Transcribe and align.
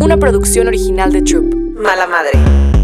una 0.00 0.16
producción 0.16 0.68
original 0.68 1.12
de 1.12 1.22
Troop. 1.22 1.54
Mala 1.76 2.06
Madre. 2.06 2.32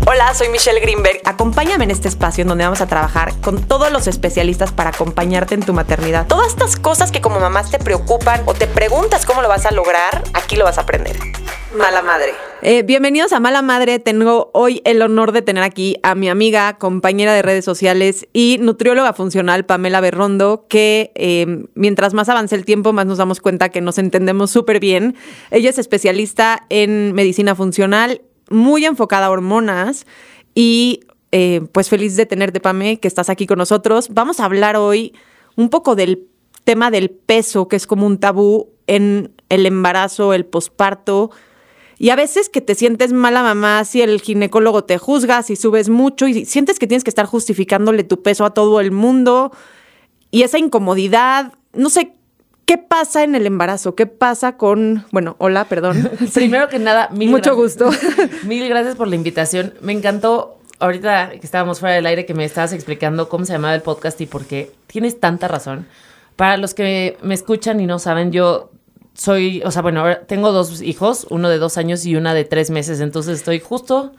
Hola, 0.07 0.33
soy 0.35 0.49
Michelle 0.49 0.81
Greenberg. 0.81 1.21
Acompáñame 1.25 1.85
en 1.85 1.91
este 1.91 2.09
espacio 2.09 2.43
en 2.43 2.49
donde 2.49 2.65
vamos 2.65 2.81
a 2.81 2.87
trabajar 2.87 3.35
con 3.41 3.63
todos 3.63 3.93
los 3.93 4.07
especialistas 4.07 4.73
para 4.73 4.91
acompañarte 4.91 5.55
en 5.55 5.63
tu 5.63 5.73
maternidad. 5.73 6.27
Todas 6.27 6.49
estas 6.49 6.77
cosas 6.77 7.13
que 7.13 7.21
como 7.21 7.41
mamás 7.41 7.71
te 7.71 7.79
preocupan 7.79 8.43
o 8.47 8.55
te 8.55 8.67
preguntas 8.67 9.27
cómo 9.27 9.43
lo 9.43 9.49
vas 9.49 9.67
a 9.67 9.71
lograr, 9.71 10.23
aquí 10.33 10.57
lo 10.57 10.65
vas 10.65 10.79
a 10.79 10.83
aprender. 10.83 11.17
Mala 11.77 12.03
Madre. 12.03 12.33
Eh, 12.63 12.83
bienvenidos 12.83 13.33
a 13.33 13.41
Mala 13.41 13.61
Madre. 13.61 13.99
Tengo 13.99 14.51
hoy 14.55 14.81
el 14.85 15.03
honor 15.03 15.33
de 15.33 15.43
tener 15.43 15.63
aquí 15.63 15.97
a 16.03 16.15
mi 16.15 16.29
amiga, 16.29 16.79
compañera 16.79 17.35
de 17.35 17.43
redes 17.43 17.65
sociales 17.65 18.27
y 18.33 18.57
nutrióloga 18.61 19.13
funcional, 19.13 19.67
Pamela 19.67 20.01
Berrondo, 20.01 20.67
que 20.69 21.13
eh, 21.15 21.67
mientras 21.75 22.15
más 22.15 22.29
avance 22.31 22.55
el 22.55 22.65
tiempo, 22.65 22.93
más 22.93 23.07
nos 23.07 23.19
damos 23.19 23.41
cuenta 23.41 23.69
que 23.69 23.83
nos 23.83 23.99
entendemos 23.99 24.51
súper 24.51 24.81
bien. 24.81 25.17
Ella 25.51 25.69
es 25.69 25.79
especialista 25.79 26.65
en 26.71 27.13
medicina 27.13 27.55
funcional 27.55 28.23
muy 28.51 28.87
enfocada 28.87 29.27
a 29.27 29.31
hormonas 29.31 30.07
y 30.55 31.01
eh, 31.33 31.61
pues 31.73 31.91
feliz 31.91 32.17
de 32.17 32.25
tenerte, 32.25 32.61
Pame, 32.61 32.99
que 32.99 33.09
estás 33.09 33.29
aquí 33.29 33.47
con 33.47 33.59
nosotros. 33.59 34.09
Vamos 34.11 34.41
a 34.41 34.47
hablar 34.47 34.77
hoy 34.77 35.15
un 35.57 35.69
poco 35.69 35.97
del 35.97 36.27
tema 36.65 36.91
del 36.91 37.11
peso, 37.11 37.69
que 37.69 37.77
es 37.77 37.87
como 37.87 38.07
un 38.07 38.19
tabú 38.19 38.71
en 38.87 39.35
el 39.49 39.67
embarazo, 39.67 40.33
el 40.33 40.47
posparto. 40.47 41.31
Y 41.99 42.11
a 42.11 42.17
veces 42.17 42.49
que 42.49 42.61
te 42.61 42.75
sientes 42.75 43.13
mala 43.13 43.43
mamá 43.43 43.85
si 43.85 44.03
el 44.03 44.21
ginecólogo 44.21 44.85
te 44.85 44.99
juzga, 44.99 45.43
si 45.43 45.57
subes 45.57 45.89
mucho 45.89 46.29
y 46.29 46.45
sientes 46.45 46.79
que 46.79 46.87
tienes 46.87 47.03
que 47.03 47.11
estar 47.11 47.27
justificándole 47.27 48.05
tu 48.05 48.23
peso 48.23 48.45
a 48.45 48.55
todo 48.55 48.81
el 48.81 48.93
mundo 48.93 49.53
y 50.31 50.43
esa 50.43 50.59
incomodidad, 50.59 51.55
no 51.73 51.91
sé, 51.91 52.15
¿Qué 52.69 52.77
pasa 52.77 53.25
en 53.25 53.35
el 53.35 53.47
embarazo? 53.47 53.95
¿Qué 53.95 54.05
pasa 54.05 54.59
con, 54.59 55.07
bueno, 55.11 55.37
hola, 55.39 55.65
perdón. 55.65 56.11
Primero 56.35 56.69
que 56.69 56.79
nada, 56.79 57.09
mil 57.09 57.31
Mucho 57.31 57.57
gusto. 57.57 57.89
mil 58.43 58.69
gracias 58.69 58.95
por 58.95 59.09
la 59.09 59.17
invitación. 59.17 59.73
Me 59.81 59.95
encantó 59.95 60.59
ahorita 60.79 61.31
que 61.31 61.47
estábamos 61.47 61.81
fuera 61.81 61.95
del 61.95 62.05
aire 62.05 62.27
que 62.27 62.35
me 62.35 62.45
estabas 62.45 62.75
explicando 62.75 63.31
cómo 63.31 63.47
se 63.47 63.55
llamaba 63.55 63.75
el 63.75 63.81
podcast 63.81 64.21
y 64.21 64.27
por 64.27 64.45
qué. 64.45 64.71
Tienes 64.87 65.19
tanta 65.19 65.49
razón. 65.49 65.87
Para 66.37 66.59
los 66.59 66.75
que 66.75 67.17
me 67.23 67.33
escuchan 67.33 67.81
y 67.81 67.87
no 67.87 67.99
saben, 67.99 68.33
yo 68.33 68.71
soy, 69.19 69.63
o 69.65 69.73
sea, 69.73 69.83
bueno, 69.83 70.05
tengo 70.29 70.53
dos 70.53 70.81
hijos, 70.81 71.27
uno 71.29 71.49
de 71.49 71.59
dos 71.59 71.77
años 71.77 72.07
y 72.07 72.15
una 72.15 72.35
de 72.35 72.45
tres 72.45 72.71
meses, 72.71 73.01
entonces 73.01 73.39
estoy 73.39 73.59
justo 73.59 74.13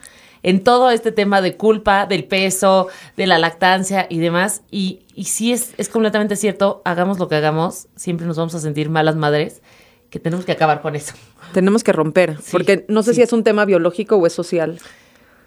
en 0.44 0.62
todo 0.64 0.92
este 0.92 1.14
tema 1.14 1.42
de 1.42 1.56
culpa, 1.56 2.06
del 2.06 2.26
peso, 2.26 2.88
de 3.16 3.26
la 3.26 3.40
lactancia 3.40 4.08
y 4.10 4.20
demás. 4.20 4.62
Y, 4.72 5.02
y 5.16 5.26
sí 5.26 5.54
es, 5.54 5.74
es 5.78 5.88
completamente 5.88 6.36
cierto, 6.36 6.82
hagamos 6.84 7.18
lo 7.18 7.30
que 7.30 7.36
hagamos, 7.36 7.88
siempre 7.96 8.28
nos 8.28 8.38
vamos 8.38 8.54
a 8.56 8.60
sentir 8.60 8.90
malas 8.90 9.16
madres, 9.16 9.62
que 10.10 10.20
tenemos 10.20 10.44
que 10.46 10.52
acabar 10.52 10.82
con 10.82 10.98
eso. 10.98 11.14
Tenemos 11.54 11.84
que 11.84 11.94
romper, 11.94 12.38
porque 12.52 12.86
no 12.90 13.02
sé 13.02 13.14
si 13.14 13.22
es 13.22 13.32
un 13.32 13.46
tema 13.46 13.64
biológico 13.64 14.18
o 14.18 14.28
es 14.28 14.34
social. 14.34 14.80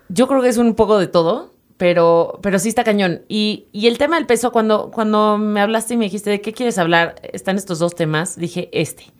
Yo 0.08 0.28
creo 0.28 0.40
que 0.40 0.48
es 0.48 0.56
un 0.56 0.74
poco 0.74 0.98
de 0.98 1.08
todo, 1.08 1.52
pero, 1.76 2.38
pero 2.42 2.58
sí 2.58 2.70
está 2.70 2.84
cañón. 2.84 3.22
Y, 3.28 3.66
y 3.72 3.86
el 3.86 3.98
tema 3.98 4.16
del 4.16 4.26
peso, 4.26 4.50
cuando, 4.50 4.90
cuando 4.90 5.36
me 5.36 5.60
hablaste 5.60 5.94
y 5.94 5.96
me 5.98 6.06
dijiste 6.06 6.30
de 6.30 6.40
qué 6.40 6.54
quieres 6.54 6.78
hablar, 6.78 7.16
están 7.34 7.56
estos 7.56 7.78
dos 7.78 7.94
temas, 7.94 8.36
dije 8.36 8.70
este. 8.72 9.12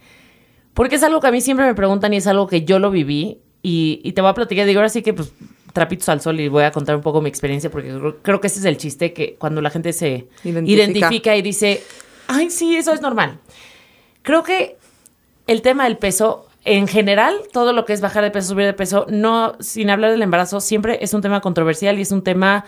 Porque 0.74 0.96
es 0.96 1.02
algo 1.02 1.20
que 1.20 1.26
a 1.26 1.32
mí 1.32 1.40
siempre 1.40 1.66
me 1.66 1.74
preguntan 1.74 2.14
y 2.14 2.16
es 2.16 2.26
algo 2.26 2.46
que 2.46 2.64
yo 2.64 2.78
lo 2.78 2.90
viví. 2.90 3.38
Y, 3.62 4.00
y 4.02 4.12
te 4.12 4.20
voy 4.20 4.30
a 4.30 4.34
platicar, 4.34 4.66
digo, 4.66 4.80
ahora 4.80 4.88
sí 4.88 5.02
que 5.02 5.14
pues 5.14 5.32
trapitos 5.72 6.08
al 6.08 6.20
sol 6.20 6.38
y 6.40 6.48
voy 6.48 6.64
a 6.64 6.70
contar 6.70 6.96
un 6.96 7.02
poco 7.02 7.20
mi 7.20 7.28
experiencia 7.28 7.70
porque 7.70 7.98
creo 8.22 8.40
que 8.40 8.46
ese 8.46 8.60
es 8.60 8.64
el 8.64 8.76
chiste 8.76 9.12
que 9.12 9.36
cuando 9.36 9.60
la 9.60 9.70
gente 9.70 9.92
se 9.92 10.28
identifica, 10.44 11.36
y 11.36 11.42
dice, 11.42 11.82
ay, 12.28 12.50
sí, 12.50 12.76
eso 12.76 12.92
es 12.92 13.00
normal. 13.00 13.38
Creo 14.22 14.42
que 14.42 14.76
el 15.46 15.62
tema 15.62 15.84
del 15.84 15.98
peso, 15.98 16.46
en 16.64 16.86
general, 16.86 17.36
todo 17.52 17.72
lo 17.72 17.84
que 17.84 17.92
es 17.92 18.00
bajar 18.00 18.22
de 18.22 18.30
peso, 18.30 18.48
subir 18.48 18.66
de 18.66 18.74
peso, 18.74 19.06
no, 19.08 19.56
sin 19.60 19.90
hablar 19.90 20.10
del 20.10 20.22
embarazo, 20.22 20.60
siempre 20.60 20.98
es 21.02 21.14
un 21.14 21.22
tema 21.22 21.40
controversial 21.40 21.98
y 21.98 22.02
es 22.02 22.12
un 22.12 22.22
tema, 22.22 22.64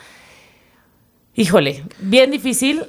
híjole, 1.34 1.84
bien 1.98 2.30
difícil, 2.30 2.84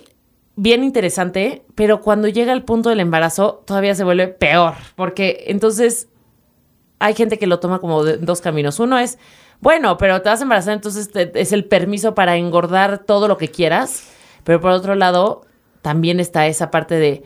bien 0.56 0.84
interesante, 0.84 1.64
pero 1.76 2.02
cuando 2.02 2.28
llega 2.28 2.54
el 2.54 2.64
punto 2.64 2.90
del 2.90 3.00
embarazo 3.00 3.64
todavía 3.66 3.96
se 3.96 4.04
vuelve 4.04 4.28
peor, 4.28 4.76
porque 4.96 5.46
entonces 5.48 6.08
hay 7.00 7.14
gente 7.14 7.38
que 7.38 7.48
lo 7.48 7.60
toma 7.60 7.80
como 7.80 8.04
de 8.04 8.18
dos 8.18 8.42
caminos. 8.42 8.80
Uno 8.80 8.98
es 8.98 9.18
bueno, 9.60 9.98
pero 9.98 10.22
te 10.22 10.30
vas 10.30 10.40
a 10.40 10.44
embarazar, 10.44 10.74
entonces 10.74 11.10
es 11.14 11.52
el 11.52 11.66
permiso 11.66 12.16
para 12.16 12.38
engordar 12.38 13.00
todo 13.00 13.28
lo 13.28 13.38
que 13.38 13.50
quieras. 13.50 14.12
Pero 14.44 14.62
por 14.62 14.72
otro 14.72 14.96
lado, 14.96 15.46
también 15.82 16.20
está 16.20 16.48
esa 16.48 16.72
parte 16.72 16.96
de, 16.96 17.24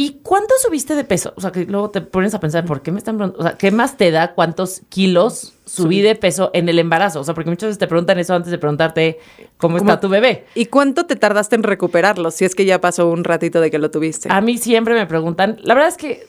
¿y 0.00 0.20
cuánto 0.22 0.54
subiste 0.62 0.94
de 0.94 1.04
peso? 1.04 1.34
O 1.36 1.42
sea, 1.42 1.52
que 1.52 1.66
luego 1.66 1.90
te 1.90 2.00
pones 2.00 2.32
a 2.32 2.40
pensar, 2.40 2.64
¿por 2.64 2.80
qué 2.80 2.90
me 2.90 2.96
están 2.96 3.20
O 3.20 3.42
sea, 3.42 3.58
¿qué 3.58 3.70
más 3.70 3.98
te 3.98 4.10
da 4.10 4.32
cuántos 4.32 4.80
kilos 4.88 5.52
subí 5.66 6.00
de 6.00 6.14
peso 6.14 6.50
en 6.54 6.70
el 6.70 6.78
embarazo? 6.78 7.20
O 7.20 7.24
sea, 7.24 7.34
porque 7.34 7.50
muchas 7.50 7.66
veces 7.66 7.78
te 7.78 7.86
preguntan 7.86 8.18
eso 8.18 8.34
antes 8.34 8.50
de 8.50 8.56
preguntarte 8.56 9.18
cómo, 9.58 9.76
está 9.76 10.00
tu 10.00 10.08
bebé. 10.08 10.46
¿Y 10.54 10.66
cuánto 10.66 11.04
te 11.04 11.16
tardaste 11.16 11.56
en 11.56 11.64
recuperarlo? 11.64 12.30
Si 12.30 12.46
es 12.46 12.54
que 12.54 12.64
ya 12.64 12.80
pasó 12.80 13.10
un 13.10 13.24
ratito 13.24 13.60
de 13.60 13.70
que 13.70 13.78
lo 13.78 13.90
tuviste. 13.90 14.30
A 14.32 14.40
mí 14.40 14.56
siempre 14.56 14.94
me 14.94 15.04
preguntan. 15.04 15.58
La 15.64 15.74
verdad 15.74 15.90
es 15.90 15.98
que, 15.98 16.26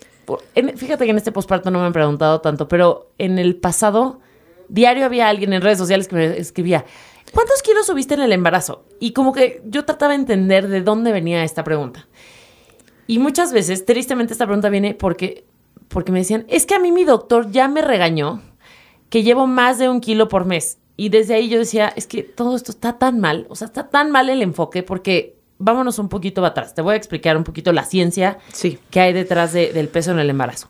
fíjate 0.76 1.06
que 1.06 1.12
en 1.12 1.18
este 1.18 1.32
posparto 1.32 1.72
no 1.72 1.80
me 1.80 1.86
han 1.86 1.94
preguntado 1.94 2.42
tanto, 2.42 2.68
pero 2.68 3.12
en 3.20 3.40
el 3.40 3.56
pasado 3.56 4.20
diario 4.68 5.06
había 5.06 5.30
alguien 5.30 5.54
en 5.54 5.62
redes 5.62 5.78
sociales 5.78 6.10
que 6.10 6.16
me 6.18 6.38
escribía, 6.38 6.84
¿cuántos 7.32 7.64
kilos 7.64 7.86
subiste 7.86 8.16
en 8.16 8.22
el 8.24 8.34
embarazo? 8.34 8.84
Y 9.00 9.14
como 9.14 9.32
que 9.32 9.62
yo 9.64 9.86
trataba 9.86 10.12
de 10.12 10.20
entender 10.20 10.68
de 10.68 10.82
dónde 10.82 11.14
venía 11.14 11.46
esta 11.46 11.64
pregunta. 11.64 12.10
Y 13.12 13.20
muchas 13.20 13.52
veces, 13.52 13.84
tristemente, 13.84 14.32
esta 14.32 14.46
pregunta 14.46 14.70
viene 14.70 14.94
porque, 14.94 15.44
porque 15.90 16.14
me 16.14 16.20
decían, 16.20 16.46
es 16.48 16.66
que 16.66 16.76
a 16.76 16.80
mí 16.80 16.94
mi 16.94 17.04
doctor 17.04 17.52
ya 17.52 17.68
me 17.68 17.82
regañó 17.82 18.42
que 19.10 19.22
llevo 19.22 19.48
más 19.48 19.78
de 19.78 19.90
un 19.90 20.00
kilo 20.00 20.30
por 20.30 20.46
mes. 20.46 20.78
Y 20.96 21.10
desde 21.10 21.34
ahí 21.34 21.50
yo 21.50 21.60
decía, 21.60 21.92
es 21.98 22.08
que 22.08 22.24
todo 22.24 22.56
esto 22.56 22.72
está 22.72 23.00
tan 23.00 23.20
mal, 23.20 23.48
o 23.50 23.56
sea, 23.58 23.68
está 23.68 23.90
tan 23.90 24.12
mal 24.12 24.30
el 24.30 24.42
enfoque 24.42 24.82
porque 24.82 25.36
vámonos 25.58 26.00
un 26.00 26.08
poquito 26.08 26.46
atrás. 26.46 26.74
Te 26.74 26.82
voy 26.82 26.94
a 26.94 26.96
explicar 26.96 27.36
un 27.36 27.44
poquito 27.44 27.74
la 27.74 27.84
ciencia 27.84 28.38
que 28.90 29.02
hay 29.02 29.12
detrás 29.12 29.52
del 29.52 29.90
peso 29.90 30.12
en 30.12 30.20
el 30.20 30.30
embarazo. 30.30 30.70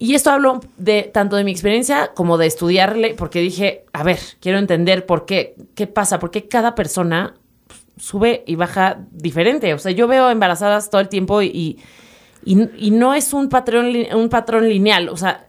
Y 0.00 0.16
esto 0.16 0.30
hablo 0.30 0.58
de 0.78 1.04
tanto 1.14 1.36
de 1.36 1.44
mi 1.44 1.52
experiencia 1.52 2.10
como 2.12 2.38
de 2.38 2.48
estudiarle, 2.48 3.14
porque 3.14 3.38
dije, 3.38 3.84
a 3.92 4.02
ver, 4.02 4.18
quiero 4.40 4.58
entender 4.58 5.06
por 5.06 5.26
qué, 5.26 5.54
qué 5.76 5.86
pasa, 5.86 6.18
por 6.18 6.32
qué 6.32 6.48
cada 6.48 6.74
persona 6.74 7.36
sube 7.98 8.44
y 8.46 8.56
baja 8.56 8.98
diferente. 9.10 9.74
O 9.74 9.78
sea, 9.78 9.92
yo 9.92 10.06
veo 10.06 10.30
embarazadas 10.30 10.90
todo 10.90 11.00
el 11.00 11.08
tiempo 11.08 11.42
y, 11.42 11.78
y, 12.44 12.90
no 12.90 13.14
es 13.14 13.32
un 13.32 13.48
patrón, 13.48 13.92
un 14.14 14.28
patrón 14.28 14.68
lineal. 14.68 15.08
O 15.08 15.16
sea, 15.16 15.48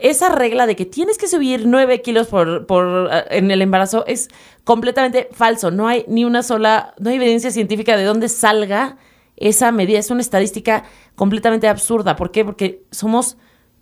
esa 0.00 0.28
regla 0.28 0.66
de 0.66 0.76
que 0.76 0.86
tienes 0.86 1.18
que 1.18 1.28
subir 1.28 1.66
9 1.66 2.02
kilos 2.02 2.28
por, 2.28 2.66
por, 2.66 3.08
eh, 3.12 3.24
en 3.30 3.50
el 3.50 3.62
embarazo 3.62 4.04
es 4.06 4.28
completamente 4.64 5.28
falso. 5.32 5.70
No 5.70 5.88
hay 5.88 6.04
ni 6.08 6.24
una 6.24 6.42
sola, 6.42 6.94
no 6.98 7.10
hay 7.10 7.16
evidencia 7.16 7.50
científica 7.50 7.96
de 7.96 8.04
dónde 8.04 8.28
salga 8.28 8.96
esa 9.36 9.72
medida. 9.72 9.98
Es 9.98 10.10
una 10.10 10.20
estadística 10.20 10.84
completamente 11.14 11.68
absurda. 11.68 12.16
¿Por 12.16 12.30
qué? 12.30 12.44
Porque 12.44 12.82
somos 12.90 13.36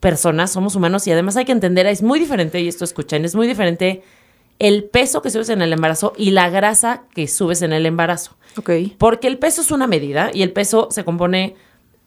personas, 0.05 0.53
somos 0.53 0.77
humanos 0.77 1.07
y 1.07 1.13
además 1.13 1.35
hay 1.39 1.47
que 1.47 1.53
entender, 1.53 1.87
es 1.87 2.03
muy 2.03 2.21
diferente, 2.21 2.61
y 2.61 2.69
esto 2.69 2.85
escuchan, 2.85 3.25
es 3.25 3.35
muy 3.35 3.47
diferente 3.47 4.03
el 4.59 4.85
peso 4.85 5.23
que 5.23 5.31
subes 5.31 5.49
en 5.49 5.63
el 5.63 5.73
embarazo 5.73 6.13
y 6.17 6.31
la 6.31 6.49
grasa 6.49 7.05
que 7.15 7.27
subes 7.29 7.63
en 7.63 7.73
el 7.73 7.87
embarazo. 7.87 8.37
Ok. 8.57 8.71
Porque 8.99 9.27
el 9.27 9.39
peso 9.39 9.61
es 9.61 9.71
una 9.71 9.87
medida 9.87 10.31
y 10.33 10.43
el 10.43 10.53
peso 10.53 10.89
se 10.91 11.05
compone, 11.05 11.57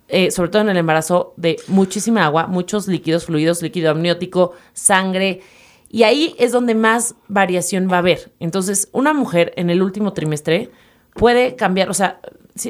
eh, 0.08 0.32
sobre 0.32 0.50
todo 0.50 0.62
en 0.62 0.70
el 0.70 0.78
embarazo, 0.78 1.34
de 1.38 1.58
muchísima 1.68 2.26
agua, 2.26 2.48
muchos 2.48 2.88
líquidos, 2.88 3.26
fluidos, 3.26 3.62
líquido 3.62 3.92
amniótico, 3.92 4.54
sangre. 4.74 5.42
Y 5.90 6.04
ahí 6.04 6.36
es 6.38 6.52
donde 6.52 6.76
más 6.76 7.16
variación 7.28 7.90
va 7.92 7.98
a 7.98 8.00
haber. 8.00 8.32
Entonces, 8.40 8.90
una 8.92 9.14
mujer 9.14 9.54
en 9.58 9.70
el 9.70 9.82
último 9.82 10.14
trimestre 10.14 10.70
puede 11.14 11.56
cambiar, 11.56 11.90
o 11.90 11.94
sea, 11.94 12.20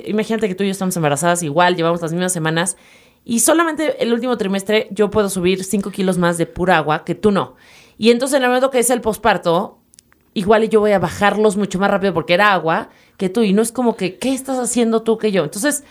imagínate 0.06 0.48
que 0.48 0.56
tú 0.56 0.64
y 0.64 0.68
yo 0.68 0.72
estamos 0.72 0.96
embarazadas 0.96 1.44
igual, 1.44 1.76
llevamos 1.76 2.02
las 2.02 2.12
mismas 2.14 2.34
semanas 2.34 2.78
y 3.30 3.42
solamente 3.42 4.02
el 4.02 4.14
último 4.14 4.38
trimestre 4.38 4.88
yo 4.92 5.12
puedo 5.12 5.30
subir 5.30 5.64
5 5.64 5.92
kilos 5.92 6.18
más 6.18 6.38
de 6.38 6.46
pura 6.46 6.78
agua 6.78 7.04
que 7.04 7.14
tú 7.14 7.32
no. 7.32 7.56
Y 7.98 8.12
entonces 8.12 8.38
en 8.38 8.44
el 8.44 8.50
momento 8.50 8.70
que 8.70 8.80
es 8.80 8.90
el 8.90 9.02
posparto, 9.02 9.80
igual 10.34 10.70
yo 10.70 10.80
voy 10.80 10.92
a 10.92 11.00
bajarlos 11.00 11.58
mucho 11.58 11.80
más 11.80 11.90
rápido 11.90 12.14
porque 12.14 12.34
era 12.34 12.54
agua 12.54 12.90
que 13.18 13.30
tú. 13.30 13.42
Y 13.44 13.54
no 13.54 13.62
es 13.62 13.72
como 13.72 13.96
que, 13.96 14.18
¿qué 14.18 14.34
estás 14.34 14.60
haciendo 14.60 15.02
tú 15.02 15.18
que 15.18 15.32
yo? 15.32 15.44
Entonces, 15.44 15.84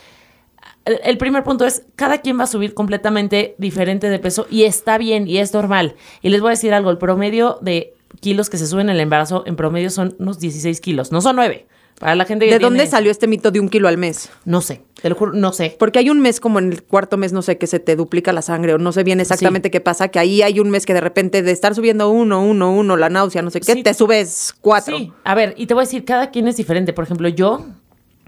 el 0.85 1.19
primer 1.19 1.43
punto 1.43 1.64
es, 1.64 1.82
cada 1.97 2.19
quien 2.19 2.38
va 2.38 2.44
a 2.44 2.47
subir 2.47 2.73
completamente 2.75 3.56
diferente 3.58 4.08
de 4.08 4.19
peso 4.20 4.47
y 4.50 4.62
está 4.64 4.99
bien 4.99 5.26
y 5.26 5.38
es 5.38 5.53
normal. 5.53 5.97
Y 6.23 6.29
les 6.29 6.41
voy 6.41 6.49
a 6.49 6.50
decir 6.50 6.73
algo, 6.73 6.91
el 6.91 6.99
promedio 6.99 7.58
de 7.61 7.94
kilos 8.20 8.49
que 8.49 8.56
se 8.56 8.67
suben 8.67 8.88
en 8.88 8.94
el 8.94 9.00
embarazo 9.00 9.43
en 9.47 9.56
promedio 9.56 9.91
son 9.91 10.14
unos 10.19 10.38
16 10.38 10.81
kilos, 10.81 11.11
no 11.11 11.20
son 11.20 11.37
9. 11.37 11.67
Para 11.98 12.14
la 12.14 12.26
gente 12.26 12.46
¿De 12.46 12.58
dónde 12.58 12.87
salió 12.87 13.10
este 13.10 13.26
mito 13.26 13.50
de 13.50 13.58
un 13.58 13.69
kilo 13.69 13.88
al 13.88 13.96
mes? 13.96 14.28
No 14.44 14.60
sé, 14.60 14.82
te 15.00 15.08
lo 15.08 15.14
juro, 15.14 15.32
no 15.32 15.52
sé. 15.52 15.76
Porque 15.78 15.98
hay 15.98 16.10
un 16.10 16.20
mes 16.20 16.40
como 16.40 16.58
en 16.58 16.72
el 16.72 16.82
cuarto 16.82 17.16
mes, 17.16 17.32
no 17.32 17.40
sé, 17.40 17.56
que 17.56 17.66
se 17.66 17.81
te 17.81 17.96
duplica 17.96 18.32
la 18.32 18.43
sangre 18.43 18.75
o 18.75 18.78
no 18.78 18.93
sé 18.93 19.02
bien 19.02 19.19
exactamente 19.20 19.70
qué 19.70 19.81
pasa, 19.81 20.08
que 20.08 20.19
ahí 20.19 20.43
hay 20.43 20.60
un 20.60 20.69
mes 20.69 20.84
que 20.84 20.93
de 20.93 21.00
repente 21.00 21.43
de 21.43 21.52
estar 21.52 21.75
subiendo 21.75 22.10
uno, 22.10 22.43
uno, 22.43 22.72
uno, 22.72 22.96
la 22.96 23.08
náusea, 23.08 23.40
no 23.40 23.50
sé 23.50 23.60
qué, 23.60 23.82
te 23.82 23.94
subes 23.94 24.54
cuatro. 24.60 24.98
Sí, 24.98 25.12
a 25.25 25.34
ver, 25.34 25.54
y 25.56 25.66
te 25.66 25.75
voy 25.75 25.82
a 25.82 25.87
decir, 25.87 26.04
cada 26.04 26.31
quien 26.31 26.48
es 26.48 26.56
diferente. 26.56 26.93
Por 26.93 27.04
ejemplo, 27.04 27.28
yo 27.28 27.64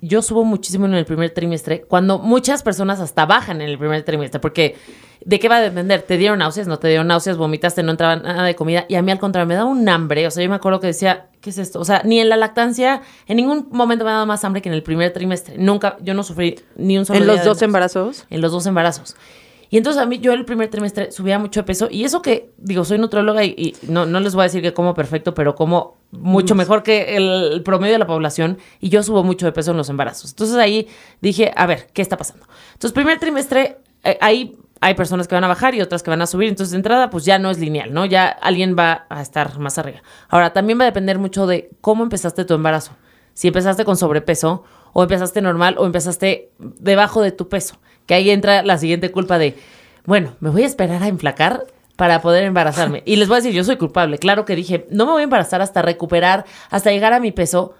yo 0.00 0.22
subo 0.22 0.44
muchísimo 0.44 0.86
en 0.86 0.94
el 0.94 1.04
primer 1.04 1.30
trimestre, 1.30 1.82
cuando 1.82 2.18
muchas 2.18 2.62
personas 2.62 3.00
hasta 3.00 3.26
bajan 3.26 3.60
en 3.60 3.68
el 3.68 3.78
primer 3.78 4.02
trimestre, 4.04 4.40
porque 4.40 4.76
¿de 5.24 5.38
qué 5.38 5.48
va 5.48 5.56
a 5.56 5.60
depender? 5.60 6.02
¿Te 6.02 6.16
dieron 6.16 6.38
náuseas? 6.38 6.68
¿No 6.68 6.78
te 6.78 6.88
dieron 6.88 7.08
náuseas? 7.08 7.36
¿Vomitaste? 7.36 7.82
¿No 7.82 7.90
entraba 7.90 8.16
nada 8.16 8.44
de 8.44 8.54
comida? 8.54 8.86
Y 8.88 8.94
a 8.94 9.02
mí 9.02 9.10
al 9.10 9.18
contrario, 9.18 9.46
me 9.46 9.54
da 9.54 9.64
un 9.64 9.88
hambre. 9.88 10.26
O 10.26 10.30
sea, 10.30 10.42
yo 10.42 10.48
me 10.48 10.56
acuerdo 10.56 10.80
que 10.80 10.86
decía, 10.86 11.26
¿qué 11.40 11.50
es 11.50 11.58
esto? 11.58 11.80
O 11.80 11.84
sea, 11.84 12.02
ni 12.04 12.20
en 12.20 12.28
la 12.28 12.36
lactancia, 12.36 13.02
en 13.26 13.36
ningún 13.36 13.68
momento 13.70 14.04
me 14.04 14.10
ha 14.10 14.14
dado 14.14 14.26
más 14.26 14.44
hambre 14.44 14.62
que 14.62 14.68
en 14.68 14.74
el 14.74 14.82
primer 14.82 15.12
trimestre. 15.12 15.58
Nunca, 15.58 15.96
yo 16.00 16.14
no 16.14 16.22
sufrí 16.22 16.60
ni 16.76 16.96
un 16.96 17.04
solo 17.04 17.18
¿En 17.18 17.24
día 17.24 17.34
los 17.34 17.44
dos 17.44 17.62
embarazos? 17.62 18.24
En 18.30 18.40
los 18.40 18.52
dos 18.52 18.66
embarazos. 18.66 19.16
Y 19.70 19.76
entonces 19.76 20.00
a 20.02 20.06
mí, 20.06 20.18
yo 20.18 20.32
el 20.32 20.44
primer 20.44 20.68
trimestre 20.68 21.12
subía 21.12 21.38
mucho 21.38 21.60
de 21.60 21.64
peso. 21.64 21.88
Y 21.90 22.04
eso 22.04 22.22
que, 22.22 22.50
digo, 22.56 22.84
soy 22.84 22.98
nutróloga 22.98 23.44
y, 23.44 23.50
y 23.50 23.76
no, 23.88 24.06
no 24.06 24.20
les 24.20 24.34
voy 24.34 24.42
a 24.42 24.44
decir 24.44 24.62
que 24.62 24.72
como 24.72 24.94
perfecto, 24.94 25.34
pero 25.34 25.54
como 25.54 25.96
mucho 26.10 26.54
mejor 26.54 26.82
que 26.82 27.16
el 27.16 27.62
promedio 27.64 27.92
de 27.92 27.98
la 27.98 28.06
población. 28.06 28.58
Y 28.80 28.88
yo 28.88 29.02
subo 29.02 29.22
mucho 29.22 29.46
de 29.46 29.52
peso 29.52 29.72
en 29.72 29.76
los 29.76 29.90
embarazos. 29.90 30.30
Entonces 30.30 30.56
ahí 30.56 30.88
dije, 31.20 31.52
a 31.54 31.66
ver, 31.66 31.88
¿qué 31.92 32.02
está 32.02 32.16
pasando? 32.16 32.46
Entonces, 32.72 32.92
primer 32.92 33.18
trimestre, 33.18 33.78
eh, 34.04 34.16
ahí 34.20 34.56
hay 34.80 34.94
personas 34.94 35.26
que 35.26 35.34
van 35.34 35.44
a 35.44 35.48
bajar 35.48 35.74
y 35.74 35.80
otras 35.80 36.02
que 36.02 36.10
van 36.10 36.22
a 36.22 36.26
subir. 36.26 36.48
Entonces, 36.48 36.70
de 36.70 36.76
entrada, 36.76 37.10
pues 37.10 37.24
ya 37.24 37.38
no 37.38 37.50
es 37.50 37.58
lineal, 37.58 37.92
¿no? 37.92 38.06
Ya 38.06 38.28
alguien 38.28 38.76
va 38.78 39.06
a 39.08 39.20
estar 39.20 39.58
más 39.58 39.78
arriba. 39.78 40.02
Ahora, 40.28 40.52
también 40.52 40.78
va 40.78 40.84
a 40.84 40.86
depender 40.86 41.18
mucho 41.18 41.46
de 41.46 41.70
cómo 41.80 42.04
empezaste 42.04 42.44
tu 42.44 42.54
embarazo. 42.54 42.92
Si 43.34 43.48
empezaste 43.48 43.84
con 43.84 43.96
sobrepeso, 43.96 44.64
o 44.92 45.02
empezaste 45.02 45.40
normal, 45.40 45.76
o 45.78 45.86
empezaste 45.86 46.50
debajo 46.58 47.22
de 47.22 47.32
tu 47.32 47.48
peso. 47.48 47.76
Que 48.08 48.14
ahí 48.14 48.30
entra 48.30 48.62
la 48.64 48.76
siguiente 48.78 49.12
culpa 49.12 49.38
de, 49.38 49.54
bueno, 50.06 50.34
me 50.40 50.50
voy 50.50 50.64
a 50.64 50.66
esperar 50.66 51.02
a 51.02 51.08
enflacar 51.08 51.66
para 51.94 52.20
poder 52.22 52.44
embarazarme. 52.44 53.02
Y 53.06 53.16
les 53.16 53.28
voy 53.28 53.34
a 53.36 53.40
decir, 53.40 53.52
yo 53.52 53.62
soy 53.64 53.76
culpable. 53.76 54.18
Claro 54.18 54.44
que 54.44 54.56
dije, 54.56 54.86
no 54.90 55.04
me 55.06 55.12
voy 55.12 55.20
a 55.20 55.24
embarazar 55.24 55.60
hasta 55.60 55.82
recuperar, 55.82 56.44
hasta 56.70 56.90
llegar 56.90 57.12
a 57.12 57.20
mi 57.20 57.32
peso, 57.32 57.74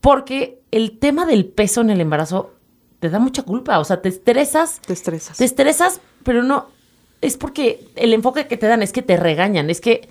porque 0.00 0.60
el 0.70 0.98
tema 0.98 1.24
del 1.26 1.46
peso 1.46 1.80
en 1.80 1.90
el 1.90 2.00
embarazo 2.00 2.52
te 2.98 3.08
da 3.10 3.18
mucha 3.18 3.42
culpa. 3.42 3.78
O 3.78 3.84
sea, 3.84 4.02
te 4.02 4.08
estresas 4.10 4.80
Te 4.86 4.92
estresas. 4.92 5.38
te 5.38 5.44
estresas, 5.44 6.00
pero 6.24 6.42
no. 6.42 6.66
Es 7.22 7.36
porque 7.36 7.86
el 7.96 8.12
enfoque 8.12 8.46
que 8.46 8.56
te 8.56 8.66
dan 8.66 8.82
es 8.82 8.92
que 8.92 9.02
te 9.02 9.16
regañan. 9.16 9.70
Es 9.70 9.80
que 9.80 10.08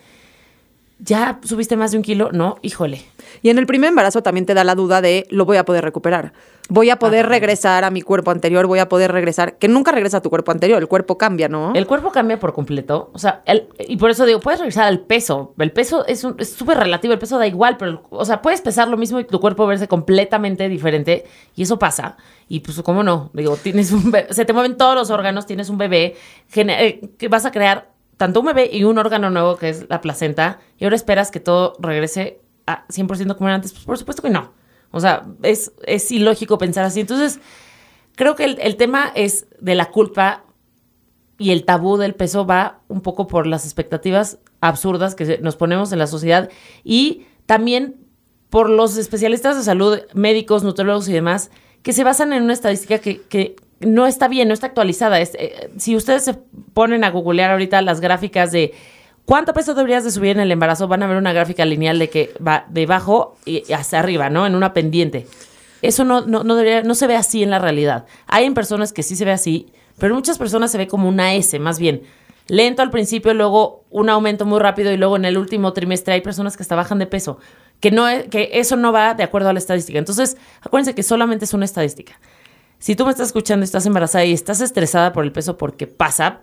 ya 1.00 1.40
subiste 1.44 1.76
más 1.78 1.92
de 1.92 1.98
un 1.98 2.04
kilo. 2.04 2.30
No, 2.32 2.58
híjole. 2.62 3.02
Y 3.42 3.50
en 3.50 3.58
el 3.58 3.66
primer 3.66 3.90
embarazo 3.90 4.22
también 4.22 4.46
te 4.46 4.54
da 4.54 4.64
la 4.64 4.76
duda 4.76 5.02
de 5.02 5.26
lo 5.30 5.46
voy 5.46 5.58
a 5.58 5.66
poder 5.66 5.84
recuperar. 5.84 6.34
Voy 6.72 6.92
a 6.92 7.00
poder 7.00 7.22
Ajá. 7.26 7.30
regresar 7.30 7.84
a 7.84 7.90
mi 7.90 8.02
cuerpo 8.04 8.30
anterior, 8.30 8.68
voy 8.68 8.78
a 8.78 8.88
poder 8.90 9.12
regresar, 9.12 9.58
que 9.58 9.68
nunca 9.68 9.92
regresa 9.92 10.18
a 10.18 10.22
tu 10.22 10.30
cuerpo 10.30 10.52
anterior, 10.52 10.80
el 10.80 10.88
cuerpo 10.88 11.18
cambia, 11.18 11.50
¿no? 11.50 11.74
El 11.74 11.88
cuerpo 11.88 12.12
cambia 12.12 12.40
por 12.40 12.54
completo. 12.54 13.10
O 13.14 13.18
sea, 13.18 13.42
el- 13.46 13.70
y 13.88 13.98
por 13.98 14.12
eso 14.12 14.24
digo, 14.28 14.40
puedes 14.40 14.60
regresar 14.60 14.84
al 14.86 15.00
peso. 15.00 15.56
El 15.58 15.72
peso 15.72 16.06
es 16.06 16.20
súper 16.20 16.78
relativo, 16.78 17.12
el 17.14 17.18
peso 17.20 17.40
da 17.40 17.48
igual, 17.48 17.78
pero, 17.78 18.04
o 18.12 18.24
sea, 18.24 18.44
puedes 18.44 18.62
pesar 18.62 18.88
lo 18.88 18.98
mismo 18.98 19.20
y 19.20 19.24
tu 19.24 19.40
cuerpo 19.40 19.66
verse 19.66 19.88
completamente 19.88 20.70
diferente. 20.70 21.26
Y 21.56 21.64
eso 21.64 21.80
pasa. 21.80 22.18
Y 22.48 22.60
pues, 22.60 22.80
¿cómo 22.84 23.02
no? 23.04 23.32
Digo, 23.34 23.56
tienes 23.58 23.92
un 23.92 24.12
bebé, 24.12 24.32
se 24.32 24.46
te 24.46 24.54
mueven 24.54 24.78
todos 24.78 24.94
los 24.96 25.10
órganos, 25.10 25.48
tienes 25.48 25.70
un 25.70 25.80
bebé, 25.80 26.16
eh, 26.56 27.10
que 27.18 27.28
vas 27.30 27.46
a 27.46 27.52
crear 27.52 27.90
tanto 28.20 28.42
un 28.42 28.48
bebé 28.48 28.70
y 28.70 28.84
un 28.84 28.98
órgano 28.98 29.30
nuevo 29.30 29.56
que 29.56 29.70
es 29.70 29.86
la 29.88 30.02
placenta. 30.02 30.60
Y 30.78 30.84
ahora 30.84 30.98
esperas 30.98 31.32
que 31.32 31.40
todo 31.40 31.78
regrese 31.80 32.42
a 32.68 32.86
100% 32.90 33.38
como 33.38 33.48
era 33.48 33.56
antes. 33.56 33.72
Pues 33.72 33.86
por 33.86 33.98
supuesto 33.98 34.22
que 34.22 34.30
no. 34.30 34.52
O 34.92 35.00
sea, 35.00 35.26
es, 35.42 35.72
es 35.86 36.12
ilógico 36.12 36.58
pensar 36.58 36.84
así. 36.84 37.00
Entonces, 37.00 37.40
creo 38.18 38.36
que 38.36 38.44
el, 38.44 38.60
el 38.60 38.76
tema 38.76 39.10
es 39.16 39.48
de 39.62 39.74
la 39.74 39.90
culpa 39.90 40.44
y 41.38 41.52
el 41.52 41.64
tabú 41.64 41.96
del 41.96 42.14
peso 42.14 42.46
va 42.46 42.82
un 42.90 43.00
poco 43.00 43.26
por 43.26 43.48
las 43.48 43.64
expectativas 43.64 44.40
absurdas 44.60 45.16
que 45.16 45.40
nos 45.42 45.56
ponemos 45.56 45.94
en 45.94 46.00
la 46.00 46.08
sociedad 46.08 46.50
y 46.84 47.26
también 47.46 47.96
por 48.50 48.70
los 48.70 48.98
especialistas 48.98 49.56
de 49.56 49.64
salud, 49.64 49.98
médicos, 50.14 50.66
nutrólogos 50.66 51.08
y 51.08 51.14
demás, 51.14 51.52
que 51.84 51.94
se 51.94 52.04
basan 52.04 52.34
en 52.34 52.44
una 52.44 52.52
estadística 52.52 53.00
que 53.00 53.56
no 53.80 54.08
está 54.08 54.28
bien, 54.28 54.48
no 54.48 54.54
está 54.54 54.68
actualizada. 54.68 55.20
Es, 55.20 55.36
eh, 55.36 55.70
si 55.78 55.96
ustedes 55.96 56.24
se 56.24 56.34
ponen 56.74 57.04
a 57.04 57.12
googlear 57.12 57.52
ahorita 57.52 57.82
las 57.82 58.02
gráficas 58.02 58.52
de 58.52 58.74
cuánto 59.26 59.54
peso 59.54 59.74
deberías 59.74 60.04
de 60.04 60.12
subir 60.12 60.32
en 60.32 60.40
el 60.40 60.52
embarazo, 60.52 60.88
van 60.88 61.04
a 61.04 61.08
ver 61.08 61.18
una 61.18 61.34
gráfica 61.34 61.66
lineal 61.66 62.00
de 62.00 62.10
que 62.10 62.34
va 62.46 62.66
de 62.70 62.84
abajo 62.84 63.38
y 63.46 63.72
hacia 63.72 64.00
arriba, 64.00 64.30
¿no? 64.30 64.46
En 64.46 64.56
una 64.56 64.74
pendiente. 64.74 65.28
Eso 65.82 66.04
no, 66.04 66.22
no, 66.22 66.44
no, 66.44 66.56
debería, 66.56 66.84
no 66.84 66.96
se 66.96 67.08
ve 67.08 67.16
así 67.16 67.42
en 67.42 67.50
la 67.50 67.60
realidad. 67.60 68.06
Hay 68.28 68.46
en 68.46 68.54
personas 68.54 68.92
que 68.92 69.04
sí 69.04 69.16
se 69.16 69.26
ve 69.26 69.32
así, 69.32 69.72
pero 69.98 70.14
en 70.14 70.16
muchas 70.16 70.38
personas 70.38 70.72
se 70.72 70.78
ve 70.78 70.88
como 70.88 71.08
una 71.08 71.34
S, 71.36 71.58
más 71.60 71.80
bien. 71.80 72.04
Lento 72.48 72.82
al 72.82 72.90
principio, 72.90 73.34
luego 73.34 73.86
un 73.92 74.10
aumento 74.10 74.46
muy 74.46 74.60
rápido 74.60 74.92
y 74.92 74.98
luego 74.98 75.16
en 75.16 75.26
el 75.26 75.38
último 75.38 75.72
trimestre 75.72 76.16
hay 76.16 76.22
personas 76.22 76.58
que 76.58 76.64
hasta 76.64 76.76
bajan 76.76 76.98
de 76.98 77.06
peso. 77.06 77.38
Que, 77.80 77.92
no 77.92 78.08
que 78.30 78.50
eso 78.54 78.76
no 78.76 78.92
va 78.92 79.14
de 79.14 79.24
acuerdo 79.24 79.50
a 79.50 79.54
la 79.54 79.60
estadística. 79.60 80.00
Entonces, 80.00 80.36
acuérdense 80.62 80.96
que 80.96 81.04
solamente 81.04 81.46
es 81.46 81.54
una 81.54 81.66
estadística. 81.66 82.20
Si 82.80 82.96
tú 82.96 83.06
me 83.06 83.12
estás 83.12 83.28
escuchando 83.28 83.64
estás 83.64 83.86
embarazada 83.86 84.26
y 84.26 84.34
estás 84.34 84.62
estresada 84.62 85.12
por 85.14 85.24
el 85.26 85.32
peso 85.32 85.58
porque 85.58 85.86
pasa, 85.86 86.42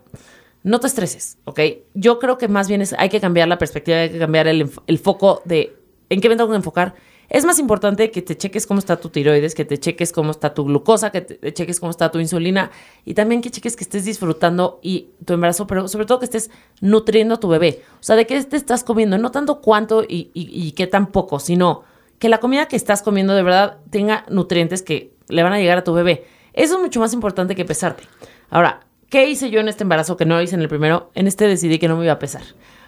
no 0.62 0.80
te 0.80 0.86
estreses, 0.86 1.38
¿ok? 1.44 1.60
Yo 1.94 2.18
creo 2.18 2.38
que 2.38 2.48
más 2.48 2.68
bien 2.68 2.82
es, 2.82 2.94
hay 2.98 3.08
que 3.08 3.20
cambiar 3.20 3.48
la 3.48 3.58
perspectiva, 3.58 3.98
hay 3.98 4.10
que 4.10 4.18
cambiar 4.18 4.46
el, 4.46 4.70
el 4.86 4.98
foco 4.98 5.42
de 5.44 5.74
en 6.10 6.20
qué 6.20 6.28
me 6.28 6.36
tengo 6.36 6.50
que 6.50 6.56
enfocar. 6.56 6.94
Es 7.28 7.44
más 7.44 7.58
importante 7.58 8.12
que 8.12 8.22
te 8.22 8.36
cheques 8.36 8.66
cómo 8.68 8.78
está 8.78 8.98
tu 9.00 9.08
tiroides, 9.08 9.54
que 9.56 9.64
te 9.64 9.78
cheques 9.78 10.12
cómo 10.12 10.30
está 10.30 10.54
tu 10.54 10.64
glucosa, 10.64 11.10
que 11.10 11.22
te 11.22 11.52
cheques 11.52 11.80
cómo 11.80 11.90
está 11.90 12.12
tu 12.12 12.20
insulina 12.20 12.70
y 13.04 13.14
también 13.14 13.40
que 13.42 13.50
cheques 13.50 13.74
que 13.74 13.82
estés 13.82 14.04
disfrutando 14.04 14.78
y 14.82 15.08
tu 15.24 15.32
embarazo, 15.32 15.66
pero 15.66 15.88
sobre 15.88 16.06
todo 16.06 16.20
que 16.20 16.26
estés 16.26 16.50
nutriendo 16.80 17.34
a 17.34 17.40
tu 17.40 17.48
bebé. 17.48 17.82
O 17.94 18.02
sea, 18.02 18.14
de 18.14 18.26
qué 18.28 18.40
te 18.44 18.56
estás 18.56 18.84
comiendo, 18.84 19.18
no 19.18 19.32
tanto 19.32 19.60
cuánto 19.60 20.04
y, 20.04 20.30
y- 20.34 20.50
y 20.68 20.72
qué 20.72 20.86
tan 20.86 21.08
poco, 21.08 21.40
sino 21.40 21.82
que 22.20 22.28
la 22.28 22.38
comida 22.38 22.66
que 22.68 22.76
estás 22.76 23.02
comiendo 23.02 23.34
de 23.34 23.42
verdad 23.42 23.78
tenga 23.90 24.24
nutrientes 24.28 24.82
que 24.82 25.15
le 25.28 25.42
van 25.42 25.52
a 25.52 25.58
llegar 25.58 25.78
a 25.78 25.84
tu 25.84 25.92
bebé. 25.92 26.26
Eso 26.52 26.76
es 26.76 26.80
mucho 26.82 27.00
más 27.00 27.12
importante 27.12 27.54
que 27.54 27.64
pesarte. 27.64 28.04
Ahora, 28.50 28.80
¿qué 29.10 29.28
hice 29.28 29.50
yo 29.50 29.60
en 29.60 29.68
este 29.68 29.84
embarazo 29.84 30.16
que 30.16 30.24
no 30.24 30.40
hice 30.40 30.54
en 30.54 30.62
el 30.62 30.68
primero? 30.68 31.10
En 31.14 31.26
este 31.26 31.46
decidí 31.46 31.78
que 31.78 31.88
no 31.88 31.96
me 31.96 32.04
iba 32.04 32.12
a 32.14 32.18
pesar. 32.18 32.42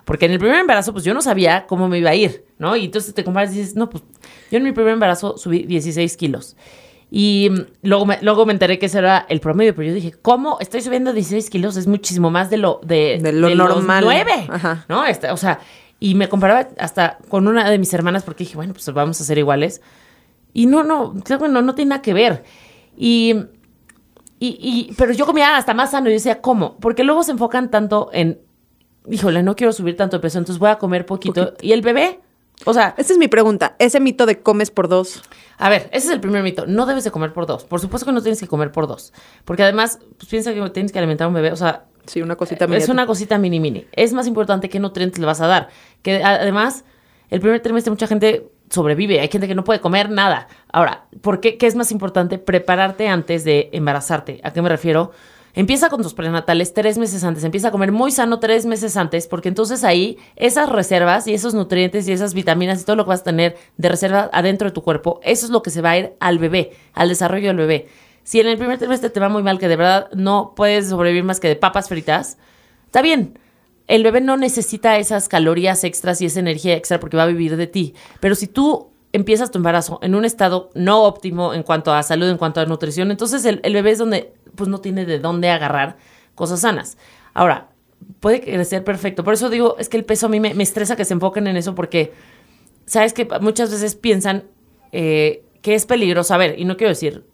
Porque 0.05 0.25
en 0.27 0.33
el 0.33 0.39
primer 0.39 0.59
embarazo, 0.59 0.93
pues 0.93 1.05
yo 1.05 1.13
no 1.13 1.21
sabía 1.21 1.67
cómo 1.67 1.87
me 1.89 1.99
iba 1.99 2.11
a 2.11 2.15
ir, 2.15 2.47
¿no? 2.59 2.77
Y 2.77 2.87
entonces 2.87 3.13
te 3.13 3.25
comparas 3.25 3.55
y 3.55 3.59
dices, 3.59 3.77
no, 3.77 3.91
pues 3.91 4.03
yo 4.51 4.57
en 4.57 4.65
mi 4.65 4.73
primer 4.73 4.95
embarazo 4.95 5.37
subí 5.37 5.65
16 5.65 6.17
kilos. 6.17 6.57
Y 7.11 7.49
mm, 7.51 7.59
luego 7.83 8.07
me, 8.07 8.19
luego 8.23 8.47
me 8.47 8.53
enteré 8.55 8.79
que 8.79 8.87
ese 8.87 8.99
era 8.99 9.27
el 9.29 9.41
promedio, 9.41 9.75
pero 9.75 9.89
yo 9.89 9.95
dije, 9.95 10.13
¿cómo 10.13 10.59
estoy 10.61 10.81
subiendo 10.81 11.13
16 11.13 11.51
kilos? 11.51 11.77
Es 11.77 11.87
muchísimo 11.87 12.31
más 12.31 12.49
de 12.49 12.57
lo, 12.57 12.81
de, 12.85 13.19
De 13.23 13.33
lo 13.33 13.49
los 13.51 13.57
normal. 13.77 14.05
nueve, 14.05 14.47
Ajá. 14.49 14.87
¿no? 14.89 15.05
Este, 15.05 15.31
o 15.31 15.37
sea, 15.37 15.61
y 16.01 16.15
me 16.15 16.29
comparaba 16.29 16.69
hasta 16.79 17.19
con 17.29 17.47
una 17.49 17.69
de 17.69 17.79
mis 17.79 17.93
hermanas 17.93 18.23
porque 18.23 18.45
dije, 18.45 18.57
bueno, 18.57 18.73
pues 18.73 18.91
vamos 18.93 19.21
a 19.21 19.25
ser 19.25 19.37
iguales. 19.37 19.83
Y 20.53 20.67
no, 20.67 20.85
no, 20.85 21.15
claro 21.25 21.43
que 21.45 21.49
no, 21.49 21.75
tiene 21.75 21.91
nada 21.91 22.03
que 22.03 22.15
ver. 22.15 22.45
Y, 22.97 23.35
y, 24.41 24.59
y- 24.91 24.95
pero 24.97 25.13
yo 25.13 25.27
comía 25.27 25.57
hasta 25.57 25.75
más 25.75 25.91
sano 25.91 26.09
y 26.09 26.13
yo 26.13 26.15
decía, 26.15 26.41
¿cómo? 26.41 26.77
Porque 26.79 27.05
luego 27.05 27.23
se 27.23 27.33
enfocan 27.33 27.71
tanto 27.71 28.11
en, 28.13 28.41
híjole, 29.11 29.43
no 29.43 29.57
quiero 29.57 29.73
subir 29.73 29.97
tanto 29.97 30.17
de 30.17 30.21
peso, 30.21 30.39
entonces 30.39 30.59
voy 30.59 30.71
a 30.71 30.79
comer 30.79 31.07
poquito. 31.07 31.55
Y 31.61 31.73
el 31.73 31.83
bebé, 31.83 32.21
o 32.65 32.73
sea, 32.75 32.95
Esa 32.97 33.13
es 33.13 33.19
mi 33.19 33.29
pregunta. 33.29 33.77
Ese 33.79 34.01
mito 34.01 34.27
de 34.27 34.41
comes 34.43 34.71
por 34.71 34.89
dos. 34.89 35.23
a 35.59 35.69
ver, 35.69 35.89
ese 35.93 36.09
es 36.09 36.13
el 36.13 36.21
primer 36.21 36.43
mito. 36.43 36.67
No 36.67 36.87
debes 36.87 37.05
de 37.05 37.11
comer 37.11 37.33
por 37.33 37.47
dos. 37.47 37.65
Por 37.65 37.81
supuesto 37.81 38.07
que 38.07 38.13
no 38.13 38.21
tienes 38.23 38.41
que 38.41 38.49
comer 38.49 38.73
por 38.73 38.87
dos. 38.89 39.13
Porque 39.45 39.63
además, 39.63 40.01
pues 40.17 40.29
piensa 40.29 40.53
que 40.53 40.71
tienes 40.71 40.91
que 40.93 40.99
alimentar 40.99 41.27
a 41.27 41.29
un 41.29 41.35
bebé. 41.35 41.53
O 41.53 41.57
sea, 41.57 41.85
Sí, 42.07 42.23
una 42.23 42.37
cosita 42.37 42.65
es 42.65 42.89
una 42.89 43.07
cosita 43.07 43.37
mini 43.37 43.61
mini. 43.61 43.87
Es 43.93 44.15
más 44.15 44.27
importante 44.27 44.71
qué 44.71 44.81
nutrientes 44.81 45.19
le 45.21 45.27
vas 45.27 45.43
a 45.43 45.47
dar. 45.47 45.69
Que 46.01 46.25
además, 46.25 46.85
el 47.29 47.41
primer 47.41 47.61
trimestre 47.61 47.91
mucha 47.91 48.07
gente 48.07 48.51
sobrevive. 48.71 49.21
Hay 49.21 49.29
gente 49.29 49.49
que 49.49 49.55
no 49.55 49.65
puede 49.65 49.81
comer 49.81 50.11
nada. 50.11 50.49
Ahora, 50.73 51.05
¿por 51.21 51.41
qué? 51.41 51.57
¿Qué 51.59 51.67
es 51.67 51.75
más 51.75 51.93
importante? 51.93 52.39
Prepararte 52.39 53.09
antes 53.09 53.45
de 53.45 53.71
embarazarte. 53.73 54.41
¿A 54.45 54.53
qué 54.53 54.63
me 54.63 54.69
refiero? 54.69 55.13
Empieza 55.55 55.89
con 55.89 56.03
tus 56.03 56.15
prenatales 56.15 56.73
tres 56.73 56.99
meses 56.99 57.25
antes. 57.25 57.43
Empieza 57.43 57.69
a 57.69 57.71
comer 57.71 57.91
muy 57.91 58.13
sano 58.13 58.39
tres 58.39 58.65
meses 58.67 58.97
antes, 58.97 59.27
porque 59.27 59.49
entonces 59.49 59.83
ahí 59.83 60.19
esas 60.37 60.69
reservas 60.69 61.27
y 61.27 61.35
esos 61.35 61.55
nutrientes 61.55 62.07
y 62.07 62.13
esas 62.13 62.35
vitaminas 62.35 62.81
y 62.81 62.85
todo 62.85 62.97
lo 62.97 63.05
que 63.05 63.09
vas 63.09 63.23
a 63.23 63.25
tener 63.25 63.57
de 63.77 63.89
reserva 63.89 64.31
adentro 64.33 64.69
de 64.69 64.73
tu 64.73 64.83
cuerpo, 64.83 65.21
eso 65.25 65.47
es 65.47 65.51
lo 65.51 65.63
que 65.63 65.71
se 65.71 65.81
va 65.81 65.91
a 65.91 65.99
ir 65.99 66.13
al 66.21 66.39
bebé, 66.39 66.73
al 66.93 67.09
desarrollo 67.09 67.49
del 67.49 67.57
bebé. 67.57 67.89
Si 68.23 68.39
en 68.39 68.47
el 68.47 68.59
primer 68.59 68.79
trimestre 68.79 69.11
te 69.11 69.21
va 69.21 69.31
muy 69.31 69.43
mal, 69.43 69.59
que 69.59 69.69
de 69.69 69.77
verdad 69.77 70.11
no 70.13 70.53
puedes 70.55 70.91
sobrevivir 70.91 71.25
más 71.25 71.41
que 71.41 71.49
de 71.49 71.57
papas 71.57 71.89
fritas, 71.89 72.37
está 72.87 73.03
bien. 73.03 73.39
El 73.89 74.05
bebé 74.05 74.21
no 74.21 74.37
necesita 74.37 74.99
esas 74.99 75.29
calorías 75.29 75.83
extras 75.83 76.21
y 76.21 76.27
esa 76.27 76.41
energía 76.41 76.77
extra 76.77 77.01
porque 77.01 77.17
va 77.17 77.25
a 77.25 77.27
vivir 77.27 77.57
de 77.57 77.67
ti. 77.67 77.95
Pero 78.21 78.35
si 78.35 78.47
tú 78.47 78.91
empiezas 79.13 79.51
tu 79.51 79.59
embarazo 79.59 79.99
en 80.03 80.15
un 80.15 80.25
estado 80.25 80.71
no 80.75 81.03
óptimo 81.03 81.55
en 81.55 81.63
cuanto 81.63 81.93
a 81.93 82.03
salud, 82.03 82.29
en 82.29 82.37
cuanto 82.37 82.61
a 82.61 82.67
nutrición, 82.67 83.11
entonces 83.11 83.45
el, 83.45 83.61
bebé 83.61 83.91
es 83.91 83.99
donde 83.99 84.35
pues 84.55 84.69
no 84.69 84.79
tiene 84.79 85.07
de 85.07 85.19
dónde 85.19 85.51
agarrar 85.51 85.97
cosas 86.35 86.61
sanas. 86.61 86.99
Ahora, 87.35 87.71
puede 88.21 88.41
crecer 88.41 88.85
perfecto. 88.85 89.25
Por 89.25 89.35
eso 89.35 89.51
digo, 89.51 89.77
es 89.79 89.89
que 89.89 89.97
el 89.97 90.05
peso 90.05 90.27
a 90.27 90.29
mí 90.29 90.39
me, 90.39 90.55
me 90.55 90.63
estresa 90.63 90.95
que 90.95 91.05
se 91.05 91.15
enfoquen 91.15 91.47
en 91.47 91.57
eso 91.57 91.75
porque, 91.75 92.13
sabes 92.89 93.13
que 93.13 93.29
muchas 93.41 93.71
veces 93.71 93.95
piensan 93.95 94.45
eh, 94.93 95.45
que 95.63 95.75
es 95.75 95.87
peligroso. 95.87 96.35
A 96.35 96.39
ver, 96.39 96.59
y 96.59 96.65
no 96.65 96.77
quiero 96.77 96.91
decir 96.91 97.25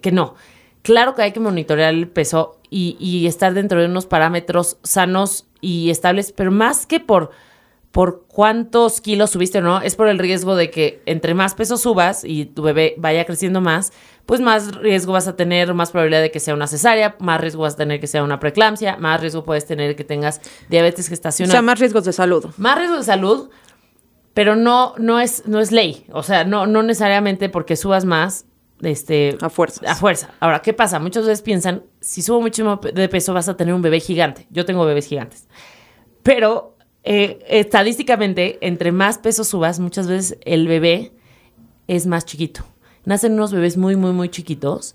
que 0.00 0.12
no. 0.12 0.34
Claro 0.82 1.14
que 1.14 1.22
hay 1.22 1.32
que 1.32 1.40
monitorear 1.40 1.92
el 1.92 2.08
peso 2.08 2.60
y, 2.70 2.96
y 3.00 3.26
estar 3.26 3.54
dentro 3.54 3.80
de 3.80 3.86
unos 3.86 4.06
parámetros 4.06 4.78
sanos 4.82 5.46
y 5.60 5.90
estables, 5.90 6.32
pero 6.32 6.50
más 6.50 6.86
que 6.86 7.00
por 7.00 7.30
por 7.90 8.26
cuántos 8.28 9.00
kilos 9.00 9.30
subiste 9.30 9.58
o 9.58 9.62
no, 9.62 9.80
es 9.80 9.96
por 9.96 10.08
el 10.08 10.18
riesgo 10.18 10.56
de 10.56 10.70
que 10.70 11.02
entre 11.06 11.34
más 11.34 11.54
peso 11.54 11.78
subas 11.78 12.22
y 12.22 12.44
tu 12.44 12.62
bebé 12.62 12.94
vaya 12.98 13.24
creciendo 13.24 13.60
más, 13.60 13.92
pues 14.26 14.40
más 14.40 14.74
riesgo 14.76 15.14
vas 15.14 15.26
a 15.26 15.36
tener, 15.36 15.72
más 15.72 15.90
probabilidad 15.90 16.20
de 16.20 16.30
que 16.30 16.38
sea 16.38 16.54
una 16.54 16.66
cesárea, 16.66 17.16
más 17.18 17.40
riesgo 17.40 17.62
vas 17.62 17.74
a 17.74 17.78
tener 17.78 17.98
que 17.98 18.06
sea 18.06 18.22
una 18.22 18.38
preeclampsia, 18.38 18.98
más 18.98 19.20
riesgo 19.20 19.42
puedes 19.42 19.66
tener 19.66 19.96
que 19.96 20.04
tengas 20.04 20.42
diabetes 20.68 21.06
O 21.06 21.08
gestacional. 21.08 21.50
sea, 21.50 21.62
más 21.62 21.80
riesgos 21.80 22.04
de 22.04 22.12
salud. 22.12 22.44
Más 22.58 22.78
riesgo 22.78 22.98
de 22.98 23.04
salud, 23.04 23.48
pero 24.34 24.54
no, 24.54 24.94
no, 24.98 25.18
es, 25.18 25.46
no 25.46 25.58
es 25.58 25.72
ley. 25.72 26.04
O 26.12 26.22
sea, 26.22 26.44
no, 26.44 26.66
no 26.66 26.82
necesariamente 26.82 27.48
porque 27.48 27.74
subas 27.74 28.04
más. 28.04 28.44
Este, 28.82 29.36
A 29.40 29.50
fuerzas. 29.50 29.88
A 29.88 29.94
fuerza. 29.94 30.30
Ahora, 30.40 30.60
¿qué 30.62 30.72
pasa? 30.72 30.98
Muchas 30.98 31.24
veces 31.26 31.42
piensan, 31.42 31.82
si 32.00 32.22
subo 32.22 32.40
muchísimo 32.40 32.76
de 32.76 33.08
peso 33.08 33.34
vas 33.34 33.48
a 33.48 33.56
tener 33.56 33.74
un 33.74 33.82
bebé 33.82 34.00
gigante. 34.00 34.46
Yo 34.50 34.64
tengo 34.64 34.84
bebés 34.84 35.06
gigantes. 35.06 35.48
Pero 36.22 36.76
eh, 37.04 37.38
estadísticamente, 37.48 38.58
entre 38.60 38.92
más 38.92 39.18
peso 39.18 39.44
subas, 39.44 39.80
muchas 39.80 40.06
veces 40.06 40.38
el 40.44 40.68
bebé 40.68 41.12
es 41.86 42.06
más 42.06 42.24
chiquito. 42.24 42.64
Nacen 43.04 43.32
unos 43.32 43.52
bebés 43.52 43.76
muy, 43.76 43.96
muy, 43.96 44.12
muy 44.12 44.28
chiquitos 44.28 44.94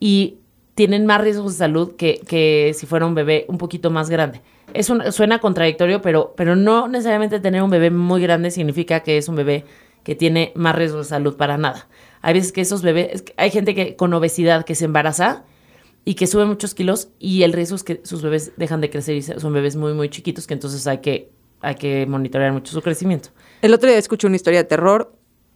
y 0.00 0.38
tienen 0.74 1.04
más 1.04 1.20
riesgos 1.20 1.52
de 1.52 1.58
salud 1.58 1.96
que, 1.96 2.20
que 2.26 2.72
si 2.74 2.86
fuera 2.86 3.04
un 3.06 3.14
bebé 3.14 3.44
un 3.48 3.58
poquito 3.58 3.90
más 3.90 4.08
grande. 4.08 4.40
Es 4.72 4.88
un- 4.88 5.12
suena 5.12 5.38
contradictorio, 5.38 6.00
pero, 6.00 6.32
pero 6.36 6.56
no 6.56 6.88
necesariamente 6.88 7.40
tener 7.40 7.62
un 7.62 7.68
bebé 7.70 7.90
muy 7.90 8.22
grande 8.22 8.50
significa 8.50 9.00
que 9.00 9.18
es 9.18 9.28
un 9.28 9.36
bebé 9.36 9.64
que 10.02 10.14
tiene 10.16 10.52
más 10.54 10.74
riesgos 10.74 11.06
de 11.06 11.10
salud 11.10 11.36
para 11.36 11.58
nada. 11.58 11.86
Hay 12.22 12.34
veces 12.34 12.52
que 12.52 12.60
esos 12.60 12.82
bebés, 12.82 13.08
es 13.12 13.22
que 13.22 13.34
hay 13.36 13.50
gente 13.50 13.74
que 13.74 13.96
con 13.96 14.14
obesidad 14.14 14.64
que 14.64 14.74
se 14.74 14.84
embaraza 14.84 15.44
y 16.04 16.14
que 16.14 16.26
sube 16.26 16.44
muchos 16.44 16.74
kilos 16.74 17.08
y 17.18 17.42
el 17.42 17.52
riesgo 17.52 17.76
es 17.76 17.84
que 17.84 18.00
sus 18.04 18.22
bebés 18.22 18.52
dejan 18.56 18.80
de 18.80 18.90
crecer 18.90 19.16
y 19.16 19.22
son 19.22 19.52
bebés 19.52 19.76
muy, 19.76 19.92
muy 19.92 20.08
chiquitos 20.08 20.46
que 20.46 20.54
entonces 20.54 20.86
hay 20.86 20.98
que, 20.98 21.30
hay 21.60 21.74
que 21.74 22.06
monitorear 22.06 22.52
mucho 22.52 22.72
su 22.72 22.80
crecimiento. 22.80 23.30
El 23.60 23.74
otro 23.74 23.88
día 23.88 23.98
escuché 23.98 24.26
una 24.26 24.36
historia 24.36 24.60
de 24.60 24.64
terror. 24.64 25.12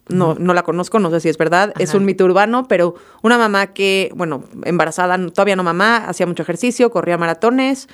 No, 0.09 0.37
no 0.37 0.55
la 0.55 0.63
conozco, 0.63 1.01
no 1.01 1.11
sé 1.11 1.19
si 1.19 1.29
es 1.29 1.37
verdad. 1.37 1.75
Es 1.81 1.93
un 1.93 2.05
mito 2.05 2.25
urbano, 2.25 2.69
pero 2.69 2.95
una 3.25 3.39
mamá 3.39 3.73
que, 3.73 4.13
bueno, 4.15 4.45
embarazada, 4.65 5.19
todavía 5.33 5.57
no 5.57 5.65
mamá, 5.65 5.97
hacía 5.97 6.27
mucho 6.27 6.45
ejercicio, 6.45 6.93
corría 6.93 7.19
maratones, 7.19 7.89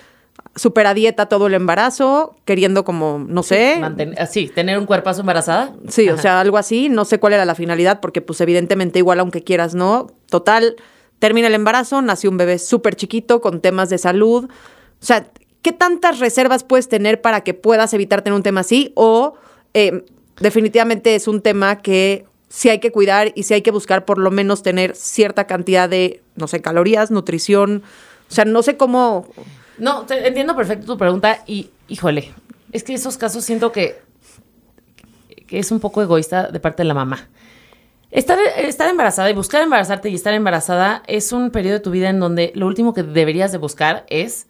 super 0.54 0.86
a 0.86 0.94
dieta 0.94 1.26
todo 1.26 1.46
el 1.46 1.54
embarazo, 1.54 2.36
queriendo 2.44 2.84
como, 2.84 3.24
no 3.26 3.42
sé. 3.42 3.76
Manten- 3.80 4.14
ah, 4.18 4.26
sí, 4.26 4.48
tener 4.54 4.78
un 4.78 4.86
cuerpazo 4.86 5.20
embarazada. 5.20 5.74
Sí, 5.88 6.08
o 6.10 6.18
sea, 6.18 6.40
algo 6.40 6.58
así. 6.58 6.88
No 6.88 7.04
sé 7.04 7.18
cuál 7.18 7.32
era 7.32 7.44
la 7.44 7.54
finalidad, 7.54 8.00
porque 8.00 8.20
pues 8.20 8.40
evidentemente 8.40 8.98
igual 8.98 9.20
aunque 9.20 9.42
quieras, 9.42 9.74
¿no? 9.74 10.08
Total, 10.28 10.76
termina 11.18 11.48
el 11.48 11.54
embarazo, 11.54 12.02
nació 12.02 12.30
un 12.30 12.36
bebé 12.36 12.58
súper 12.58 12.96
chiquito 12.96 13.40
con 13.40 13.60
temas 13.60 13.88
de 13.88 13.96
salud. 13.98 14.44
O 14.44 15.04
sea, 15.04 15.26
¿qué 15.62 15.72
tantas 15.72 16.18
reservas 16.18 16.64
puedes 16.64 16.88
tener 16.88 17.20
para 17.22 17.42
que 17.42 17.54
puedas 17.54 17.94
evitar 17.94 18.22
tener 18.22 18.36
un 18.36 18.42
tema 18.42 18.60
así? 18.60 18.92
O 18.94 19.34
eh, 19.72 20.04
definitivamente 20.38 21.14
es 21.14 21.28
un 21.28 21.40
tema 21.40 21.80
que 21.80 22.26
sí 22.50 22.68
hay 22.68 22.80
que 22.80 22.92
cuidar 22.92 23.32
y 23.34 23.44
sí 23.44 23.54
hay 23.54 23.62
que 23.62 23.70
buscar 23.70 24.04
por 24.04 24.18
lo 24.18 24.30
menos 24.30 24.62
tener 24.62 24.94
cierta 24.94 25.46
cantidad 25.46 25.88
de, 25.88 26.22
no 26.36 26.46
sé, 26.46 26.60
calorías, 26.60 27.10
nutrición. 27.10 27.82
O 28.30 28.34
sea, 28.34 28.44
no 28.44 28.62
sé 28.62 28.76
cómo... 28.76 29.26
No, 29.78 30.02
te- 30.06 30.26
entiendo 30.26 30.54
perfecto 30.56 30.86
tu 30.86 30.98
pregunta 30.98 31.42
y, 31.46 31.70
híjole, 31.88 32.32
es 32.72 32.84
que 32.84 32.94
esos 32.94 33.16
casos 33.16 33.44
siento 33.44 33.72
que, 33.72 34.00
que 35.46 35.58
es 35.58 35.70
un 35.70 35.80
poco 35.80 36.02
egoísta 36.02 36.48
de 36.48 36.60
parte 36.60 36.82
de 36.82 36.88
la 36.88 36.94
mamá. 36.94 37.28
Estar, 38.10 38.38
estar 38.58 38.88
embarazada 38.90 39.30
y 39.30 39.34
buscar 39.34 39.62
embarazarte 39.62 40.10
y 40.10 40.14
estar 40.14 40.34
embarazada 40.34 41.02
es 41.06 41.32
un 41.32 41.50
periodo 41.50 41.74
de 41.74 41.80
tu 41.80 41.90
vida 41.90 42.10
en 42.10 42.20
donde 42.20 42.52
lo 42.54 42.66
último 42.66 42.92
que 42.92 43.02
deberías 43.02 43.52
de 43.52 43.58
buscar 43.58 44.04
es 44.08 44.46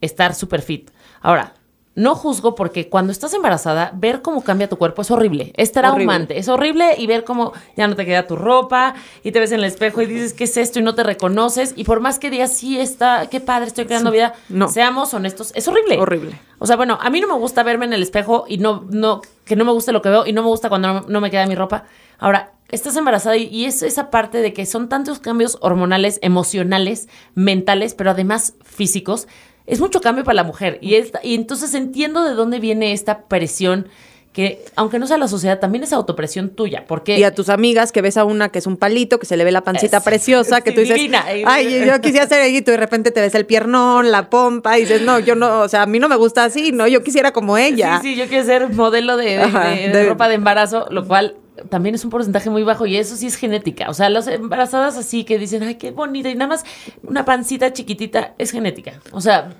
estar 0.00 0.34
súper 0.34 0.62
fit. 0.62 0.90
Ahora, 1.20 1.54
no 1.98 2.14
juzgo 2.14 2.54
porque 2.54 2.88
cuando 2.88 3.10
estás 3.10 3.34
embarazada, 3.34 3.90
ver 3.92 4.22
cómo 4.22 4.44
cambia 4.44 4.68
tu 4.68 4.78
cuerpo 4.78 5.02
es 5.02 5.10
horrible, 5.10 5.52
es 5.56 5.72
traumante, 5.72 6.38
es 6.38 6.48
horrible 6.48 6.94
y 6.96 7.08
ver 7.08 7.24
cómo 7.24 7.52
ya 7.76 7.88
no 7.88 7.96
te 7.96 8.06
queda 8.06 8.24
tu 8.28 8.36
ropa 8.36 8.94
y 9.24 9.32
te 9.32 9.40
ves 9.40 9.50
en 9.50 9.58
el 9.58 9.64
espejo 9.64 10.00
y 10.00 10.06
dices, 10.06 10.32
¿qué 10.32 10.44
es 10.44 10.56
esto? 10.56 10.78
Y 10.78 10.82
no 10.82 10.94
te 10.94 11.02
reconoces 11.02 11.74
y 11.74 11.82
por 11.82 11.98
más 11.98 12.20
que 12.20 12.30
digas, 12.30 12.56
sí, 12.56 12.78
está, 12.78 13.26
qué 13.28 13.40
padre, 13.40 13.66
estoy 13.66 13.86
creando 13.86 14.12
vida, 14.12 14.34
no. 14.48 14.68
seamos 14.68 15.12
honestos, 15.12 15.50
es 15.56 15.66
horrible. 15.66 15.98
Horrible. 15.98 16.38
O 16.60 16.66
sea, 16.68 16.76
bueno, 16.76 16.98
a 17.00 17.10
mí 17.10 17.20
no 17.20 17.26
me 17.26 17.34
gusta 17.34 17.64
verme 17.64 17.86
en 17.86 17.92
el 17.92 18.02
espejo 18.02 18.44
y 18.46 18.58
no, 18.58 18.86
no, 18.90 19.20
que 19.44 19.56
no 19.56 19.64
me 19.64 19.72
guste 19.72 19.90
lo 19.90 20.00
que 20.00 20.08
veo 20.08 20.24
y 20.24 20.32
no 20.32 20.42
me 20.42 20.48
gusta 20.48 20.68
cuando 20.68 20.92
no, 20.92 21.04
no 21.08 21.20
me 21.20 21.32
queda 21.32 21.46
mi 21.46 21.56
ropa. 21.56 21.84
Ahora, 22.18 22.52
estás 22.68 22.96
embarazada 22.96 23.36
y, 23.36 23.48
y 23.48 23.64
es 23.64 23.82
esa 23.82 24.10
parte 24.10 24.38
de 24.38 24.52
que 24.52 24.66
son 24.66 24.88
tantos 24.88 25.18
cambios 25.18 25.58
hormonales, 25.62 26.20
emocionales, 26.22 27.08
mentales, 27.34 27.94
pero 27.94 28.12
además 28.12 28.54
físicos. 28.62 29.26
Es 29.68 29.78
mucho 29.80 30.00
cambio 30.00 30.24
para 30.24 30.34
la 30.34 30.44
mujer. 30.44 30.78
Y, 30.80 30.94
esta- 30.96 31.20
y 31.22 31.34
entonces 31.36 31.74
entiendo 31.74 32.24
de 32.24 32.34
dónde 32.34 32.58
viene 32.58 32.92
esta 32.92 33.22
presión 33.28 33.86
que, 34.32 34.64
aunque 34.76 34.98
no 34.98 35.06
sea 35.06 35.18
la 35.18 35.26
sociedad, 35.26 35.58
también 35.58 35.82
es 35.84 35.92
autopresión 35.92 36.50
tuya. 36.50 36.84
Porque 36.86 37.18
Y 37.18 37.24
a 37.24 37.34
tus 37.34 37.48
amigas 37.48 37.90
que 37.92 38.02
ves 38.02 38.16
a 38.16 38.24
una 38.24 38.50
que 38.50 38.60
es 38.60 38.66
un 38.66 38.76
palito, 38.76 39.18
que 39.18 39.26
se 39.26 39.36
le 39.36 39.42
ve 39.44 39.50
la 39.52 39.62
pancita 39.62 39.96
Es- 39.98 40.02
preciosa, 40.04 40.60
que 40.60 40.70
sí, 40.70 40.74
tú 40.76 40.80
dices, 40.82 40.96
divina. 40.96 41.24
ay, 41.46 41.84
yo 41.86 42.00
quisiera 42.00 42.26
ser 42.28 42.42
ahí, 42.42 42.56
y 42.58 42.62
tú 42.62 42.70
de 42.70 42.76
repente 42.76 43.10
te 43.10 43.20
ves 43.20 43.34
el 43.34 43.46
piernón, 43.46 44.10
la 44.12 44.30
pompa, 44.30 44.78
y 44.78 44.82
dices, 44.82 45.02
no, 45.02 45.18
yo 45.18 45.34
no, 45.34 45.60
o 45.62 45.68
sea, 45.68 45.82
a 45.82 45.86
mí 45.86 45.98
no 45.98 46.08
me 46.08 46.16
gusta 46.16 46.44
así, 46.44 46.70
no, 46.72 46.86
yo 46.86 47.02
quisiera 47.02 47.32
como 47.32 47.58
ella. 47.58 47.98
Sí, 48.00 48.10
sí, 48.10 48.16
yo 48.16 48.26
quiero 48.28 48.44
ser 48.44 48.72
modelo 48.72 49.16
de 49.16 49.38
de- 49.38 50.06
ropa 50.08 50.28
de 50.28 50.34
embarazo, 50.36 50.86
lo 50.90 51.06
cual 51.08 51.34
también 51.68 51.94
es 51.94 52.04
un 52.04 52.10
porcentaje 52.10 52.50
muy 52.50 52.62
bajo 52.62 52.86
y 52.86 52.96
eso 52.96 53.16
sí 53.16 53.26
es 53.26 53.36
genética. 53.36 53.88
O 53.90 53.94
sea, 53.94 54.10
las 54.10 54.26
embarazadas 54.28 54.96
así 54.96 55.24
que 55.24 55.38
dicen, 55.38 55.62
ay, 55.62 55.76
qué 55.76 55.90
bonita, 55.90 56.28
y 56.28 56.34
nada 56.34 56.48
más 56.48 56.64
una 57.02 57.24
pancita 57.24 57.72
chiquitita 57.72 58.34
es 58.38 58.50
genética. 58.50 59.00
O 59.12 59.20
sea, 59.20 59.54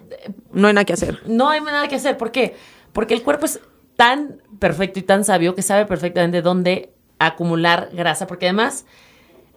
No 0.52 0.68
hay 0.68 0.74
nada 0.74 0.84
que 0.84 0.92
hacer. 0.92 1.20
no 1.26 1.50
hay 1.50 1.60
nada 1.60 1.88
que 1.88 1.96
hacer. 1.96 2.16
¿Por 2.16 2.32
qué? 2.32 2.54
Porque 2.92 3.14
el 3.14 3.22
cuerpo 3.22 3.46
es 3.46 3.60
tan 3.96 4.40
perfecto 4.58 4.98
y 4.98 5.02
tan 5.02 5.24
sabio 5.24 5.54
que 5.54 5.62
sabe 5.62 5.86
perfectamente 5.86 6.42
dónde 6.42 6.92
acumular 7.18 7.90
grasa, 7.92 8.26
porque 8.26 8.46
además 8.46 8.86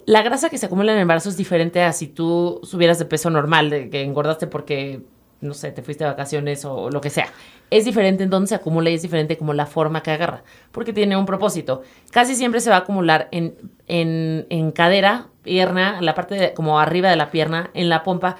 la 0.04 0.22
grasa 0.22 0.50
que 0.50 0.58
se 0.58 0.66
acumula 0.66 0.92
en 0.92 0.98
el 0.98 1.02
embarazo 1.02 1.28
es 1.28 1.36
diferente 1.36 1.82
a 1.82 1.92
si 1.92 2.08
tú 2.08 2.60
subieras 2.64 2.98
de 2.98 3.04
peso 3.04 3.30
normal, 3.30 3.70
de 3.70 3.88
que 3.88 4.02
engordaste 4.02 4.48
porque, 4.48 5.02
no 5.42 5.52
sé, 5.54 5.70
te 5.72 5.82
fuiste 5.82 6.04
de 6.04 6.10
vacaciones 6.10 6.64
o 6.64 6.88
lo 6.88 7.00
que 7.02 7.10
sea. 7.10 7.26
Es 7.70 7.84
diferente 7.84 8.24
en 8.24 8.30
dónde 8.30 8.46
se 8.48 8.54
acumula 8.54 8.88
y 8.90 8.94
es 8.94 9.02
diferente 9.02 9.36
como 9.36 9.52
la 9.52 9.66
forma 9.66 10.02
que 10.02 10.10
agarra, 10.10 10.42
porque 10.72 10.92
tiene 10.94 11.16
un 11.16 11.26
propósito. 11.26 11.82
Casi 12.10 12.34
siempre 12.34 12.60
se 12.60 12.70
va 12.70 12.76
a 12.76 12.78
acumular 12.80 13.28
en, 13.32 13.54
en, 13.88 14.46
en 14.48 14.70
cadera, 14.72 15.26
pierna, 15.42 16.00
la 16.00 16.14
parte 16.14 16.34
de- 16.36 16.54
como 16.54 16.78
arriba 16.80 17.10
de 17.10 17.16
la 17.16 17.30
pierna, 17.30 17.70
en 17.74 17.88
la 17.88 18.02
pompa, 18.02 18.36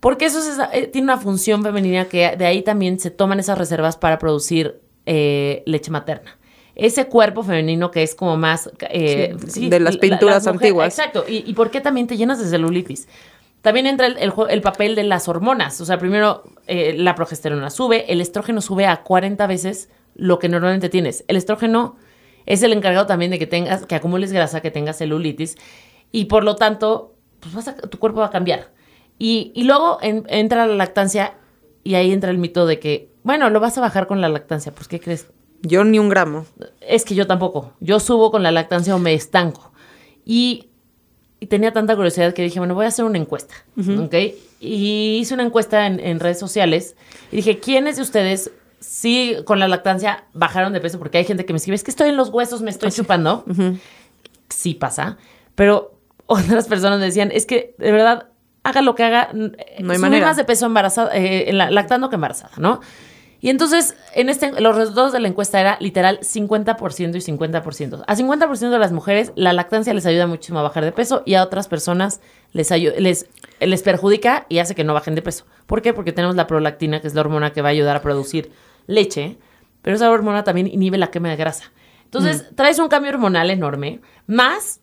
porque 0.00 0.24
eso 0.26 0.38
es- 0.40 0.58
eh, 0.72 0.88
tiene 0.88 1.04
una 1.06 1.16
función 1.18 1.62
femenina 1.62 2.06
que 2.06 2.36
de 2.36 2.44
ahí 2.46 2.62
también 2.62 2.98
se 2.98 3.10
toman 3.10 3.38
esas 3.40 3.56
reservas 3.58 3.96
para 3.96 4.18
producir 4.18 4.80
eh, 5.06 5.62
leche 5.66 5.90
materna. 5.90 6.38
Ese 6.74 7.06
cuerpo 7.06 7.42
femenino 7.42 7.90
que 7.90 8.02
es 8.02 8.14
como 8.14 8.36
más... 8.38 8.70
eh, 8.88 9.36
Sí, 9.46 9.68
de 9.68 9.78
las 9.80 9.96
pinturas 9.98 10.46
antiguas. 10.46 10.98
Exacto. 10.98 11.24
¿Y, 11.28 11.44
y 11.48 11.52
por 11.54 11.70
qué 11.70 11.80
también 11.82 12.06
te 12.06 12.16
llenas 12.16 12.38
de 12.38 12.46
celulitis? 12.48 13.08
También 13.62 13.86
entra 13.86 14.06
el, 14.06 14.18
el 14.18 14.30
jue- 14.32 14.48
el 14.50 14.60
papel 14.60 14.94
de 14.94 15.04
las 15.04 15.28
hormonas. 15.28 15.80
O 15.80 15.84
sea, 15.86 15.98
primero 15.98 16.42
eh, 16.66 16.94
la 16.98 17.14
progesterona 17.14 17.70
sube, 17.70 18.12
el 18.12 18.20
estrógeno 18.20 18.60
sube 18.60 18.86
a 18.86 19.02
40 19.02 19.46
veces 19.46 19.88
lo 20.14 20.38
que 20.38 20.48
normalmente 20.48 20.88
tienes. 20.88 21.24
El 21.28 21.36
estrógeno 21.36 21.96
es 22.44 22.62
el 22.62 22.72
encargado 22.72 23.06
también 23.06 23.30
de 23.30 23.38
que 23.38 23.46
tengas, 23.46 23.86
que 23.86 23.94
acumules 23.94 24.32
grasa, 24.32 24.60
que 24.60 24.70
tengas 24.70 24.98
celulitis. 24.98 25.56
Y 26.10 26.26
por 26.26 26.44
lo 26.44 26.56
tanto, 26.56 27.14
pues 27.40 27.54
vas 27.54 27.68
a- 27.68 27.76
tu 27.76 27.98
cuerpo 27.98 28.20
va 28.20 28.26
a 28.26 28.30
cambiar. 28.30 28.72
Y, 29.18 29.52
y 29.54 29.64
luego 29.64 29.98
en- 30.02 30.24
entra 30.28 30.66
la 30.66 30.74
lactancia 30.74 31.34
y 31.84 31.94
ahí 31.94 32.12
entra 32.12 32.30
el 32.30 32.38
mito 32.38 32.66
de 32.66 32.78
que, 32.80 33.10
bueno, 33.22 33.48
lo 33.50 33.60
vas 33.60 33.78
a 33.78 33.80
bajar 33.80 34.06
con 34.08 34.20
la 34.20 34.28
lactancia. 34.28 34.72
Pues, 34.72 34.88
¿qué 34.88 34.98
crees? 34.98 35.28
Yo 35.62 35.84
ni 35.84 36.00
un 36.00 36.08
gramo. 36.08 36.46
Es 36.80 37.04
que 37.04 37.14
yo 37.14 37.28
tampoco. 37.28 37.74
Yo 37.78 38.00
subo 38.00 38.32
con 38.32 38.42
la 38.42 38.50
lactancia 38.50 38.96
o 38.96 38.98
me 38.98 39.14
estanco. 39.14 39.72
Y, 40.24 40.70
y 41.42 41.46
tenía 41.46 41.72
tanta 41.72 41.96
curiosidad 41.96 42.32
que 42.34 42.42
dije, 42.42 42.60
bueno, 42.60 42.74
voy 42.76 42.84
a 42.84 42.88
hacer 42.88 43.04
una 43.04 43.18
encuesta. 43.18 43.54
¿Ok? 43.76 44.14
Y 44.60 45.18
hice 45.20 45.34
una 45.34 45.42
encuesta 45.42 45.86
en, 45.88 45.98
en 45.98 46.20
redes 46.20 46.38
sociales 46.38 46.94
y 47.32 47.36
dije, 47.36 47.58
¿quiénes 47.58 47.96
de 47.96 48.02
ustedes 48.02 48.52
sí 48.78 49.36
con 49.44 49.58
la 49.58 49.66
lactancia 49.66 50.24
bajaron 50.34 50.72
de 50.72 50.80
peso? 50.80 50.98
Porque 51.00 51.18
hay 51.18 51.24
gente 51.24 51.44
que 51.44 51.52
me 51.52 51.56
escribe, 51.56 51.74
es 51.74 51.82
que 51.82 51.90
estoy 51.90 52.10
en 52.10 52.16
los 52.16 52.28
huesos, 52.28 52.62
me 52.62 52.70
estoy 52.70 52.92
chupando. 52.92 53.44
Sí 54.48 54.74
pasa. 54.74 55.16
Pero 55.56 55.98
otras 56.26 56.68
personas 56.68 56.98
me 57.00 57.06
decían, 57.06 57.30
es 57.32 57.44
que 57.46 57.74
de 57.78 57.90
verdad, 57.90 58.28
haga 58.62 58.80
lo 58.82 58.94
que 58.94 59.02
haga, 59.02 59.30
No 59.32 59.50
hay 59.56 59.84
subí 59.84 59.98
manera. 59.98 60.26
más 60.26 60.36
de 60.36 60.44
peso 60.44 60.66
embarazada, 60.66 61.10
eh, 61.16 61.50
en 61.50 61.58
la- 61.58 61.70
lactando 61.72 62.08
que 62.08 62.14
embarazada, 62.14 62.52
¿no? 62.58 62.80
Y 63.42 63.50
entonces, 63.50 63.96
en 64.14 64.28
este, 64.28 64.60
los 64.60 64.76
resultados 64.76 65.12
de 65.12 65.18
la 65.18 65.26
encuesta 65.26 65.60
era 65.60 65.76
literal 65.80 66.20
50% 66.20 67.16
y 67.16 67.36
50%. 67.36 68.04
A 68.06 68.14
50% 68.16 68.70
de 68.70 68.78
las 68.78 68.92
mujeres 68.92 69.32
la 69.34 69.52
lactancia 69.52 69.92
les 69.92 70.06
ayuda 70.06 70.28
muchísimo 70.28 70.60
a 70.60 70.62
bajar 70.62 70.84
de 70.84 70.92
peso 70.92 71.24
y 71.26 71.34
a 71.34 71.42
otras 71.42 71.66
personas 71.66 72.20
les, 72.52 72.70
les, 72.70 73.26
les 73.58 73.82
perjudica 73.82 74.46
y 74.48 74.58
hace 74.58 74.76
que 74.76 74.84
no 74.84 74.94
bajen 74.94 75.16
de 75.16 75.22
peso. 75.22 75.44
¿Por 75.66 75.82
qué? 75.82 75.92
Porque 75.92 76.12
tenemos 76.12 76.36
la 76.36 76.46
prolactina, 76.46 77.00
que 77.00 77.08
es 77.08 77.14
la 77.14 77.20
hormona 77.22 77.52
que 77.52 77.62
va 77.62 77.70
a 77.70 77.72
ayudar 77.72 77.96
a 77.96 78.00
producir 78.00 78.52
leche, 78.86 79.38
pero 79.82 79.96
esa 79.96 80.08
hormona 80.08 80.44
también 80.44 80.68
inhibe 80.68 80.96
la 80.96 81.10
quema 81.10 81.28
de 81.28 81.36
grasa. 81.36 81.72
Entonces, 82.04 82.46
traes 82.54 82.78
un 82.78 82.88
cambio 82.88 83.10
hormonal 83.10 83.50
enorme, 83.50 84.00
más 84.28 84.81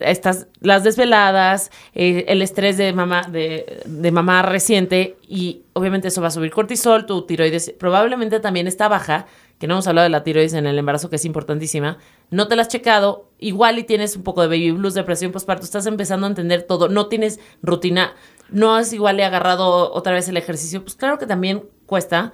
estas, 0.00 0.46
las 0.60 0.84
desveladas, 0.84 1.70
eh, 1.94 2.24
el 2.28 2.42
estrés 2.42 2.76
de 2.76 2.92
mamá, 2.92 3.22
de, 3.22 3.82
de 3.86 4.10
mamá 4.12 4.42
reciente, 4.42 5.16
y 5.26 5.62
obviamente 5.74 6.08
eso 6.08 6.20
va 6.20 6.28
a 6.28 6.30
subir 6.32 6.50
cortisol, 6.50 7.06
tu 7.06 7.22
tiroides 7.26 7.74
probablemente 7.78 8.40
también 8.40 8.66
está 8.66 8.88
baja, 8.88 9.26
que 9.58 9.66
no 9.66 9.74
hemos 9.74 9.86
hablado 9.86 10.04
de 10.04 10.10
la 10.10 10.22
tiroides 10.22 10.54
en 10.54 10.66
el 10.66 10.78
embarazo, 10.78 11.10
que 11.10 11.16
es 11.16 11.24
importantísima, 11.24 11.98
no 12.30 12.48
te 12.48 12.56
la 12.56 12.62
has 12.62 12.68
checado, 12.68 13.28
igual 13.38 13.78
y 13.78 13.84
tienes 13.84 14.16
un 14.16 14.22
poco 14.22 14.40
de 14.42 14.48
baby 14.48 14.70
blues, 14.70 14.94
depresión 14.94 15.32
postparto, 15.32 15.64
estás 15.64 15.86
empezando 15.86 16.26
a 16.26 16.30
entender 16.30 16.62
todo, 16.62 16.88
no 16.88 17.06
tienes 17.08 17.40
rutina, 17.62 18.14
no 18.50 18.74
has 18.74 18.92
igual 18.92 19.16
le 19.18 19.24
agarrado 19.24 19.92
otra 19.92 20.12
vez 20.14 20.28
el 20.28 20.36
ejercicio, 20.36 20.82
pues 20.82 20.94
claro 20.94 21.18
que 21.18 21.26
también 21.26 21.64
cuesta 21.86 22.32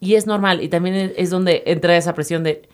y 0.00 0.14
es 0.16 0.26
normal 0.26 0.60
y 0.62 0.68
también 0.68 1.12
es- 1.16 1.30
donde 1.30 1.62
entra 1.66 1.96
esa 1.96 2.12
presión 2.14 2.42
de 2.42 2.68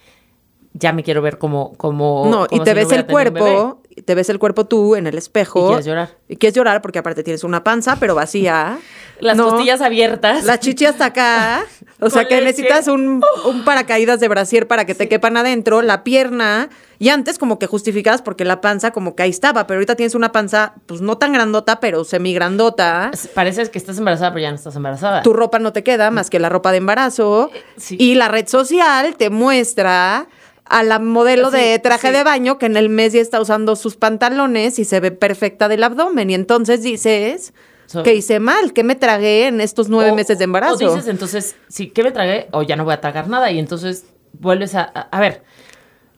ya 0.74 0.92
me 0.94 1.02
quiero 1.02 1.20
ver 1.20 1.36
como 1.38 1.74
como 1.76 2.24
No, 2.30 2.46
y 2.50 2.58
te 2.60 2.70
si 2.70 2.76
ves 2.76 2.92
el 2.92 3.06
cuerpo, 3.06 3.81
y 3.81 3.81
te 4.04 4.14
ves 4.14 4.28
el 4.30 4.38
cuerpo 4.38 4.64
tú 4.66 4.96
en 4.96 5.06
el 5.06 5.16
espejo. 5.18 5.64
Y 5.64 5.68
quieres 5.68 5.86
llorar. 5.86 6.10
Y 6.28 6.36
quieres 6.36 6.54
llorar 6.54 6.82
porque 6.82 6.98
aparte 6.98 7.22
tienes 7.22 7.44
una 7.44 7.62
panza, 7.64 7.96
pero 8.00 8.14
vacía. 8.14 8.78
las 9.20 9.36
No, 9.36 9.50
costillas 9.50 9.80
abiertas. 9.80 10.44
La 10.44 10.58
chichi 10.58 10.84
hasta 10.86 11.06
acá. 11.06 11.64
O 12.00 12.10
sea 12.10 12.24
que 12.26 12.34
leche. 12.40 12.62
necesitas 12.62 12.88
un, 12.88 13.22
un 13.44 13.64
paracaídas 13.64 14.18
de 14.20 14.28
brasier 14.28 14.66
para 14.66 14.84
que 14.86 14.94
te 14.94 15.08
quepan 15.08 15.36
adentro, 15.36 15.82
la 15.82 16.02
pierna. 16.04 16.68
Y 16.98 17.08
antes 17.08 17.36
como 17.38 17.58
que 17.58 17.66
justificabas 17.66 18.22
porque 18.22 18.44
la 18.44 18.60
panza 18.60 18.92
como 18.92 19.16
que 19.16 19.24
ahí 19.24 19.30
estaba, 19.30 19.66
pero 19.66 19.78
ahorita 19.78 19.96
tienes 19.96 20.14
una 20.14 20.30
panza 20.30 20.74
pues 20.86 21.00
no 21.00 21.18
tan 21.18 21.32
grandota, 21.32 21.80
pero 21.80 22.04
semigrandota. 22.04 23.10
Parece 23.34 23.68
que 23.70 23.78
estás 23.78 23.98
embarazada, 23.98 24.30
pero 24.32 24.42
ya 24.42 24.50
no 24.50 24.56
estás 24.56 24.76
embarazada. 24.76 25.22
Tu 25.22 25.32
ropa 25.32 25.58
no 25.58 25.72
te 25.72 25.82
queda 25.82 26.10
más 26.10 26.30
que 26.30 26.38
la 26.38 26.48
ropa 26.48 26.70
de 26.70 26.78
embarazo. 26.78 27.50
sí. 27.76 27.96
Y 27.98 28.14
la 28.14 28.28
red 28.28 28.46
social 28.46 29.16
te 29.16 29.30
muestra 29.30 30.26
a 30.72 30.82
la 30.82 30.98
modelo 30.98 31.50
Sí, 31.50 31.56
de 31.58 31.78
traje 31.78 32.08
sí. 32.08 32.14
de 32.14 32.24
baño 32.24 32.58
que 32.58 32.66
en 32.66 32.76
el 32.76 32.88
mes 32.88 33.12
ya 33.12 33.20
está 33.20 33.40
usando 33.40 33.76
sus 33.76 33.96
pantalones 33.96 34.78
y 34.78 34.84
se 34.84 35.00
ve 35.00 35.10
perfecta 35.10 35.68
del 35.68 35.82
abdomen. 35.84 36.30
Y 36.30 36.34
entonces 36.34 36.82
dices 36.82 37.52
So- 37.86 38.02
que 38.02 38.14
hice 38.14 38.40
mal, 38.40 38.72
que 38.72 38.82
me 38.82 38.94
tragué 38.94 39.46
en 39.48 39.60
estos 39.60 39.88
nueve 39.88 40.12
O- 40.12 40.14
meses 40.14 40.38
de 40.38 40.44
embarazo. 40.44 40.74
O 40.74 40.94
dices 40.94 41.08
entonces, 41.08 41.56
sí, 41.68 41.88
¿qué 41.90 42.02
me 42.02 42.10
tragué? 42.10 42.48
O 42.52 42.62
ya 42.62 42.74
no 42.76 42.84
voy 42.84 42.94
a 42.94 43.00
tragar 43.00 43.28
nada. 43.28 43.50
Y 43.50 43.58
entonces 43.58 44.06
vuelves 44.32 44.74
a. 44.74 44.82
A, 44.82 45.00
a 45.10 45.20
ver, 45.20 45.42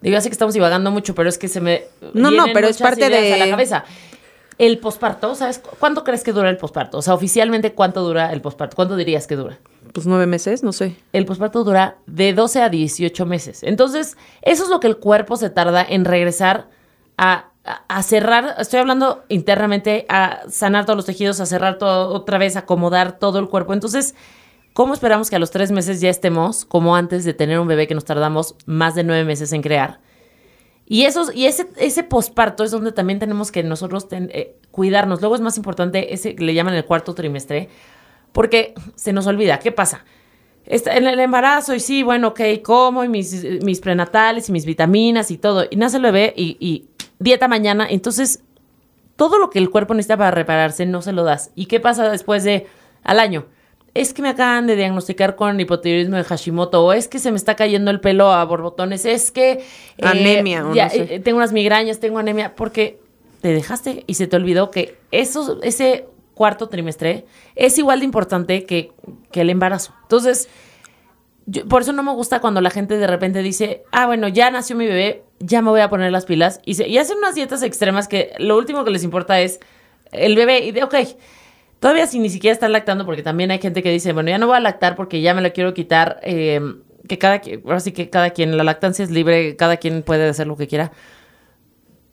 digo, 0.00 0.14
ya 0.14 0.20
sé 0.20 0.28
que 0.28 0.34
estamos 0.34 0.54
divagando 0.54 0.90
mucho, 0.92 1.14
pero 1.16 1.28
es 1.28 1.36
que 1.36 1.48
se 1.48 1.60
me. 1.60 1.82
No, 2.12 2.30
no, 2.30 2.44
pero 2.54 2.68
es 2.68 2.78
parte 2.78 3.10
de- 3.10 3.36
la 3.36 3.48
cabeza. 3.50 3.84
El 4.56 4.78
posparto, 4.78 5.34
¿sabes? 5.34 5.58
cu- 5.58 5.74
¿Cuánto 5.80 6.04
crees 6.04 6.22
que 6.22 6.30
dura 6.32 6.48
el 6.48 6.58
posparto? 6.58 6.98
O 6.98 7.02
sea, 7.02 7.14
oficialmente, 7.14 7.72
¿cuánto 7.72 8.02
dura 8.04 8.32
el 8.32 8.40
posparto? 8.40 8.76
¿Cuánto 8.76 8.94
dirías 8.94 9.26
que 9.26 9.34
dura? 9.34 9.58
Pues 9.94 10.08
nueve 10.08 10.26
meses, 10.26 10.64
no 10.64 10.72
sé. 10.72 10.96
El 11.12 11.24
posparto 11.24 11.62
dura 11.62 11.98
de 12.06 12.34
12 12.34 12.62
a 12.62 12.68
18 12.68 13.26
meses. 13.26 13.62
Entonces, 13.62 14.16
eso 14.42 14.64
es 14.64 14.68
lo 14.68 14.80
que 14.80 14.88
el 14.88 14.96
cuerpo 14.96 15.36
se 15.36 15.50
tarda 15.50 15.86
en 15.88 16.04
regresar 16.04 16.68
a, 17.16 17.52
cerrar. 18.02 18.56
Estoy 18.58 18.80
hablando 18.80 19.22
internamente 19.28 20.04
a 20.08 20.40
sanar 20.50 20.84
todos 20.84 20.96
los 20.96 21.06
tejidos, 21.06 21.38
a 21.38 21.46
cerrar 21.46 21.78
todo 21.78 22.08
otra 22.12 22.38
vez, 22.38 22.56
acomodar 22.56 23.20
todo 23.20 23.38
el 23.38 23.48
cuerpo. 23.48 23.72
Entonces, 23.72 24.16
¿cómo 24.72 24.94
esperamos 24.94 25.30
que 25.30 25.36
a 25.36 25.38
los 25.38 25.52
tres 25.52 25.70
meses 25.70 26.00
ya 26.00 26.10
estemos 26.10 26.64
como 26.64 26.96
antes 26.96 27.24
de 27.24 27.32
tener 27.32 27.60
un 27.60 27.68
bebé 27.68 27.86
que 27.86 27.94
nos 27.94 28.04
tardamos 28.04 28.56
más 28.66 28.96
de 28.96 29.04
nueve 29.04 29.22
meses 29.22 29.52
en 29.52 29.62
crear? 29.62 30.00
Y, 30.86 31.04
esos, 31.04 31.32
y 31.32 31.46
ese, 31.46 31.68
ese 31.76 32.02
posparto 32.02 32.64
es 32.64 32.72
donde 32.72 32.90
también 32.90 33.20
tenemos 33.20 33.52
que 33.52 33.62
nosotros 33.62 34.08
eh, 34.10 34.56
cuidarnos. 34.72 35.20
Luego 35.20 35.36
es 35.36 35.40
más 35.40 35.56
importante 35.56 36.12
ese 36.12 36.34
le 36.36 36.52
llaman 36.52 36.74
el 36.74 36.84
cuarto 36.84 37.14
trimestre, 37.14 37.68
porque 38.34 38.74
se 38.96 39.12
nos 39.12 39.26
olvida. 39.28 39.60
¿Qué 39.60 39.70
pasa? 39.70 40.04
Está 40.66 40.96
en 40.96 41.06
el 41.06 41.20
embarazo 41.20 41.74
y 41.74 41.80
sí, 41.80 42.02
bueno, 42.02 42.28
ok, 42.28 42.40
como 42.62 43.04
y 43.04 43.08
mis, 43.08 43.62
mis 43.62 43.80
prenatales 43.80 44.48
y 44.48 44.52
mis 44.52 44.66
vitaminas 44.66 45.30
y 45.30 45.38
todo. 45.38 45.64
Y 45.70 45.76
nace 45.76 45.98
el 45.98 46.02
bebé 46.02 46.34
y, 46.36 46.56
y 46.58 46.88
dieta 47.20 47.46
mañana. 47.46 47.86
Entonces, 47.88 48.42
todo 49.16 49.38
lo 49.38 49.50
que 49.50 49.60
el 49.60 49.70
cuerpo 49.70 49.94
necesita 49.94 50.16
para 50.16 50.32
repararse 50.32 50.84
no 50.84 51.00
se 51.00 51.12
lo 51.12 51.22
das. 51.22 51.52
¿Y 51.54 51.66
qué 51.66 51.78
pasa 51.78 52.10
después 52.10 52.42
de 52.42 52.66
al 53.04 53.20
año? 53.20 53.46
Es 53.94 54.12
que 54.12 54.22
me 54.22 54.30
acaban 54.30 54.66
de 54.66 54.74
diagnosticar 54.74 55.36
con 55.36 55.60
hipotiroidismo 55.60 56.16
de 56.16 56.24
Hashimoto, 56.24 56.84
o 56.84 56.92
es 56.92 57.06
que 57.06 57.20
se 57.20 57.30
me 57.30 57.36
está 57.36 57.54
cayendo 57.54 57.92
el 57.92 58.00
pelo 58.00 58.32
a 58.32 58.44
borbotones, 58.44 59.04
es 59.04 59.30
que 59.30 59.52
eh, 59.52 59.62
Anemia, 60.02 60.66
o 60.66 60.74
ya, 60.74 60.86
no 60.86 60.90
sé. 60.90 61.14
eh, 61.14 61.20
tengo 61.20 61.36
unas 61.38 61.52
migrañas, 61.52 62.00
tengo 62.00 62.18
anemia, 62.18 62.56
porque 62.56 62.98
te 63.40 63.52
dejaste 63.52 64.02
y 64.08 64.14
se 64.14 64.26
te 64.26 64.34
olvidó 64.34 64.72
que 64.72 64.98
eso, 65.12 65.60
ese 65.62 66.06
cuarto 66.34 66.68
trimestre 66.68 67.24
es 67.54 67.78
igual 67.78 68.00
de 68.00 68.04
importante 68.06 68.64
que, 68.64 68.92
que 69.32 69.40
el 69.42 69.50
embarazo. 69.50 69.94
Entonces, 70.02 70.48
por 71.68 71.82
eso 71.82 71.92
no 71.92 72.02
me 72.02 72.12
gusta 72.12 72.40
cuando 72.40 72.60
la 72.60 72.70
gente 72.70 72.96
de 72.96 73.06
repente 73.06 73.42
dice, 73.42 73.82
ah, 73.92 74.06
bueno, 74.06 74.28
ya 74.28 74.50
nació 74.50 74.76
mi 74.76 74.86
bebé, 74.86 75.24
ya 75.40 75.60
me 75.62 75.70
voy 75.70 75.80
a 75.80 75.90
poner 75.90 76.10
las 76.10 76.24
pilas. 76.24 76.60
Y, 76.64 76.74
se- 76.74 76.98
hacen 76.98 77.18
unas 77.18 77.34
dietas 77.34 77.62
extremas 77.62 78.08
que 78.08 78.32
lo 78.38 78.56
último 78.56 78.84
que 78.84 78.90
les 78.90 79.04
importa 79.04 79.40
es 79.40 79.60
el 80.12 80.36
bebé. 80.36 80.60
Y 80.64 80.72
de, 80.72 80.82
ok, 80.84 80.94
todavía 81.80 82.06
si 82.06 82.18
ni 82.18 82.30
siquiera 82.30 82.52
están 82.54 82.72
lactando, 82.72 83.04
porque 83.04 83.22
también 83.22 83.50
hay 83.50 83.58
gente 83.58 83.82
que 83.82 83.90
dice, 83.90 84.12
bueno, 84.14 84.30
ya 84.30 84.38
no 84.38 84.46
voy 84.46 84.56
a 84.56 84.60
lactar 84.60 84.96
porque 84.96 85.20
ya 85.20 85.34
me 85.34 85.42
la 85.42 85.50
quiero 85.50 85.74
quitar. 85.74 86.18
eh, 86.22 86.60
que 87.06 87.18
cada 87.18 87.40
quien, 87.40 87.62
que 87.94 88.08
cada 88.08 88.30
quien, 88.30 88.56
la 88.56 88.64
lactancia 88.64 89.04
es 89.04 89.10
libre, 89.10 89.56
cada 89.56 89.76
quien 89.76 90.02
puede 90.02 90.26
hacer 90.26 90.46
lo 90.46 90.56
que 90.56 90.66
quiera. 90.66 90.90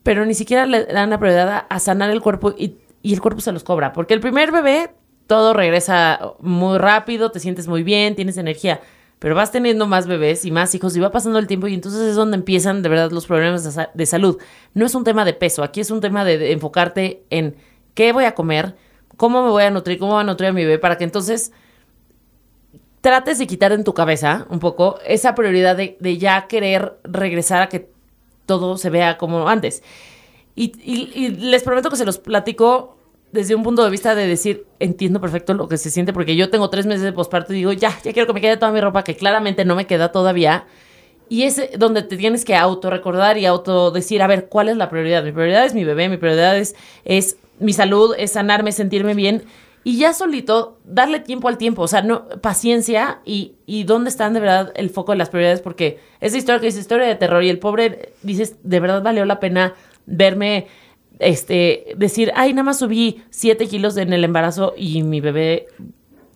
Pero 0.04 0.26
ni 0.26 0.34
siquiera 0.34 0.66
le 0.66 0.84
dan 0.86 1.12
la 1.12 1.20
prioridad 1.20 1.66
a 1.70 1.80
sanar 1.80 2.10
el 2.10 2.20
cuerpo 2.22 2.54
y, 2.58 2.76
y 3.02 3.14
el 3.14 3.22
cuerpo 3.22 3.42
se 3.42 3.52
los 3.52 3.64
cobra. 3.64 3.94
Porque 3.94 4.14
el 4.14 4.20
primer 4.20 4.52
bebé, 4.52 4.92
todo 5.28 5.54
regresa 5.54 6.34
muy 6.40 6.78
rápido, 6.78 7.32
te 7.32 7.40
sientes 7.40 7.68
muy 7.68 7.84
bien, 7.84 8.16
tienes 8.16 8.38
energía. 8.38 8.82
Pero 9.20 9.36
vas 9.36 9.52
teniendo 9.52 9.86
más 9.86 10.08
bebés 10.08 10.46
y 10.46 10.52
más 10.52 10.74
hijos 10.74 10.96
y 10.98 11.00
va 11.00 11.12
pasando 11.12 11.38
el 11.38 11.46
tiempo 11.46 11.68
y 11.68 11.76
entonces 11.76 12.02
es 12.02 12.16
donde 12.16 12.38
empiezan 12.38 12.82
de 12.82 12.90
verdad 12.90 13.12
los 13.12 13.28
problemas 13.28 13.64
de, 13.64 13.72
sa- 13.72 13.92
de 13.94 14.06
salud. 14.08 14.40
No 14.74 14.86
es 14.86 14.96
un 14.96 15.04
tema 15.04 15.26
de 15.26 15.34
peso, 15.34 15.64
aquí 15.64 15.80
es 15.80 15.92
un 15.92 16.02
tema 16.02 16.26
de, 16.26 16.52
enfocarte 16.52 17.24
en 17.30 17.56
qué 17.94 18.14
voy 18.14 18.26
a 18.26 18.34
comer, 18.34 18.76
cómo 19.18 19.44
me 19.44 19.52
voy 19.52 19.62
a 19.64 19.70
nutrir, 19.70 20.00
cómo 20.00 20.16
va 20.16 20.22
a 20.22 20.24
nutrir 20.24 20.50
a 20.50 20.54
mi 20.54 20.64
bebé, 20.64 20.80
para 20.80 20.98
que 20.98 21.04
entonces 21.04 21.52
trates 23.02 23.38
de 23.38 23.46
quitar 23.46 23.72
en 23.72 23.84
tu 23.84 23.94
cabeza 23.94 24.48
un 24.50 24.60
poco 24.60 24.98
esa 25.06 25.36
prioridad 25.36 25.76
de 25.78 26.18
ya 26.18 26.48
querer 26.48 26.98
regresar 27.04 27.62
a 27.62 27.70
que 27.70 27.90
todo 28.48 28.76
se 28.78 28.90
vea 28.90 29.18
como 29.20 29.48
antes. 29.48 29.84
Y, 30.56 30.74
y- 30.84 31.12
y 31.16 31.30
les 31.30 31.64
prometo 31.64 31.90
que 31.90 31.96
se 31.96 32.06
los 32.06 32.18
platico 32.18 32.98
desde 33.32 33.56
un 33.56 33.64
punto 33.64 33.84
de 33.84 33.90
vista 33.90 34.14
de 34.14 34.28
decir, 34.28 34.66
entiendo 34.80 35.22
perfecto 35.22 35.54
lo 35.54 35.68
que 35.70 35.78
se 35.78 35.90
siente, 35.90 36.12
porque 36.12 36.36
yo 36.36 36.50
tengo 36.50 36.70
tres 36.70 36.86
meses 36.86 37.02
de 37.04 37.14
posparto 37.14 37.54
y 37.54 37.58
digo, 37.58 37.72
ya, 37.72 37.90
ya 38.04 38.12
quiero 38.12 38.28
que 38.28 38.34
me 38.34 38.42
quede 38.42 38.58
toda 38.58 38.72
mi 38.74 38.82
ropa, 38.82 39.04
que 39.06 39.16
claramente 39.16 39.64
no 39.64 39.76
me 39.76 39.88
queda 39.88 40.12
todavía. 40.12 40.66
Y 41.30 41.44
es 41.44 41.62
donde 41.78 42.04
te 42.04 42.18
tienes 42.18 42.44
que 42.44 42.56
auto 42.58 42.90
recordar 42.90 43.38
y 43.38 43.46
auto 43.46 43.92
decir, 43.92 44.22
a 44.22 44.28
ver, 44.28 44.48
¿cuál 44.50 44.68
es 44.68 44.76
la 44.76 44.90
prioridad? 44.90 45.24
Mi 45.24 45.32
prioridad 45.32 45.66
es 45.66 45.74
mi 45.74 45.86
bebé, 45.86 46.10
mi 46.10 46.18
prioridad 46.18 46.58
es, 46.58 46.76
es 47.06 47.38
mi 47.60 47.72
salud, 47.72 48.14
es 48.18 48.32
sanarme, 48.34 48.74
sentirme 48.74 49.14
bien. 49.14 49.44
Y 49.86 49.98
ya 49.98 50.12
solito, 50.14 50.78
darle 50.84 51.22
tiempo 51.22 51.48
al 51.48 51.58
tiempo, 51.58 51.84
o 51.84 51.88
sea, 51.88 52.02
no, 52.02 52.28
paciencia 52.42 53.22
y, 53.24 53.54
y 53.66 53.86
dónde 53.86 54.10
están 54.10 54.34
de 54.34 54.42
verdad 54.42 54.74
el 54.76 54.90
foco 54.90 55.14
de 55.14 55.18
las 55.20 55.30
prioridades, 55.30 55.62
porque 55.62 56.00
esa 56.20 56.38
historia 56.38 56.60
que 56.60 56.66
dice 56.68 56.80
historia 56.82 57.08
de 57.08 57.16
terror 57.16 57.42
y 57.44 57.50
el 57.50 57.60
pobre 57.60 58.12
dices, 58.22 58.58
de 58.62 58.80
verdad 58.82 59.02
valió 59.02 59.24
la 59.26 59.40
pena 59.40 59.74
verme, 60.06 60.68
este, 61.20 61.94
decir, 61.98 62.32
ay, 62.36 62.54
nada 62.54 62.64
más 62.64 62.80
subí 62.80 63.22
siete 63.30 63.68
kilos 63.68 63.98
en 63.98 64.12
el 64.14 64.24
embarazo 64.24 64.74
y 64.76 65.04
mi 65.04 65.22
bebé, 65.22 65.68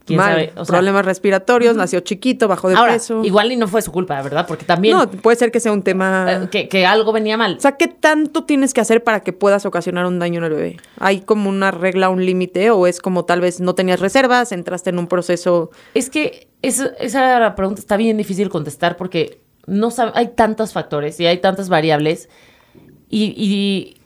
quién 0.06 0.18
Mal. 0.18 0.32
sabe, 0.32 0.52
o 0.56 0.64
sea, 0.66 0.74
Problemas 0.74 1.04
respiratorios, 1.06 1.76
nació 1.76 2.02
chiquito, 2.02 2.48
bajó 2.48 2.70
de 2.70 2.76
ahora, 2.76 2.94
peso. 2.94 3.24
igual 3.26 3.52
y 3.52 3.56
no 3.56 3.68
fue 3.68 3.82
su 3.82 3.92
culpa, 3.92 4.22
¿verdad? 4.22 4.46
Porque 4.48 4.64
también 4.64 4.96
No, 4.96 5.10
puede 5.10 5.38
ser 5.38 5.52
que 5.52 5.60
sea 5.60 5.72
un 5.72 5.82
tema. 5.82 6.28
eh, 6.44 6.48
que, 6.52 6.68
que 6.70 6.86
algo 6.86 7.12
venía 7.12 7.36
mal. 7.38 7.56
O 7.58 7.60
sea, 7.60 7.72
¿qué 7.78 7.88
tanto 7.88 8.44
tienes 8.44 8.76
que 8.76 8.82
hacer 8.82 9.04
para 9.04 9.22
que 9.22 9.34
puedas 9.34 9.66
ocasionar 9.66 10.06
un 10.06 10.20
daño 10.20 10.38
en 10.38 10.44
el 10.44 10.50
bebé? 10.52 10.78
¿Hay 11.00 11.22
como 11.22 11.50
una 11.50 11.72
regla, 11.72 12.10
un 12.10 12.24
límite? 12.24 12.70
¿O 12.70 12.86
es 12.86 13.00
como 13.00 13.26
tal 13.26 13.42
vez 13.42 13.60
no 13.60 13.74
tenías 13.74 14.00
reservas, 14.00 14.52
entraste 14.52 14.92
en 14.92 15.00
un 15.00 15.08
proceso? 15.08 15.72
Es 15.96 16.12
que 16.12 16.48
esa, 16.62 16.92
esa 17.00 17.56
pregunta 17.56 17.82
está 17.82 17.98
bien 17.98 18.18
difícil 18.18 18.50
contestar 18.50 18.98
porque 18.98 19.40
no 19.66 19.90
sab- 19.90 20.12
hay 20.14 20.28
tantos 20.36 20.74
factores 20.74 21.20
y 21.20 21.26
hay 21.26 21.40
tantas 21.40 21.70
variables. 21.70 22.30
Y, 23.10 23.26
y, 23.38 23.98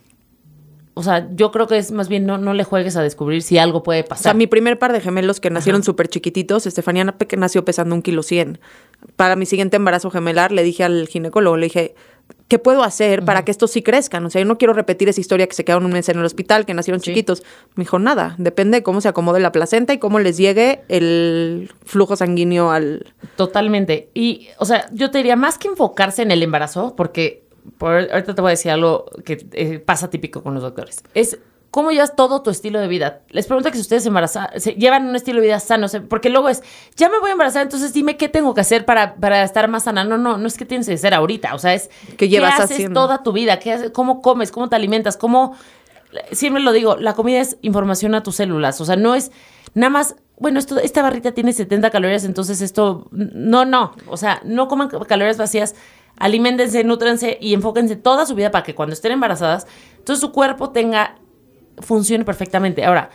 o 0.94 1.04
sea, 1.04 1.30
yo 1.34 1.52
creo 1.52 1.68
que 1.68 1.78
es 1.78 1.92
más 1.92 2.10
bien 2.10 2.26
no, 2.26 2.38
no 2.38 2.54
le 2.54 2.64
juegues 2.64 2.96
a 2.98 3.02
descubrir 3.02 3.42
si 3.42 3.58
algo 3.58 3.84
puede 3.84 4.02
O 4.02 4.04
sea, 4.04 4.10
pasar. 4.10 4.36
mi 4.36 4.48
primer 4.48 4.78
par 4.78 4.92
de 4.94 5.00
gemelos 5.02 5.40
que 5.40 5.50
nacieron 5.50 5.84
súper 5.84 6.10
chiquititos, 6.10 6.66
Estefanía 6.66 7.16
nació 7.38 7.64
pesando 7.64 7.96
un 7.96 8.02
kilo 8.02 8.22
cien. 8.24 8.60
Para 9.16 9.36
mi 9.38 9.46
siguiente 9.46 9.78
embarazo 9.78 10.12
gemelar, 10.12 10.52
le 10.52 10.64
dije 10.64 10.84
al 10.84 11.08
ginecólogo, 11.08 11.56
le 11.56 11.68
dije, 11.68 11.96
¿qué 12.50 12.60
puedo 12.60 12.84
hacer 12.84 13.24
para 13.24 13.46
que 13.46 13.52
estos 13.52 13.72
sí 13.72 13.82
crezcan? 13.82 14.26
O 14.26 14.30
sea, 14.30 14.42
yo 14.42 14.46
no 14.46 14.58
quiero 14.58 14.74
repetir 14.74 15.08
esa 15.08 15.22
historia 15.22 15.48
que 15.48 15.56
se 15.56 15.64
quedaron 15.64 15.86
un 15.86 15.94
mes 15.94 16.10
en 16.10 16.20
el 16.20 16.26
hospital, 16.26 16.66
que 16.66 16.74
nacieron 16.74 17.00
Sí. 17.00 17.12
chiquitos. 17.12 17.44
Me 17.76 17.86
dijo, 17.86 17.98
nada, 17.98 18.36
depende 18.38 18.80
de 18.80 18.84
cómo 18.84 19.00
se 19.00 19.08
acomode 19.08 19.40
la 19.40 19.54
placenta 19.54 19.94
y 19.94 20.00
cómo 20.00 20.20
les 20.20 20.36
llegue 20.36 20.82
el 20.90 21.72
flujo 21.86 22.18
sanguíneo 22.18 22.72
al... 22.72 23.14
Totalmente. 23.38 24.10
Y, 24.14 24.50
o 24.58 24.66
sea, 24.66 24.90
yo 24.92 25.12
te 25.12 25.20
diría 25.20 25.38
más 25.38 25.58
que 25.58 25.70
enfocarse 25.70 26.22
en 26.24 26.32
el 26.32 26.44
embarazo, 26.44 26.94
porque 26.98 27.48
por, 27.78 28.10
ahorita 28.12 28.36
te 28.36 28.42
voy 28.42 28.50
a 28.50 28.52
decir 28.52 28.72
algo 28.72 29.06
que 29.26 29.46
eh, 29.54 29.80
pasa 29.80 30.10
típico 30.10 30.44
con 30.44 30.54
los 30.54 30.64
doctores. 30.64 31.04
Es 31.14 31.40
¿Cómo 31.72 31.92
llevas 31.92 32.16
todo 32.16 32.42
tu 32.42 32.50
estilo 32.50 32.80
de 32.80 32.88
vida? 32.88 33.22
Les 33.30 33.46
pregunto 33.46 33.70
que 33.70 33.76
si 33.76 33.82
ustedes 33.82 34.04
embarazan, 34.06 34.48
se 34.58 34.74
llevan 34.74 35.08
un 35.08 35.16
estilo 35.16 35.40
de 35.40 35.48
vida 35.48 35.60
sano, 35.60 35.86
porque 36.10 36.32
luego 36.32 36.50
es, 36.50 36.64
ya 36.96 37.10
me 37.10 37.20
voy 37.20 37.30
a 37.30 37.34
embarazar, 37.34 37.62
entonces 37.62 37.94
dime 37.94 38.18
qué 38.18 38.28
tengo 38.28 38.56
que 38.56 38.62
hacer 38.62 38.86
para, 38.86 39.16
para 39.16 39.44
estar 39.44 39.68
más 39.68 39.84
sana. 39.84 40.04
No, 40.04 40.18
no, 40.18 40.40
no 40.40 40.48
es 40.48 40.58
que 40.58 40.66
tienes 40.66 40.88
que 40.88 40.98
ser 40.98 41.14
ahorita, 41.14 41.54
o 41.54 41.60
sea, 41.60 41.76
es 41.76 41.92
¿Qué 42.18 42.28
llevas 42.28 42.56
haces 42.56 42.72
haciendo? 42.72 43.00
toda 43.00 43.22
tu 43.22 43.34
vida, 43.34 43.60
¿Qué 43.60 43.72
haces? 43.72 43.92
cómo 43.92 44.22
comes, 44.22 44.52
cómo 44.52 44.68
te 44.70 44.76
alimentas, 44.76 45.16
cómo... 45.16 45.56
Siempre 46.32 46.64
lo 46.64 46.72
digo, 46.72 46.98
la 46.98 47.14
comida 47.14 47.40
es 47.40 47.58
información 47.62 48.16
a 48.16 48.24
tus 48.24 48.38
células, 48.38 48.82
o 48.82 48.86
sea, 48.86 48.96
no 48.96 49.14
es 49.14 49.32
nada 49.76 49.92
más, 49.92 50.16
bueno, 50.40 50.58
esto, 50.58 50.80
esta 50.80 51.04
barrita 51.04 51.34
tiene 51.34 51.54
70 51.54 51.92
calorías, 51.92 52.24
entonces 52.24 52.62
esto, 52.62 53.08
no, 53.12 53.66
no, 53.66 53.94
o 54.08 54.18
sea, 54.18 54.42
no 54.44 54.68
coman 54.68 54.90
calorías 55.08 55.38
vacías, 55.38 55.76
aliméntense, 56.20 56.84
nútrense 56.84 57.38
y 57.42 57.54
enfóquense 57.54 57.96
toda 57.96 58.26
su 58.26 58.36
vida 58.36 58.52
para 58.52 58.64
que 58.64 58.76
cuando 58.76 58.94
estén 58.94 59.14
embarazadas, 59.14 59.68
entonces 59.98 60.22
su 60.22 60.32
cuerpo 60.32 60.70
tenga, 60.70 61.16
funcione 61.80 62.26
perfectamente. 62.26 62.86
Ahora, 62.86 63.10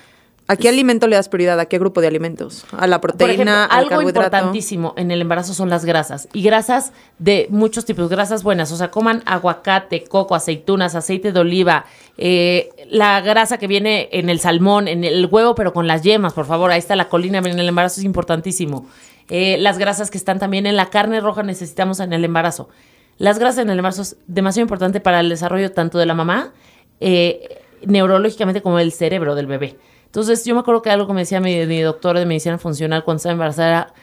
¿A 0.47 0.57
qué 0.57 0.69
alimento 0.69 1.07
le 1.07 1.17
das 1.17 1.31
prioridad? 1.31 1.59
¿A 1.59 1.65
qué 1.67 1.79
grupo 1.79 2.03
de 2.03 2.07
alimentos? 2.07 2.67
¿A 2.77 2.87
la 2.87 3.01
por 3.01 3.13
proteína? 3.13 3.33
ejemplo, 3.33 3.53
¿Al 3.55 3.79
algo 3.79 3.89
carbohidrato? 3.91 4.27
importantísimo 4.27 4.93
en 4.99 5.11
el 5.11 5.23
embarazo 5.23 5.55
son 5.55 5.71
las 5.71 5.87
grasas. 5.87 6.29
Y 6.35 6.43
grasas 6.43 6.93
de 7.19 7.47
muchos 7.49 7.87
tipos, 7.87 8.11
grasas 8.11 8.43
buenas. 8.43 8.71
O 8.71 8.77
sea, 8.77 8.91
coman 8.91 9.23
aguacate, 9.25 10.05
coco, 10.05 10.35
aceitunas, 10.35 10.95
aceite 10.97 11.33
de 11.33 11.41
oliva, 11.41 11.87
eh, 12.19 12.69
la 12.91 13.23
grasa 13.23 13.57
que 13.57 13.67
viene 13.67 14.11
en 14.13 14.29
el 14.29 14.39
salmón, 14.39 14.87
en 14.87 15.03
el 15.05 15.27
huevo, 15.31 15.55
pero 15.55 15.73
con 15.73 15.87
las 15.87 16.03
yemas, 16.03 16.35
por 16.35 16.45
favor. 16.45 16.71
Ahí 16.71 16.79
está 16.79 16.95
la 16.95 17.09
colina 17.09 17.39
en 17.39 17.59
el 17.59 17.67
embarazo, 17.67 18.01
es 18.01 18.05
importantísimo. 18.05 18.87
Eh, 19.31 19.57
las 19.61 19.79
grasas 19.79 20.11
que 20.11 20.19
están 20.19 20.39
también 20.39 20.67
en 20.67 20.77
la 20.77 20.91
carne 20.91 21.21
roja 21.21 21.43
necesitamos 21.43 22.01
en 22.01 22.13
el 22.13 22.23
embarazo. 22.23 22.69
Las 23.19 23.39
grasas 23.39 23.63
en 23.63 23.71
el 23.71 23.79
embarazo 23.79 24.03
es 24.03 24.17
demasiado 24.27 24.65
importante 24.65 25.01
para 25.01 25.21
el 25.21 25.29
desarrollo 25.29 25.71
tanto 25.73 25.99
de 25.99 26.07
la 26.07 26.15
mamá, 26.15 26.53
eh, 27.01 27.61
neurológicamente, 27.87 28.63
como 28.63 28.79
del 28.79 28.93
cerebro 28.93 29.35
del 29.35 29.47
bebé. 29.47 29.77
Entonces, 30.07 30.45
yo 30.45 30.55
me 30.55 30.61
acuerdo 30.61 30.83
que 30.83 30.91
algo 30.91 31.07
que 31.07 31.13
me 31.13 31.21
decía 31.21 31.41
mi, 31.41 31.67
mi 31.67 31.81
doctor 31.81 32.19
de 32.19 32.27
medicina 32.27 32.59
funcional 32.59 33.05
cuando 33.05 33.17
estaba 33.19 33.33
embarazada 33.33 33.69
era, 33.69 33.95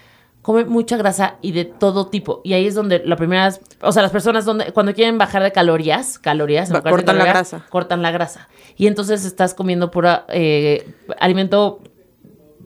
come 0.41 0.65
mucha 0.65 0.97
grasa 0.97 1.36
y 1.41 1.52
de 1.52 1.65
todo 1.65 2.08
tipo. 2.08 2.41
Y 2.43 2.54
ahí 2.54 2.67
es 2.67 2.76
donde 2.76 3.02
la 3.06 3.15
primera, 3.15 3.54
o 3.82 3.91
sea, 3.91 4.02
las 4.02 4.12
personas 4.12 4.43
donde 4.45 4.71
cuando 4.74 4.93
quieren 4.93 5.17
bajar 5.17 5.41
de 5.43 5.52
calorías, 5.52 6.19
calorías, 6.19 6.69
en 6.69 6.78
Va- 6.78 6.82
cortan 6.82 7.17
la 7.17 7.26
grasa. 7.26 7.65
cortan 7.69 8.02
la 8.02 8.12
grasa. 8.12 8.50
Y 8.76 8.88
entonces 8.88 9.24
estás 9.26 9.54
comiendo 9.54 9.89
pura 9.91 10.26
eh, 10.30 10.86
alimento 11.19 11.80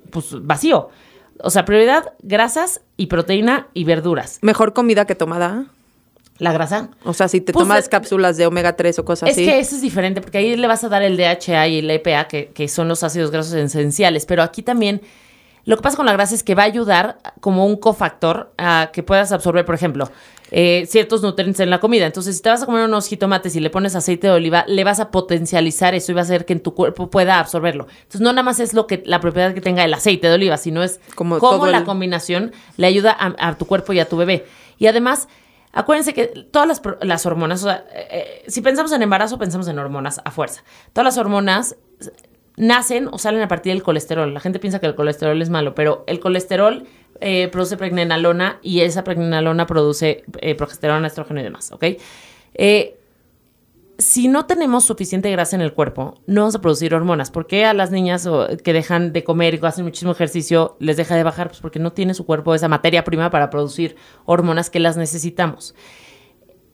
pues 0.09 0.27
vacío. 0.41 0.89
O 1.43 1.49
sea, 1.49 1.65
prioridad, 1.65 2.13
grasas 2.21 2.81
y 2.97 3.07
proteína 3.07 3.67
y 3.73 3.83
verduras. 3.83 4.39
Mejor 4.41 4.73
comida 4.73 5.05
que 5.05 5.15
tomada. 5.15 5.65
La 6.37 6.51
grasa. 6.51 6.89
O 7.05 7.13
sea, 7.13 7.27
si 7.29 7.39
te 7.39 7.53
Pues, 7.53 7.63
tomas 7.63 7.85
eh, 7.85 7.89
cápsulas 7.89 8.35
de 8.37 8.45
omega 8.45 8.75
3 8.75 8.99
o 8.99 9.05
cosas 9.05 9.29
Es 9.29 9.35
así. 9.35 9.45
que 9.45 9.57
eso 9.59 9.75
es 9.75 9.81
diferente, 9.81 10.19
porque 10.21 10.37
ahí 10.39 10.55
le 10.57 10.67
vas 10.67 10.83
a 10.83 10.89
dar 10.89 11.01
el 11.01 11.15
DHA 11.17 11.67
y 11.69 11.79
el 11.79 11.89
EPA, 11.89 12.27
que, 12.27 12.47
que 12.53 12.67
son 12.67 12.87
los 12.89 13.03
ácidos 13.03 13.31
grasos 13.31 13.53
esenciales. 13.53 14.25
Pero 14.25 14.43
aquí 14.43 14.61
también, 14.61 15.01
lo 15.63 15.77
que 15.77 15.81
pasa 15.83 15.95
con 15.95 16.05
la 16.05 16.11
grasa 16.13 16.35
es 16.35 16.43
que 16.43 16.53
va 16.53 16.63
a 16.63 16.65
ayudar 16.65 17.17
como 17.39 17.65
un 17.65 17.77
cofactor 17.77 18.51
a 18.57 18.89
que 18.91 19.01
puedas 19.01 19.31
absorber, 19.31 19.63
por 19.63 19.75
ejemplo, 19.75 20.11
eh, 20.51 20.85
ciertos 20.89 21.21
nutrientes 21.23 21.61
en 21.61 21.69
la 21.69 21.79
comida. 21.79 22.05
Entonces, 22.05 22.35
si 22.35 22.41
te 22.43 22.49
vas 22.49 22.61
a 22.61 22.65
comer 22.65 22.83
unos 22.83 23.07
jitomates 23.07 23.55
y 23.55 23.61
le 23.61 23.69
pones 23.69 23.95
aceite 23.95 24.27
de 24.27 24.33
oliva, 24.33 24.65
le 24.67 24.83
vas 24.83 24.99
a 24.99 25.11
potencializar 25.11 25.95
eso 25.95 26.11
y 26.11 26.15
va 26.15 26.21
a 26.21 26.23
hacer 26.25 26.45
que 26.45 26.51
en 26.53 26.59
tu 26.59 26.73
cuerpo 26.75 27.09
pueda 27.09 27.39
absorberlo. 27.39 27.87
Entonces, 27.97 28.19
no 28.21 28.33
nada 28.33 28.43
más 28.43 28.59
es 28.59 28.73
lo 28.73 28.87
que 28.87 29.01
la 29.05 29.21
propiedad 29.21 29.53
que 29.53 29.61
tenga 29.61 29.85
el 29.85 29.93
aceite 29.93 30.27
de 30.27 30.33
oliva, 30.33 30.57
sino 30.57 30.83
es 30.83 30.99
Como 31.15 31.39
cómo 31.39 31.65
la 31.65 31.77
el- 31.79 31.83
combinación 31.85 32.51
le 32.75 32.87
ayuda 32.87 33.15
a, 33.17 33.33
a 33.47 33.57
tu 33.57 33.65
cuerpo 33.65 33.93
y 33.93 33.99
a 34.01 34.07
tu 34.09 34.17
bebé. 34.17 34.45
Y 34.77 34.87
además, 34.87 35.27
acuérdense 35.75 36.15
que 36.15 36.25
todas 36.25 36.67
las, 36.67 36.81
las 37.01 37.25
hormonas, 37.27 37.61
o 37.61 37.67
sea, 37.67 37.85
eh, 37.93 38.07
eh, 38.09 38.43
si 38.47 38.61
pensamos 38.61 38.91
en 38.91 39.03
embarazo, 39.03 39.37
pensamos 39.37 39.67
en 39.67 39.77
hormonas 39.77 40.19
a 40.25 40.31
fuerza. 40.31 40.63
Todas 40.91 41.05
las 41.05 41.17
hormonas 41.19 41.75
nacen 42.57 43.07
o 43.11 43.17
salen 43.17 43.41
a 43.41 43.47
partir 43.47 43.73
del 43.73 43.83
colesterol. 43.83 44.33
La 44.33 44.39
gente 44.39 44.59
piensa 44.59 44.79
que 44.79 44.87
el 44.87 44.95
colesterol 44.95 45.39
es 45.41 45.49
malo, 45.49 45.75
pero 45.75 46.03
el 46.07 46.19
colesterol 46.19 46.87
eh, 47.21 47.47
produce 47.49 47.77
pregnenolona 47.77 48.59
y 48.61 48.81
esa 48.81 49.03
pregnenolona 49.03 49.65
produce 49.65 50.23
eh, 50.41 50.55
progesterona, 50.55 51.07
estrógeno 51.07 51.39
y 51.39 51.43
demás, 51.43 51.71
¿ok? 51.71 51.83
Eh, 52.55 52.97
si 53.97 54.27
no 54.27 54.45
tenemos 54.45 54.85
suficiente 54.85 55.31
grasa 55.31 55.55
en 55.55 55.61
el 55.61 55.73
cuerpo, 55.73 56.21
no 56.27 56.41
vamos 56.41 56.55
a 56.55 56.61
producir 56.61 56.93
hormonas. 56.93 57.31
¿Por 57.31 57.47
qué 57.47 57.65
a 57.65 57.73
las 57.73 57.91
niñas 57.91 58.27
que 58.63 58.73
dejan 58.73 59.13
de 59.13 59.23
comer 59.23 59.55
y 59.55 59.65
hacen 59.65 59.85
muchísimo 59.85 60.11
ejercicio 60.11 60.75
les 60.79 60.97
deja 60.97 61.15
de 61.15 61.23
bajar? 61.23 61.47
Pues 61.47 61.61
porque 61.61 61.79
no 61.79 61.93
tiene 61.93 62.13
su 62.13 62.25
cuerpo 62.25 62.53
esa 62.53 62.67
materia 62.67 63.03
prima 63.03 63.29
para 63.29 63.49
producir 63.49 63.95
hormonas 64.25 64.69
que 64.69 64.79
las 64.79 64.97
necesitamos. 64.97 65.75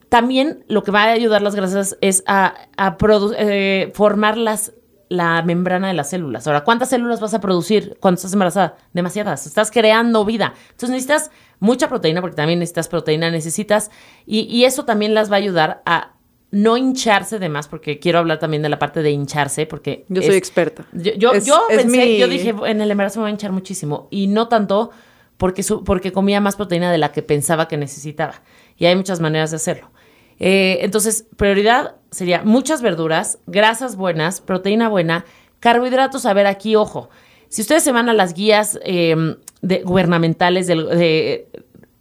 También 0.09 0.65
lo 0.67 0.83
que 0.83 0.91
va 0.91 1.03
a 1.03 1.11
ayudar 1.11 1.41
las 1.41 1.55
grasas 1.55 1.97
es 2.01 2.23
a, 2.25 2.55
a 2.75 2.97
eh, 3.37 3.91
formar 3.93 4.37
la 4.37 5.41
membrana 5.43 5.89
de 5.89 5.93
las 5.93 6.09
células. 6.09 6.47
Ahora, 6.47 6.63
¿cuántas 6.63 6.89
células 6.89 7.21
vas 7.21 7.33
a 7.33 7.39
producir 7.39 7.97
cuando 7.99 8.15
estás 8.15 8.33
embarazada? 8.33 8.77
Demasiadas. 8.93 9.45
Estás 9.45 9.69
creando 9.69 10.25
vida. 10.25 10.53
Entonces 10.71 10.89
necesitas 10.89 11.31
mucha 11.59 11.87
proteína, 11.87 12.19
porque 12.19 12.35
también 12.35 12.59
necesitas 12.59 12.87
proteína, 12.87 13.29
necesitas, 13.29 13.91
y 14.25 14.63
eso 14.63 14.85
también 14.85 15.13
las 15.13 15.31
va 15.31 15.35
a 15.35 15.39
ayudar 15.39 15.81
a 15.85 16.15
no 16.51 16.75
hincharse 16.77 17.39
de 17.39 17.47
más, 17.49 17.67
porque 17.67 17.97
quiero 17.99 18.19
hablar 18.19 18.39
también 18.39 18.61
de 18.61 18.69
la 18.69 18.77
parte 18.77 19.01
de 19.01 19.09
hincharse, 19.11 19.65
porque... 19.65 20.05
Yo 20.09 20.19
es- 20.21 20.27
soy 20.27 20.35
experta. 20.35 20.85
yo, 20.91 21.13
yo, 21.13 21.31
Es- 21.33 21.45
yo 21.45 21.61
es 21.69 21.77
pensé, 21.83 21.97
mi- 22.05 22.17
yo 22.17 22.27
dije, 22.27 22.53
en 22.65 22.81
el 22.81 22.91
embarazo 22.91 23.19
me 23.19 23.23
voy 23.23 23.29
a 23.29 23.31
hinchar 23.31 23.51
muchísimo. 23.53 24.07
Y 24.11 24.27
no 24.27 24.47
tanto 24.49 24.91
porque, 25.37 25.63
su- 25.63 25.83
porque 25.83 26.11
comía 26.11 26.41
más 26.41 26.55
proteína 26.57 26.91
de 26.91 26.97
la 26.97 27.11
que 27.13 27.23
pensaba 27.23 27.67
que 27.67 27.77
necesitaba. 27.77 28.41
Y 28.77 28.85
hay 28.85 28.95
muchas 28.95 29.19
maneras 29.21 29.51
de 29.51 29.55
hacerlo. 29.57 29.91
Eh, 30.39 30.79
entonces, 30.81 31.25
prioridad 31.37 31.95
sería 32.11 32.41
muchas 32.43 32.81
verduras, 32.81 33.37
grasas 33.47 33.95
buenas, 33.95 34.41
proteína 34.41 34.89
buena, 34.89 35.23
carbohidratos. 35.61 36.25
A 36.25 36.33
ver, 36.33 36.47
aquí, 36.47 36.75
ojo. 36.75 37.09
Si 37.47 37.61
ustedes 37.61 37.83
se 37.83 37.91
van 37.91 38.09
a 38.09 38.13
las 38.13 38.33
guías 38.33 38.79
eh, 38.83 39.35
de, 39.61 39.83
gubernamentales 39.83 40.67
del- 40.67 40.87
de, 40.89 41.47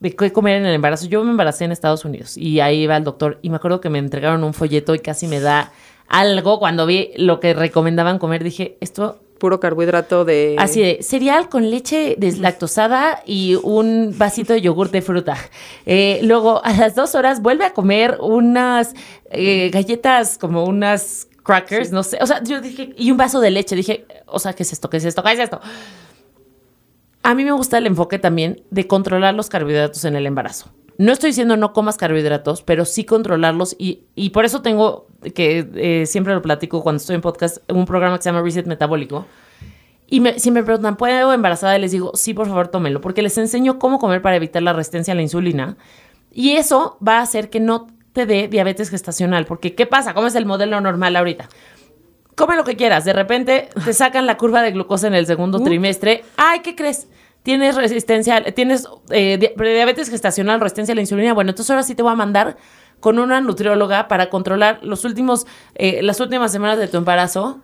de 0.01 0.17
qué 0.17 0.33
comer 0.33 0.57
en 0.57 0.67
el 0.67 0.75
embarazo, 0.75 1.07
yo 1.07 1.23
me 1.25 1.31
embaracé 1.31 1.65
en 1.65 1.73
Estados 1.73 2.05
Unidos 2.05 2.37
y 2.37 2.61
ahí 2.61 2.83
iba 2.83 2.97
el 2.97 3.05
doctor 3.05 3.39
y 3.43 3.51
me 3.51 3.57
acuerdo 3.57 3.81
que 3.81 3.91
me 3.91 3.99
entregaron 3.99 4.43
un 4.45 4.55
folleto 4.55 4.95
y 4.95 4.99
casi 4.99 5.27
me 5.27 5.41
da 5.41 5.73
algo 6.09 6.59
cuando 6.59 6.87
vi 6.87 7.13
lo 7.17 7.39
que 7.39 7.55
recomendaban 7.55 8.19
comer. 8.19 8.43
Dije, 8.43 8.77
esto 8.81 9.21
Puro 9.41 9.59
carbohidrato 9.59 10.27
de... 10.27 10.55
Así 10.59 10.83
de 10.83 10.99
cereal 11.03 11.49
con 11.49 11.71
leche 11.71 12.15
deslactosada 12.19 13.23
y 13.25 13.55
un 13.63 14.15
vasito 14.19 14.53
de 14.53 14.61
yogur 14.61 14.91
de 14.91 15.01
fruta. 15.01 15.39
Eh, 15.87 16.21
luego, 16.23 16.63
a 16.63 16.75
las 16.75 16.95
dos 16.95 17.15
horas, 17.15 17.41
vuelve 17.41 17.65
a 17.65 17.73
comer 17.73 18.19
unas 18.21 18.95
eh, 19.31 19.71
galletas, 19.73 20.37
como 20.37 20.67
unas 20.67 21.27
crackers, 21.43 21.91
no 21.91 22.03
sé. 22.03 22.19
O 22.21 22.27
sea, 22.27 22.45
yo 22.45 22.61
dije, 22.61 22.93
y 22.99 23.11
un 23.11 23.17
vaso 23.17 23.41
de 23.41 23.51
leche. 23.51 23.75
Dije, 23.75 24.05
o 24.27 24.39
sea, 24.39 24.53
¿qué 24.53 24.63
es 24.63 24.75
esto? 24.75 24.91
¿Qué 24.91 24.99
es 24.99 25.07
esto? 25.07 25.23
¿Qué 25.23 25.33
es 25.33 25.39
esto? 25.39 25.59
A 27.22 27.35
mí 27.35 27.44
me 27.44 27.52
gusta 27.52 27.78
el 27.78 27.87
enfoque 27.87 28.18
también 28.18 28.62
de 28.70 28.87
controlar 28.87 29.35
los 29.35 29.48
carbohidratos 29.48 30.04
en 30.04 30.16
el 30.16 30.26
embarazo. 30.26 30.70
No 30.96 31.12
estoy 31.12 31.30
diciendo 31.30 31.56
no 31.56 31.72
comas 31.72 31.96
carbohidratos, 31.96 32.62
pero 32.62 32.85
sí 32.85 33.04
controlarlos 33.04 33.74
y, 33.78 34.04
y 34.14 34.30
por 34.30 34.44
eso 34.44 34.62
tengo 34.62 35.06
que 35.35 35.68
eh, 35.74 36.06
siempre 36.06 36.35
lo 36.35 36.42
platico 36.42 36.83
cuando 36.83 36.98
estoy 36.98 37.16
en 37.16 37.22
podcast, 37.22 37.59
un 37.70 37.87
programa 37.87 38.16
que 38.16 38.22
se 38.22 38.28
llama 38.30 38.42
Reset 38.42 38.66
Metabólico. 38.66 39.26
Y 40.09 40.20
me, 40.20 40.38
si 40.38 40.50
me 40.50 40.62
preguntan, 40.62 40.96
¿puedo 40.96 41.33
embarazada? 41.33 41.78
Y 41.78 41.80
les 41.80 41.92
digo, 41.92 42.12
sí, 42.14 42.35
por 42.35 42.48
favor, 42.48 42.68
tómenlo, 42.68 43.00
porque 43.00 43.22
les 43.22 43.38
enseño 43.38 43.78
cómo 43.78 43.98
comer 43.98 44.22
para 44.22 44.37
evitar 44.37 44.62
la 44.62 44.72
resistencia 44.72 45.12
a 45.12 45.14
la 45.14 45.22
insulina. 45.22 45.76
Y 46.33 46.52
eso 46.52 46.98
va 47.06 47.18
a 47.18 47.22
hacer 47.22 47.48
que 47.48 47.61
no 47.61 47.87
te 48.12 48.26
dé 48.26 48.48
diabetes 48.48 48.90
gestacional, 48.90 49.46
porque 49.46 49.74
¿qué 49.74 49.87
pasa? 49.87 50.14
¿Cómo 50.14 50.26
es 50.26 50.35
el 50.35 50.46
modelo 50.46 50.80
normal 50.80 51.14
ahorita? 51.16 51.48
Come 52.40 52.57
lo 52.57 52.64
que 52.64 52.74
quieras, 52.74 53.05
de 53.05 53.12
repente 53.12 53.68
te 53.85 53.92
sacan 53.92 54.24
la 54.26 54.38
curva 54.38 54.62
de 54.62 54.70
glucosa 54.72 55.07
en 55.07 55.14
el 55.14 55.26
segundo 55.26 55.61
trimestre. 55.61 56.24
Ay, 56.38 56.61
¿qué 56.61 56.74
crees? 56.74 57.07
Tienes 57.42 57.76
resistencia, 57.76 58.42
tienes 58.55 58.88
eh, 59.11 59.37
di- 59.38 59.50
diabetes 59.62 60.09
gestacional, 60.09 60.59
resistencia 60.59 60.92
a 60.92 60.94
la 60.94 61.03
insulina. 61.03 61.35
Bueno, 61.35 61.50
entonces 61.50 61.70
ahora 61.70 61.83
sí 61.83 61.94
te 61.94 62.03
voy 62.03 62.12
a 62.12 62.16
mandar 62.16 62.57
con 62.98 63.18
una 63.18 63.42
nutrióloga 63.42 64.09
para 64.09 64.31
controlar 64.31 64.79
los 64.83 65.05
últimos, 65.05 65.46
eh, 65.74 66.00
las 66.03 66.18
últimas 66.18 66.50
semanas 66.50 66.79
de 66.79 66.88
tu 66.88 66.96
embarazo. 66.96 67.61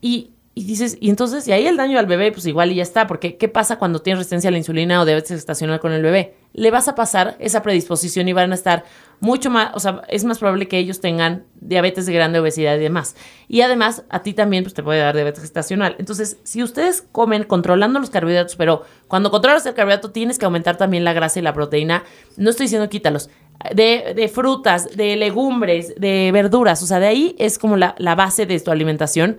Y, 0.00 0.30
y 0.58 0.64
dices, 0.64 0.96
y 1.02 1.10
entonces, 1.10 1.46
y 1.46 1.52
ahí 1.52 1.66
el 1.66 1.76
daño 1.76 1.98
al 1.98 2.06
bebé, 2.06 2.32
pues 2.32 2.46
igual 2.46 2.72
y 2.72 2.76
ya 2.76 2.82
está, 2.82 3.06
porque 3.06 3.36
¿qué 3.36 3.46
pasa 3.46 3.78
cuando 3.78 4.00
tienes 4.00 4.20
resistencia 4.20 4.48
a 4.48 4.50
la 4.50 4.56
insulina 4.56 5.02
o 5.02 5.04
diabetes 5.04 5.32
gestacional 5.32 5.80
con 5.80 5.92
el 5.92 6.00
bebé? 6.00 6.34
Le 6.54 6.70
vas 6.70 6.88
a 6.88 6.94
pasar 6.94 7.36
esa 7.40 7.60
predisposición 7.62 8.26
y 8.26 8.32
van 8.32 8.52
a 8.52 8.54
estar 8.54 8.84
mucho 9.20 9.50
más, 9.50 9.72
o 9.74 9.80
sea, 9.80 10.00
es 10.08 10.24
más 10.24 10.38
probable 10.38 10.66
que 10.66 10.78
ellos 10.78 11.02
tengan 11.02 11.44
diabetes 11.60 12.06
de 12.06 12.14
grande, 12.14 12.38
obesidad 12.38 12.74
y 12.76 12.78
demás. 12.78 13.16
Y 13.48 13.60
además, 13.60 14.04
a 14.08 14.22
ti 14.22 14.32
también, 14.32 14.64
pues 14.64 14.72
te 14.72 14.82
puede 14.82 14.98
dar 14.98 15.14
diabetes 15.14 15.42
gestacional. 15.42 15.94
Entonces, 15.98 16.38
si 16.42 16.62
ustedes 16.62 17.02
comen 17.02 17.44
controlando 17.44 18.00
los 18.00 18.08
carbohidratos, 18.08 18.56
pero 18.56 18.82
cuando 19.08 19.30
controlas 19.30 19.66
el 19.66 19.74
carbohidrato 19.74 20.10
tienes 20.10 20.38
que 20.38 20.46
aumentar 20.46 20.78
también 20.78 21.04
la 21.04 21.12
grasa 21.12 21.38
y 21.38 21.42
la 21.42 21.52
proteína, 21.52 22.02
no 22.38 22.48
estoy 22.48 22.64
diciendo 22.64 22.88
quítalos, 22.88 23.28
de, 23.74 24.14
de 24.16 24.28
frutas, 24.28 24.96
de 24.96 25.16
legumbres, 25.16 25.94
de 25.96 26.30
verduras, 26.32 26.82
o 26.82 26.86
sea, 26.86 26.98
de 26.98 27.08
ahí 27.08 27.36
es 27.38 27.58
como 27.58 27.76
la, 27.76 27.94
la 27.98 28.14
base 28.14 28.46
de 28.46 28.58
tu 28.58 28.70
alimentación 28.70 29.36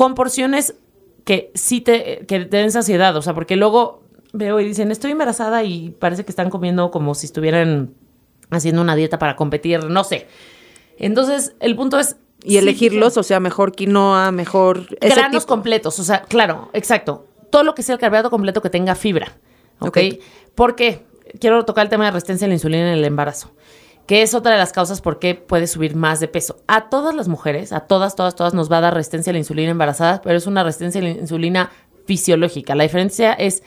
con 0.00 0.14
porciones 0.14 0.76
que 1.26 1.50
sí 1.54 1.82
te, 1.82 2.24
que 2.26 2.46
te 2.46 2.56
den 2.56 2.72
saciedad, 2.72 3.14
o 3.16 3.20
sea, 3.20 3.34
porque 3.34 3.56
luego 3.56 4.02
veo 4.32 4.58
y 4.58 4.64
dicen, 4.64 4.90
estoy 4.90 5.10
embarazada 5.10 5.62
y 5.62 5.90
parece 5.90 6.24
que 6.24 6.32
están 6.32 6.48
comiendo 6.48 6.90
como 6.90 7.14
si 7.14 7.26
estuvieran 7.26 7.92
haciendo 8.48 8.80
una 8.80 8.96
dieta 8.96 9.18
para 9.18 9.36
competir, 9.36 9.84
no 9.84 10.02
sé. 10.02 10.26
Entonces, 10.96 11.54
el 11.60 11.76
punto 11.76 11.98
es, 11.98 12.16
Y 12.42 12.56
elegirlos, 12.56 13.18
o 13.18 13.22
sea, 13.22 13.40
mejor 13.40 13.72
quinoa, 13.72 14.32
mejor... 14.32 14.86
granos 15.02 15.44
completos, 15.44 15.98
o 15.98 16.02
sea, 16.02 16.22
claro, 16.22 16.70
exacto. 16.72 17.26
Todo 17.50 17.62
lo 17.62 17.74
que 17.74 17.82
sea 17.82 17.96
el 17.96 18.00
carbohidrato 18.00 18.30
completo 18.30 18.62
que 18.62 18.70
tenga 18.70 18.94
fibra. 18.94 19.36
¿Ok? 19.80 19.98
Ok. 19.98 20.20
¿Por 20.54 20.76
qué? 20.76 21.04
Quiero 21.40 21.66
tocar 21.66 21.84
el 21.84 21.90
tema 21.90 22.06
de 22.06 22.12
resistencia 22.12 22.46
a 22.46 22.48
la 22.48 22.54
insulina 22.54 22.90
en 22.90 22.98
el 22.98 23.04
embarazo, 23.04 23.50
que 24.10 24.22
es 24.22 24.34
otra 24.34 24.50
de 24.50 24.58
las 24.58 24.72
causas 24.72 25.00
por 25.00 25.20
qué 25.20 25.36
puede 25.36 25.68
subir 25.68 25.94
más 25.94 26.18
de 26.18 26.26
peso. 26.26 26.56
A 26.66 26.88
todas 26.88 27.14
las 27.14 27.28
mujeres, 27.28 27.72
a 27.72 27.78
todas, 27.86 28.16
todas, 28.16 28.34
todas 28.34 28.54
nos 28.54 28.68
va 28.68 28.78
a 28.78 28.80
dar 28.80 28.92
resistencia 28.92 29.30
a 29.30 29.34
la 29.34 29.38
insulina 29.38 29.70
embarazada, 29.70 30.20
pero 30.20 30.36
es 30.36 30.48
una 30.48 30.64
resistencia 30.64 31.00
a 31.00 31.04
la 31.04 31.10
insulina 31.10 31.70
fisiológica. 32.06 32.74
La 32.74 32.82
diferencia 32.82 33.32
es 33.34 33.62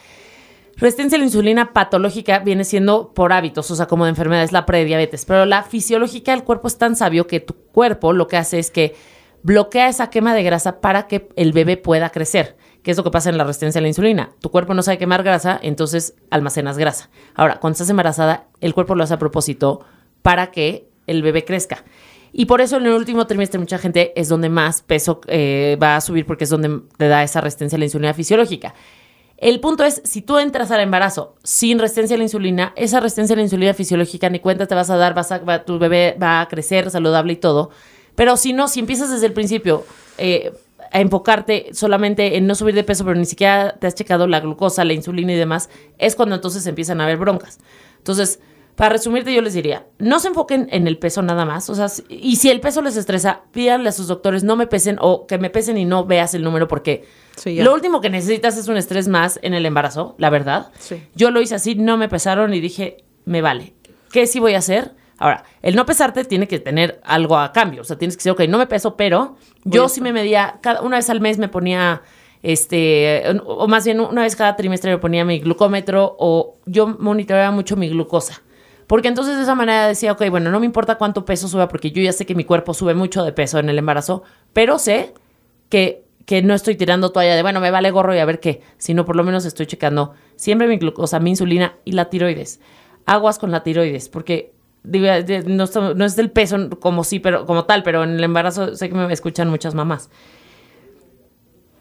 Resistencia 0.75 1.15
a 1.15 1.19
la 1.19 1.25
insulina 1.25 1.71
patológica 1.71 2.39
viene 2.39 2.65
siendo 2.65 3.13
por 3.13 3.31
hábitos, 3.31 3.71
o 3.71 3.75
sea, 3.77 3.85
como 3.85 4.03
de 4.03 4.09
enfermedad, 4.09 4.43
es 4.43 4.51
la 4.51 4.65
prediabetes. 4.65 5.23
Pero 5.23 5.45
la 5.45 5.63
fisiológica, 5.63 6.33
el 6.33 6.43
cuerpo 6.43 6.67
es 6.67 6.77
tan 6.77 6.97
sabio 6.97 7.25
que 7.25 7.39
tu 7.39 7.53
cuerpo 7.71 8.11
lo 8.11 8.27
que 8.27 8.35
hace 8.35 8.59
es 8.59 8.69
que 8.69 8.95
bloquea 9.43 9.87
esa 9.87 10.09
quema 10.09 10.35
de 10.35 10.43
grasa 10.43 10.81
para 10.81 11.07
que 11.07 11.29
el 11.37 11.53
bebé 11.53 11.77
pueda 11.77 12.09
crecer. 12.09 12.57
¿Qué 12.81 12.91
es 12.91 12.97
lo 12.97 13.05
que 13.05 13.11
pasa 13.11 13.29
en 13.29 13.37
la 13.37 13.45
resistencia 13.45 13.79
a 13.79 13.81
la 13.81 13.87
insulina? 13.87 14.31
Tu 14.41 14.51
cuerpo 14.51 14.73
no 14.73 14.81
sabe 14.81 14.97
quemar 14.97 15.23
grasa, 15.23 15.57
entonces 15.61 16.15
almacenas 16.31 16.77
grasa. 16.77 17.09
Ahora, 17.33 17.61
cuando 17.61 17.75
estás 17.75 17.89
embarazada, 17.89 18.47
el 18.59 18.73
cuerpo 18.73 18.93
lo 18.95 19.05
hace 19.05 19.13
a 19.13 19.19
propósito 19.19 19.85
para 20.23 20.49
que 20.49 20.87
el 21.05 21.21
bebé 21.21 21.45
crezca. 21.45 21.83
Y 22.31 22.45
por 22.45 22.61
eso 22.61 22.77
en 22.77 22.87
el 22.87 22.93
último 22.93 23.27
trimestre 23.27 23.59
mucha 23.59 23.77
gente 23.77 24.11
es 24.19 24.27
donde 24.27 24.49
más 24.49 24.81
peso 24.81 25.21
eh, 25.27 25.77
va 25.81 25.95
a 25.95 26.01
subir 26.01 26.25
porque 26.25 26.45
es 26.45 26.49
donde 26.49 26.81
te 26.97 27.07
da 27.07 27.21
esa 27.21 27.41
resistencia 27.41 27.75
a 27.75 27.79
la 27.79 27.85
insulina 27.85 28.13
fisiológica. 28.15 28.73
El 29.37 29.59
punto 29.59 29.83
es, 29.83 30.01
si 30.03 30.21
tú 30.21 30.39
entras 30.39 30.71
al 30.71 30.79
embarazo 30.79 31.35
sin 31.43 31.77
resistencia 31.77 32.15
a 32.15 32.17
la 32.17 32.23
insulina, 32.23 32.73
esa 32.75 32.99
resistencia 32.99 33.35
a 33.35 33.37
la 33.37 33.43
insulina 33.43 33.73
fisiológica 33.75 34.29
ni 34.29 34.39
cuenta 34.39 34.65
te 34.65 34.73
vas 34.73 34.89
a 34.89 34.97
dar, 34.97 35.13
vas 35.13 35.31
a, 35.31 35.63
tu 35.63 35.77
bebé 35.77 36.17
va 36.19 36.41
a 36.41 36.47
crecer 36.47 36.89
saludable 36.89 37.33
y 37.33 37.35
todo. 37.35 37.69
Pero 38.15 38.35
si 38.37 38.53
no, 38.53 38.67
si 38.67 38.79
empiezas 38.79 39.11
desde 39.11 39.27
el 39.27 39.33
principio 39.33 39.85
eh, 40.17 40.53
a 40.91 41.01
enfocarte 41.01 41.69
solamente 41.73 42.37
en 42.37 42.47
no 42.47 42.55
subir 42.55 42.73
de 42.73 42.83
peso, 42.83 43.03
pero 43.03 43.19
ni 43.19 43.25
siquiera 43.25 43.75
te 43.79 43.85
has 43.85 43.95
checado 43.95 44.27
la 44.27 44.39
glucosa, 44.39 44.85
la 44.85 44.93
insulina 44.93 45.33
y 45.33 45.35
demás, 45.35 45.69
es 45.97 46.15
cuando 46.15 46.35
entonces 46.35 46.65
empiezan 46.65 47.01
a 47.01 47.03
haber 47.03 47.17
broncas. 47.17 47.59
Entonces, 47.97 48.39
para 48.75 48.89
resumirte, 48.93 49.33
yo 49.33 49.41
les 49.41 49.53
diría, 49.53 49.85
no 49.99 50.19
se 50.19 50.29
enfoquen 50.29 50.67
en 50.71 50.87
el 50.87 50.97
peso 50.97 51.21
nada 51.21 51.45
más. 51.45 51.69
O 51.69 51.75
sea, 51.75 51.89
si- 51.89 52.03
y 52.09 52.37
si 52.37 52.49
el 52.49 52.59
peso 52.59 52.81
les 52.81 52.95
estresa, 52.97 53.41
pídanle 53.51 53.89
a 53.89 53.91
sus 53.91 54.07
doctores, 54.07 54.43
no 54.43 54.55
me 54.55 54.65
pesen 54.67 54.97
o 54.99 55.27
que 55.27 55.37
me 55.37 55.49
pesen 55.49 55.77
y 55.77 55.85
no 55.85 56.05
veas 56.05 56.33
el 56.33 56.43
número 56.43 56.67
porque 56.67 57.05
Sí, 57.35 57.59
lo 57.61 57.73
último 57.73 57.99
que 58.01 58.09
necesitas 58.11 58.57
es 58.57 58.67
un 58.67 58.77
estrés 58.77 59.07
más 59.07 59.39
en 59.41 59.53
el 59.55 59.65
embarazo, 59.65 60.15
la 60.19 60.29
verdad. 60.29 60.71
Sí. 60.79 61.01
Yo 61.15 61.31
lo 61.31 61.41
hice 61.41 61.55
así, 61.55 61.75
no 61.75 61.97
me 61.97 62.07
pesaron 62.09 62.53
y 62.53 62.59
dije, 62.59 63.03
me 63.25 63.41
vale. 63.41 63.73
¿Qué 64.11 64.27
sí 64.27 64.39
voy 64.39 64.53
a 64.53 64.59
hacer? 64.59 64.91
Ahora, 65.17 65.43
el 65.61 65.75
no 65.75 65.85
pesarte 65.85 66.25
tiene 66.25 66.47
que 66.47 66.59
tener 66.59 66.99
algo 67.03 67.37
a 67.39 67.51
cambio. 67.51 67.81
O 67.81 67.83
sea, 67.85 67.97
tienes 67.97 68.15
que 68.17 68.19
decir, 68.19 68.31
ok, 68.33 68.41
no 68.49 68.57
me 68.59 68.67
peso, 68.67 68.95
pero 68.95 69.37
yo 69.63 69.89
sí 69.89 69.99
me 70.01 70.13
medía, 70.13 70.59
cada, 70.61 70.81
una 70.81 70.97
vez 70.97 71.09
al 71.09 71.21
mes 71.21 71.37
me 71.39 71.47
ponía, 71.47 72.01
este, 72.43 73.23
o 73.45 73.67
más 73.67 73.85
bien 73.85 73.99
una 73.99 74.21
vez 74.21 74.35
cada 74.35 74.55
trimestre 74.55 74.91
me 74.91 74.97
ponía 74.99 75.25
mi 75.25 75.39
glucómetro 75.39 76.15
o 76.19 76.57
yo 76.67 76.85
monitoreaba 76.99 77.49
mucho 77.51 77.75
mi 77.75 77.89
glucosa. 77.89 78.42
Porque 78.87 79.07
entonces 79.07 79.37
de 79.37 79.43
esa 79.43 79.55
manera 79.55 79.87
decía, 79.87 80.11
ok, 80.11 80.29
bueno, 80.29 80.51
no 80.51 80.59
me 80.59 80.65
importa 80.65 80.95
cuánto 80.95 81.25
peso 81.25 81.47
suba 81.47 81.67
porque 81.67 81.91
yo 81.91 82.01
ya 82.01 82.11
sé 82.13 82.25
que 82.25 82.35
mi 82.35 82.43
cuerpo 82.43 82.73
sube 82.73 82.93
mucho 82.93 83.23
de 83.23 83.31
peso 83.31 83.59
en 83.59 83.69
el 83.69 83.77
embarazo, 83.77 84.23
pero 84.53 84.79
sé 84.79 85.13
que, 85.69 86.03
que 86.25 86.41
no 86.41 86.53
estoy 86.53 86.75
tirando 86.75 87.11
toalla 87.11 87.35
de, 87.35 87.41
bueno, 87.41 87.59
me 87.59 87.71
vale 87.71 87.91
gorro 87.91 88.13
y 88.15 88.19
a 88.19 88.25
ver 88.25 88.39
qué, 88.39 88.61
sino 88.77 89.05
por 89.05 89.15
lo 89.15 89.23
menos 89.23 89.45
estoy 89.45 89.65
checando 89.65 90.13
siempre 90.35 90.67
mi 90.67 90.77
glucosa, 90.77 91.19
mi 91.19 91.31
insulina 91.31 91.75
y 91.85 91.93
la 91.93 92.09
tiroides. 92.09 92.59
Aguas 93.05 93.39
con 93.39 93.51
la 93.51 93.63
tiroides, 93.63 94.09
porque 94.09 94.53
no, 94.83 95.65
no 95.95 96.05
es 96.05 96.15
del 96.15 96.31
peso 96.31 96.69
como 96.79 97.03
sí, 97.03 97.19
pero 97.19 97.45
como 97.45 97.65
tal, 97.65 97.83
pero 97.83 98.03
en 98.03 98.11
el 98.11 98.23
embarazo 98.23 98.75
sé 98.75 98.89
que 98.89 98.95
me 98.95 99.11
escuchan 99.13 99.49
muchas 99.49 99.75
mamás. 99.75 100.09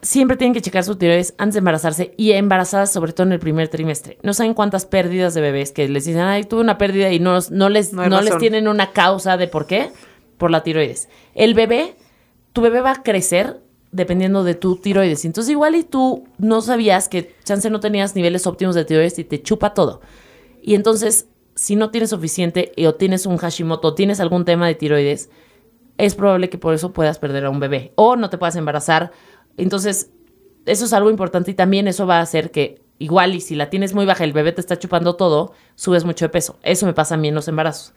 Siempre 0.03 0.35
tienen 0.35 0.53
que 0.53 0.61
checar 0.61 0.83
su 0.83 0.97
tiroides 0.97 1.33
antes 1.37 1.53
de 1.53 1.59
embarazarse 1.59 2.13
y 2.17 2.33
embarazadas 2.33 2.91
sobre 2.91 3.13
todo 3.13 3.25
en 3.25 3.33
el 3.33 3.39
primer 3.39 3.69
trimestre. 3.69 4.17
No 4.21 4.33
saben 4.33 4.53
cuántas 4.53 4.85
pérdidas 4.85 5.33
de 5.33 5.39
bebés 5.39 5.71
que 5.71 5.87
les 5.87 6.03
dicen, 6.03 6.21
ay, 6.21 6.43
tuve 6.43 6.59
una 6.59 6.77
pérdida 6.77 7.11
y 7.11 7.19
no, 7.19 7.39
no 7.49 7.69
les, 7.69 7.93
No 7.93 8.21
les 8.21 8.37
tienen 8.37 8.67
una 8.67 8.91
causa 8.91 9.37
de 9.37 9.47
por 9.47 9.65
qué, 9.65 9.91
por 10.37 10.51
la 10.51 10.61
tiroides. 10.61 11.07
El 11.35 11.53
bebé, 11.53 11.95
tu 12.51 12.61
bebé 12.61 12.81
va 12.81 12.91
a 12.91 13.01
crecer 13.01 13.61
dependiendo 13.93 14.43
de 14.43 14.55
tu 14.55 14.75
tiroides. 14.75 15.23
Entonces 15.23 15.51
igual 15.51 15.75
y 15.75 15.83
tú 15.83 16.25
no 16.37 16.61
sabías 16.61 17.07
que 17.07 17.33
chance 17.45 17.69
no 17.69 17.79
tenías 17.79 18.13
niveles 18.13 18.45
óptimos 18.45 18.75
de 18.75 18.83
tiroides 18.83 19.17
y 19.19 19.23
te 19.23 19.41
chupa 19.41 19.73
todo. 19.73 20.01
Y 20.61 20.75
entonces, 20.75 21.27
si 21.55 21.77
no 21.77 21.91
tienes 21.91 22.09
suficiente 22.09 22.73
o 22.85 22.95
tienes 22.95 23.25
un 23.25 23.37
Hashimoto 23.37 23.89
o 23.89 23.95
tienes 23.95 24.19
algún 24.19 24.43
tema 24.43 24.67
de 24.67 24.75
tiroides, 24.75 25.29
es 25.97 26.15
probable 26.15 26.49
que 26.49 26.57
por 26.57 26.73
eso 26.73 26.91
puedas 26.91 27.19
perder 27.19 27.45
a 27.45 27.49
un 27.49 27.59
bebé 27.59 27.93
o 27.95 28.15
no 28.15 28.29
te 28.29 28.37
puedas 28.37 28.55
embarazar. 28.55 29.11
Entonces, 29.57 30.11
eso 30.65 30.85
es 30.85 30.93
algo 30.93 31.09
importante 31.09 31.51
y 31.51 31.53
también 31.53 31.87
eso 31.87 32.07
va 32.07 32.19
a 32.19 32.21
hacer 32.21 32.51
que 32.51 32.81
igual 32.99 33.35
y 33.35 33.41
si 33.41 33.55
la 33.55 33.69
tienes 33.69 33.93
muy 33.93 34.05
baja, 34.05 34.23
el 34.23 34.33
bebé 34.33 34.51
te 34.51 34.61
está 34.61 34.79
chupando 34.79 35.15
todo, 35.15 35.53
subes 35.75 36.05
mucho 36.05 36.25
de 36.25 36.29
peso. 36.29 36.57
Eso 36.63 36.85
me 36.85 36.93
pasa 36.93 37.15
a 37.15 37.17
mí 37.17 37.27
en 37.27 37.35
los 37.35 37.47
embarazos. 37.47 37.93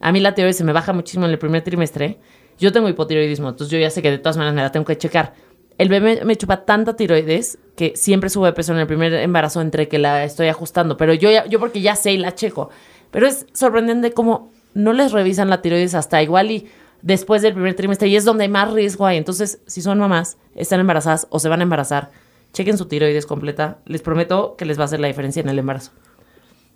A 0.00 0.12
mí 0.12 0.20
la 0.20 0.34
tiroides 0.34 0.56
se 0.56 0.64
me 0.64 0.72
baja 0.72 0.92
muchísimo 0.92 1.24
en 1.26 1.32
el 1.32 1.38
primer 1.38 1.62
trimestre. 1.62 2.18
Yo 2.58 2.72
tengo 2.72 2.88
hipotiroidismo, 2.88 3.48
entonces 3.48 3.72
yo 3.72 3.78
ya 3.78 3.90
sé 3.90 4.02
que 4.02 4.10
de 4.10 4.18
todas 4.18 4.36
maneras 4.36 4.54
me 4.54 4.62
la 4.62 4.72
tengo 4.72 4.86
que 4.86 4.96
checar. 4.96 5.34
El 5.78 5.88
bebé 5.88 6.24
me 6.24 6.36
chupa 6.36 6.64
tanta 6.64 6.96
tiroides 6.96 7.58
que 7.76 7.92
siempre 7.96 8.30
sube 8.30 8.48
de 8.48 8.52
peso 8.54 8.72
en 8.72 8.78
el 8.78 8.86
primer 8.86 9.12
embarazo 9.12 9.60
entre 9.60 9.88
que 9.88 9.98
la 9.98 10.24
estoy 10.24 10.48
ajustando. 10.48 10.96
Pero 10.96 11.12
yo, 11.12 11.30
ya, 11.30 11.44
yo 11.46 11.60
porque 11.60 11.82
ya 11.82 11.96
sé 11.96 12.12
y 12.12 12.18
la 12.18 12.34
checo. 12.34 12.70
Pero 13.10 13.26
es 13.26 13.46
sorprendente 13.52 14.12
cómo 14.12 14.50
no 14.72 14.92
les 14.92 15.12
revisan 15.12 15.50
la 15.50 15.60
tiroides 15.60 15.94
hasta 15.94 16.22
igual 16.22 16.50
y 16.50 16.68
después 17.06 17.40
del 17.40 17.52
primer 17.52 17.76
trimestre 17.76 18.08
y 18.08 18.16
es 18.16 18.24
donde 18.24 18.48
más 18.48 18.72
riesgo 18.72 19.06
hay. 19.06 19.16
Entonces, 19.16 19.60
si 19.68 19.80
son 19.80 20.00
mamás, 20.00 20.38
están 20.56 20.80
embarazadas 20.80 21.28
o 21.30 21.38
se 21.38 21.48
van 21.48 21.60
a 21.60 21.62
embarazar, 21.62 22.10
chequen 22.52 22.76
su 22.76 22.86
tiroides 22.86 23.26
completa. 23.26 23.78
Les 23.86 24.02
prometo 24.02 24.56
que 24.56 24.64
les 24.64 24.76
va 24.76 24.82
a 24.82 24.84
hacer 24.86 24.98
la 24.98 25.06
diferencia 25.06 25.40
en 25.40 25.48
el 25.48 25.56
embarazo. 25.60 25.92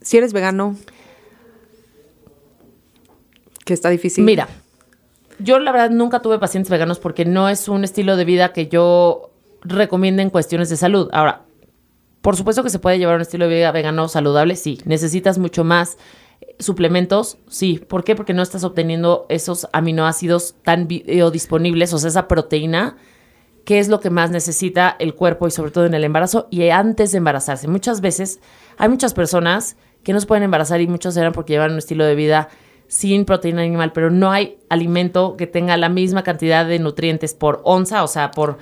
Si 0.01 0.17
eres 0.19 0.33
vegano, 0.33 0.77
que 3.65 3.75
está 3.75 3.91
difícil. 3.91 4.23
Mira, 4.23 4.47
yo 5.41 5.59
la 5.59 5.73
verdad 5.73 5.91
nunca 5.91 6.23
tuve 6.23 6.39
pacientes 6.39 6.71
veganos 6.71 7.01
porque 7.01 7.25
no 7.25 7.49
es 7.49 7.67
un 7.67 7.83
estilo 7.83 8.17
de 8.17 8.25
vida 8.25 8.53
que 8.53 8.69
yo 8.69 9.33
recomiende 9.63 10.23
en 10.23 10.31
cuestiones 10.31 10.71
de 10.71 10.77
salud. 10.77 11.09
Ahora, 11.13 11.43
por 12.21 12.37
supuesto 12.37 12.63
que 12.63 12.71
se 12.71 12.79
puede 12.79 13.01
llevar 13.01 13.17
un 13.17 13.23
estilo 13.23 13.49
de 13.49 13.57
vida 13.57 13.73
vegano 13.73 14.07
saludable, 14.07 14.55
sí. 14.55 14.79
Necesitas 14.85 15.39
mucho 15.39 15.65
más 15.65 15.99
suplementos, 16.59 17.39
sí. 17.49 17.81
¿Por 17.89 18.05
qué? 18.05 18.15
Porque 18.15 18.35
no 18.35 18.43
estás 18.43 18.65
obteniendo 18.65 19.27
esos 19.29 19.69
aminoácidos 19.73 20.55
tan 20.63 20.89
biodisponibles, 20.89 21.93
o 21.93 21.99
sea, 21.99 22.09
esa 22.09 22.29
proteína 22.29 22.97
que 23.65 23.79
es 23.79 23.89
lo 23.89 24.01
que 24.01 24.11
más 24.11 24.31
necesita 24.31 24.97
el 24.99 25.15
cuerpo 25.15 25.47
y 25.47 25.51
sobre 25.51 25.71
todo 25.71 25.87
en 25.87 25.95
el 25.95 26.05
embarazo 26.05 26.49
y 26.51 26.69
antes 26.71 27.13
de 27.13 27.19
embarazarse. 27.19 27.69
Muchas 27.69 28.01
veces 28.01 28.41
hay 28.79 28.89
muchas 28.89 29.15
personas 29.15 29.77
que 30.03 30.13
no 30.13 30.21
se 30.21 30.27
pueden 30.27 30.45
embarazar 30.45 30.81
y 30.81 30.87
muchos 30.87 31.17
eran 31.17 31.33
porque 31.33 31.53
llevan 31.53 31.73
un 31.73 31.79
estilo 31.79 32.05
de 32.05 32.15
vida 32.15 32.49
sin 32.89 33.25
proteína 33.25 33.63
animal, 33.63 33.93
pero 33.93 34.11
no 34.11 34.33
hay 34.33 34.59
alimento 34.69 35.37
que 35.37 35.47
tenga 35.47 35.77
la 35.77 35.89
misma 35.89 36.25
cantidad 36.25 36.67
de 36.67 36.79
nutrientes 36.79 37.35
por 37.35 37.61
onza, 37.65 38.03
o 38.03 38.09
sea, 38.09 38.33
por 38.33 38.59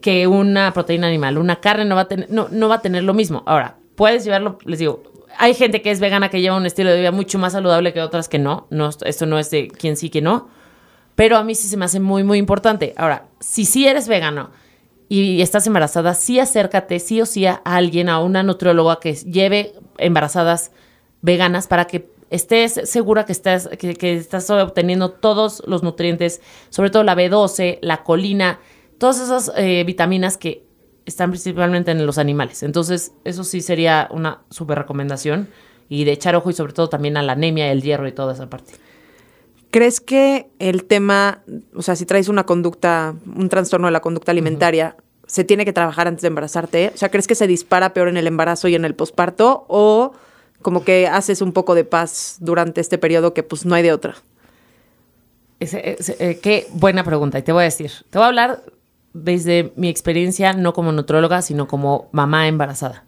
que 0.00 0.26
una 0.26 0.72
proteína 0.72 1.08
animal. 1.08 1.38
Una 1.38 1.56
carne 1.60 1.84
no 1.84 1.96
va 1.96 2.02
a 2.02 2.08
tener, 2.08 2.30
no, 2.30 2.48
no 2.50 2.68
va 2.68 2.76
a 2.76 2.82
tener 2.82 3.02
lo 3.02 3.14
mismo. 3.14 3.42
Ahora, 3.46 3.78
puedes 3.96 4.24
llevarlo, 4.24 4.58
les 4.64 4.78
digo, 4.78 5.02
hay 5.38 5.54
gente 5.54 5.82
que 5.82 5.90
es 5.90 6.00
vegana 6.00 6.30
que 6.30 6.40
lleva 6.40 6.56
un 6.56 6.66
estilo 6.66 6.90
de 6.90 6.98
vida 6.98 7.12
mucho 7.12 7.38
más 7.38 7.52
saludable 7.52 7.92
que 7.92 8.00
otras 8.00 8.28
que 8.28 8.38
no. 8.38 8.66
no 8.70 8.90
esto 9.04 9.26
no 9.26 9.38
es 9.38 9.50
de 9.50 9.68
quién 9.68 9.96
sí, 9.96 10.10
que 10.10 10.20
no. 10.20 10.48
Pero 11.14 11.36
a 11.36 11.44
mí 11.44 11.54
sí 11.54 11.68
se 11.68 11.76
me 11.76 11.84
hace 11.84 12.00
muy, 12.00 12.24
muy 12.24 12.38
importante. 12.38 12.94
Ahora, 12.96 13.28
si 13.40 13.64
sí 13.64 13.86
eres 13.86 14.08
vegano 14.08 14.50
y 15.08 15.40
estás 15.40 15.66
embarazada, 15.66 16.14
sí 16.14 16.38
acércate 16.38 16.98
sí 16.98 17.20
o 17.20 17.26
sí 17.26 17.46
a 17.46 17.54
alguien, 17.64 18.08
a 18.08 18.20
una 18.20 18.42
nutrióloga 18.42 19.00
que 19.00 19.14
lleve 19.14 19.74
embarazadas 19.98 20.72
veganas 21.22 21.66
para 21.66 21.86
que 21.86 22.10
estés 22.30 22.80
segura 22.84 23.24
que 23.24 23.32
estás, 23.32 23.68
que 23.68 24.14
estás 24.14 24.50
obteniendo 24.50 25.10
todos 25.10 25.62
los 25.66 25.82
nutrientes, 25.82 26.40
sobre 26.70 26.90
todo 26.90 27.04
la 27.04 27.14
B12, 27.14 27.78
la 27.82 28.02
colina, 28.02 28.58
todas 28.98 29.20
esas 29.20 29.52
eh, 29.56 29.84
vitaminas 29.84 30.36
que 30.36 30.65
están 31.06 31.30
principalmente 31.30 31.92
en 31.92 32.04
los 32.04 32.18
animales. 32.18 32.62
Entonces, 32.62 33.12
eso 33.24 33.44
sí 33.44 33.62
sería 33.62 34.08
una 34.10 34.40
súper 34.50 34.78
recomendación 34.78 35.48
y 35.88 36.04
de 36.04 36.12
echar 36.12 36.34
ojo 36.34 36.50
y 36.50 36.52
sobre 36.52 36.72
todo 36.72 36.88
también 36.88 37.16
a 37.16 37.22
la 37.22 37.32
anemia, 37.32 37.70
el 37.70 37.82
hierro 37.82 38.06
y 38.08 38.12
toda 38.12 38.34
esa 38.34 38.50
parte. 38.50 38.72
¿Crees 39.70 40.00
que 40.00 40.48
el 40.58 40.84
tema, 40.84 41.42
o 41.74 41.82
sea, 41.82 41.96
si 41.96 42.06
traes 42.06 42.28
una 42.28 42.44
conducta, 42.44 43.14
un 43.34 43.48
trastorno 43.48 43.86
de 43.86 43.92
la 43.92 44.00
conducta 44.00 44.32
alimentaria, 44.32 44.96
se 45.26 45.44
tiene 45.44 45.64
que 45.64 45.72
trabajar 45.72 46.08
antes 46.08 46.22
de 46.22 46.28
embarazarte? 46.28 46.90
O 46.94 46.96
sea, 46.96 47.08
¿crees 47.10 47.26
que 47.26 47.34
se 47.34 47.46
dispara 47.46 47.92
peor 47.92 48.08
en 48.08 48.16
el 48.16 48.26
embarazo 48.26 48.68
y 48.68 48.74
en 48.74 48.84
el 48.84 48.94
posparto? 48.94 49.64
¿O 49.68 50.12
como 50.62 50.82
que 50.84 51.06
haces 51.06 51.40
un 51.40 51.52
poco 51.52 51.74
de 51.74 51.84
paz 51.84 52.38
durante 52.40 52.80
este 52.80 52.98
periodo 52.98 53.34
que 53.34 53.42
pues 53.42 53.64
no 53.64 53.74
hay 53.74 53.82
de 53.82 53.92
otra? 53.92 54.16
Eh, 55.60 56.38
qué 56.42 56.66
buena 56.72 57.04
pregunta. 57.04 57.38
Y 57.38 57.42
te 57.42 57.52
voy 57.52 57.62
a 57.62 57.64
decir, 57.64 57.92
te 58.10 58.18
voy 58.18 58.24
a 58.24 58.28
hablar 58.28 58.62
desde 59.22 59.72
mi 59.76 59.88
experiencia, 59.88 60.52
no 60.52 60.72
como 60.72 60.92
nutróloga, 60.92 61.42
sino 61.42 61.66
como 61.66 62.08
mamá 62.12 62.46
embarazada. 62.48 63.04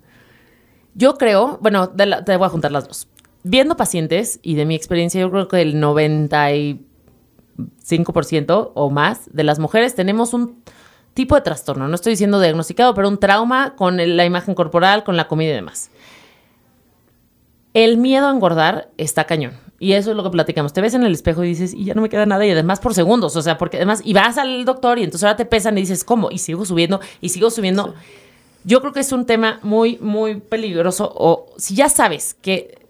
Yo 0.95 1.19
creo, 1.19 1.59
bueno, 1.61 1.91
te 1.91 2.37
voy 2.37 2.47
a 2.47 2.51
juntar 2.51 2.73
las 2.73 2.89
dos. 2.89 3.09
Viendo 3.45 3.77
pacientes 3.77 4.41
y 4.43 4.57
de 4.57 4.67
mi 4.67 4.75
experiencia, 4.75 5.21
yo 5.21 5.31
creo 5.31 5.47
que 5.49 5.63
el 5.63 5.81
5% 5.81 8.73
o 8.75 8.91
más 8.91 9.31
de 9.33 9.45
las 9.45 9.59
mujeres 9.59 9.95
tenemos 9.95 10.35
un 10.35 10.63
tipo 11.15 11.35
de 11.35 11.41
trastorno. 11.43 11.89
No 11.89 11.95
estoy 11.95 12.13
diciendo 12.15 12.41
diagnosticado, 12.41 12.95
pero 12.95 13.09
un 13.09 13.19
trauma 13.19 13.75
con 13.77 13.97
la 13.97 14.25
imagen 14.25 14.55
corporal, 14.55 15.05
con 15.05 15.17
la 15.17 15.29
comida 15.29 15.53
y 15.53 15.55
demás. 15.55 15.91
El 17.75 17.97
miedo 17.97 18.27
a 18.27 18.31
engordar 18.31 18.91
está 18.97 19.25
cañón. 19.25 19.53
Y 19.81 19.93
eso 19.93 20.11
es 20.11 20.17
lo 20.17 20.25
que 20.25 20.31
platicamos. 20.31 20.73
Te 20.73 20.81
ves 20.81 20.95
en 20.95 21.05
el 21.05 21.13
espejo 21.13 21.45
y 21.45 21.49
dices, 21.49 21.73
y 21.73 21.85
ya 21.85 21.95
no 21.95 22.03
me 22.03 22.09
queda 22.09 22.27
nada, 22.27 22.45
y 22.45 22.51
además 22.51 22.81
por 22.81 22.95
segundos. 22.95 23.37
O 23.37 23.43
sea, 23.43 23.59
porque 23.59 23.77
además, 23.77 24.01
y 24.05 24.13
vas 24.13 24.37
al 24.39 24.65
doctor 24.65 24.99
y 24.99 25.05
entonces 25.05 25.25
ahora 25.25 25.37
te 25.37 25.45
pesan 25.45 25.79
y 25.79 25.83
dices, 25.83 26.03
¿cómo? 26.03 26.31
Y 26.31 26.39
sigo 26.39 26.65
subiendo, 26.65 27.01
y 27.21 27.29
sigo 27.29 27.51
subiendo. 27.51 27.95
Yo 28.65 28.81
creo 28.81 28.93
que 28.93 29.01
es 29.01 29.13
un 29.13 29.25
tema 29.25 29.61
muy, 29.63 29.99
muy 29.99 30.41
peligroso. 30.41 31.13
O 31.15 31.47
si 31.59 31.75
ya 31.77 31.89
sabes 31.89 32.35
que 32.35 32.87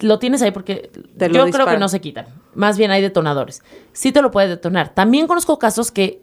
lo 0.00 0.18
tienes 0.18 0.40
ahí 0.40 0.50
porque 0.50 0.90
yo 1.18 1.50
creo 1.50 1.66
que 1.66 1.78
no 1.78 1.88
se 1.88 2.00
quitan. 2.00 2.26
Más 2.54 2.78
bien 2.78 2.90
hay 2.90 3.02
detonadores. 3.02 3.62
Sí 3.92 4.12
te 4.12 4.22
lo 4.22 4.30
puede 4.30 4.48
detonar. 4.48 4.94
También 4.94 5.26
conozco 5.26 5.58
casos 5.58 5.90
que 5.90 6.22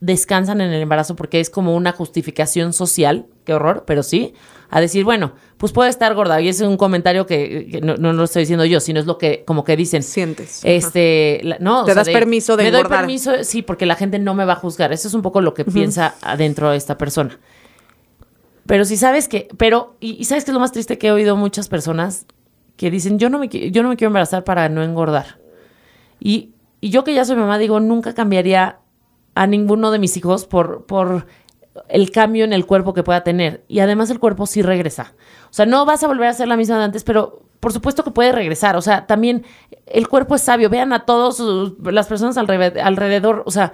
descansan 0.00 0.60
en 0.60 0.72
el 0.72 0.80
embarazo 0.80 1.16
porque 1.16 1.40
es 1.40 1.50
como 1.50 1.74
una 1.74 1.92
justificación 1.92 2.72
social, 2.72 3.26
qué 3.44 3.54
horror, 3.54 3.84
pero 3.86 4.02
sí, 4.02 4.34
a 4.70 4.80
decir, 4.80 5.04
bueno, 5.04 5.32
pues 5.56 5.72
puede 5.72 5.90
estar 5.90 6.14
gorda. 6.14 6.40
Y 6.40 6.48
es 6.48 6.60
un 6.60 6.76
comentario 6.76 7.26
que, 7.26 7.80
no, 7.82 7.96
no, 7.96 8.12
lo 8.12 8.24
estoy 8.24 8.42
diciendo 8.42 8.64
yo, 8.64 8.80
sino 8.80 9.00
es 9.00 9.06
lo 9.06 9.16
que 9.18 9.44
como 9.46 9.64
que 9.64 9.76
dicen. 9.76 10.02
Sientes. 10.02 10.60
Este, 10.62 11.40
no, 11.60 11.84
Te 11.84 11.94
das 11.94 12.08
permiso 12.08 12.56
de 12.56 12.64
Me 12.64 12.68
engordar. 12.68 12.90
doy 12.90 12.98
permiso, 12.98 13.44
sí, 13.44 13.62
porque 13.62 13.86
la 13.86 13.94
gente 13.94 14.18
no 14.18 14.34
me 14.34 14.44
va 14.44 14.54
a 14.54 14.56
juzgar. 14.56 14.92
Eso 14.92 15.08
es 15.08 15.14
un 15.14 15.22
poco 15.22 15.40
lo 15.40 15.54
que 15.54 15.64
piensa 15.64 16.14
adentro 16.20 16.70
de 16.70 16.76
esta 16.76 16.98
persona. 16.98 17.38
Pero 18.66 18.84
si 18.84 18.98
sabes 18.98 19.28
que, 19.28 19.48
pero, 19.56 19.96
y, 20.00 20.24
sabes 20.24 20.44
que 20.44 20.50
es 20.50 20.54
lo 20.54 20.60
más 20.60 20.72
triste 20.72 20.98
que 20.98 21.06
he 21.06 21.12
oído 21.12 21.36
muchas 21.36 21.68
personas 21.68 22.26
que 22.76 22.90
dicen, 22.90 23.18
yo 23.18 23.30
no 23.30 23.38
me, 23.38 23.48
yo 23.48 23.82
no 23.82 23.88
me 23.88 23.96
quiero 23.96 24.08
embarazar 24.08 24.44
para 24.44 24.68
no 24.68 24.82
engordar. 24.82 25.40
Y, 26.20 26.50
y 26.82 26.90
yo 26.90 27.02
que 27.02 27.14
ya 27.14 27.24
soy 27.24 27.36
mamá, 27.36 27.56
digo, 27.56 27.80
nunca 27.80 28.12
cambiaría 28.12 28.80
a 29.34 29.46
ninguno 29.46 29.90
de 29.90 29.98
mis 29.98 30.16
hijos 30.18 30.46
por, 30.46 30.84
por 30.84 31.26
el 31.88 32.10
cambio 32.10 32.44
en 32.44 32.52
el 32.52 32.66
cuerpo 32.66 32.94
que 32.94 33.02
pueda 33.02 33.22
tener. 33.24 33.64
Y 33.68 33.80
además 33.80 34.10
el 34.10 34.18
cuerpo 34.18 34.46
sí 34.46 34.62
regresa. 34.62 35.14
O 35.50 35.52
sea, 35.52 35.66
no 35.66 35.84
vas 35.86 36.02
a 36.02 36.06
volver 36.06 36.28
a 36.28 36.32
ser 36.32 36.48
la 36.48 36.56
misma 36.56 36.78
de 36.78 36.84
antes, 36.84 37.04
pero 37.04 37.42
por 37.60 37.72
supuesto 37.72 38.04
que 38.04 38.10
puede 38.10 38.32
regresar. 38.32 38.76
O 38.76 38.82
sea, 38.82 39.06
también 39.06 39.44
el 39.86 40.08
cuerpo 40.08 40.34
es 40.34 40.42
sabio. 40.42 40.70
Vean 40.70 40.92
a 40.92 41.04
todas 41.04 41.40
las 41.82 42.06
personas 42.06 42.36
alrededor. 42.36 43.42
O 43.46 43.50
sea, 43.50 43.72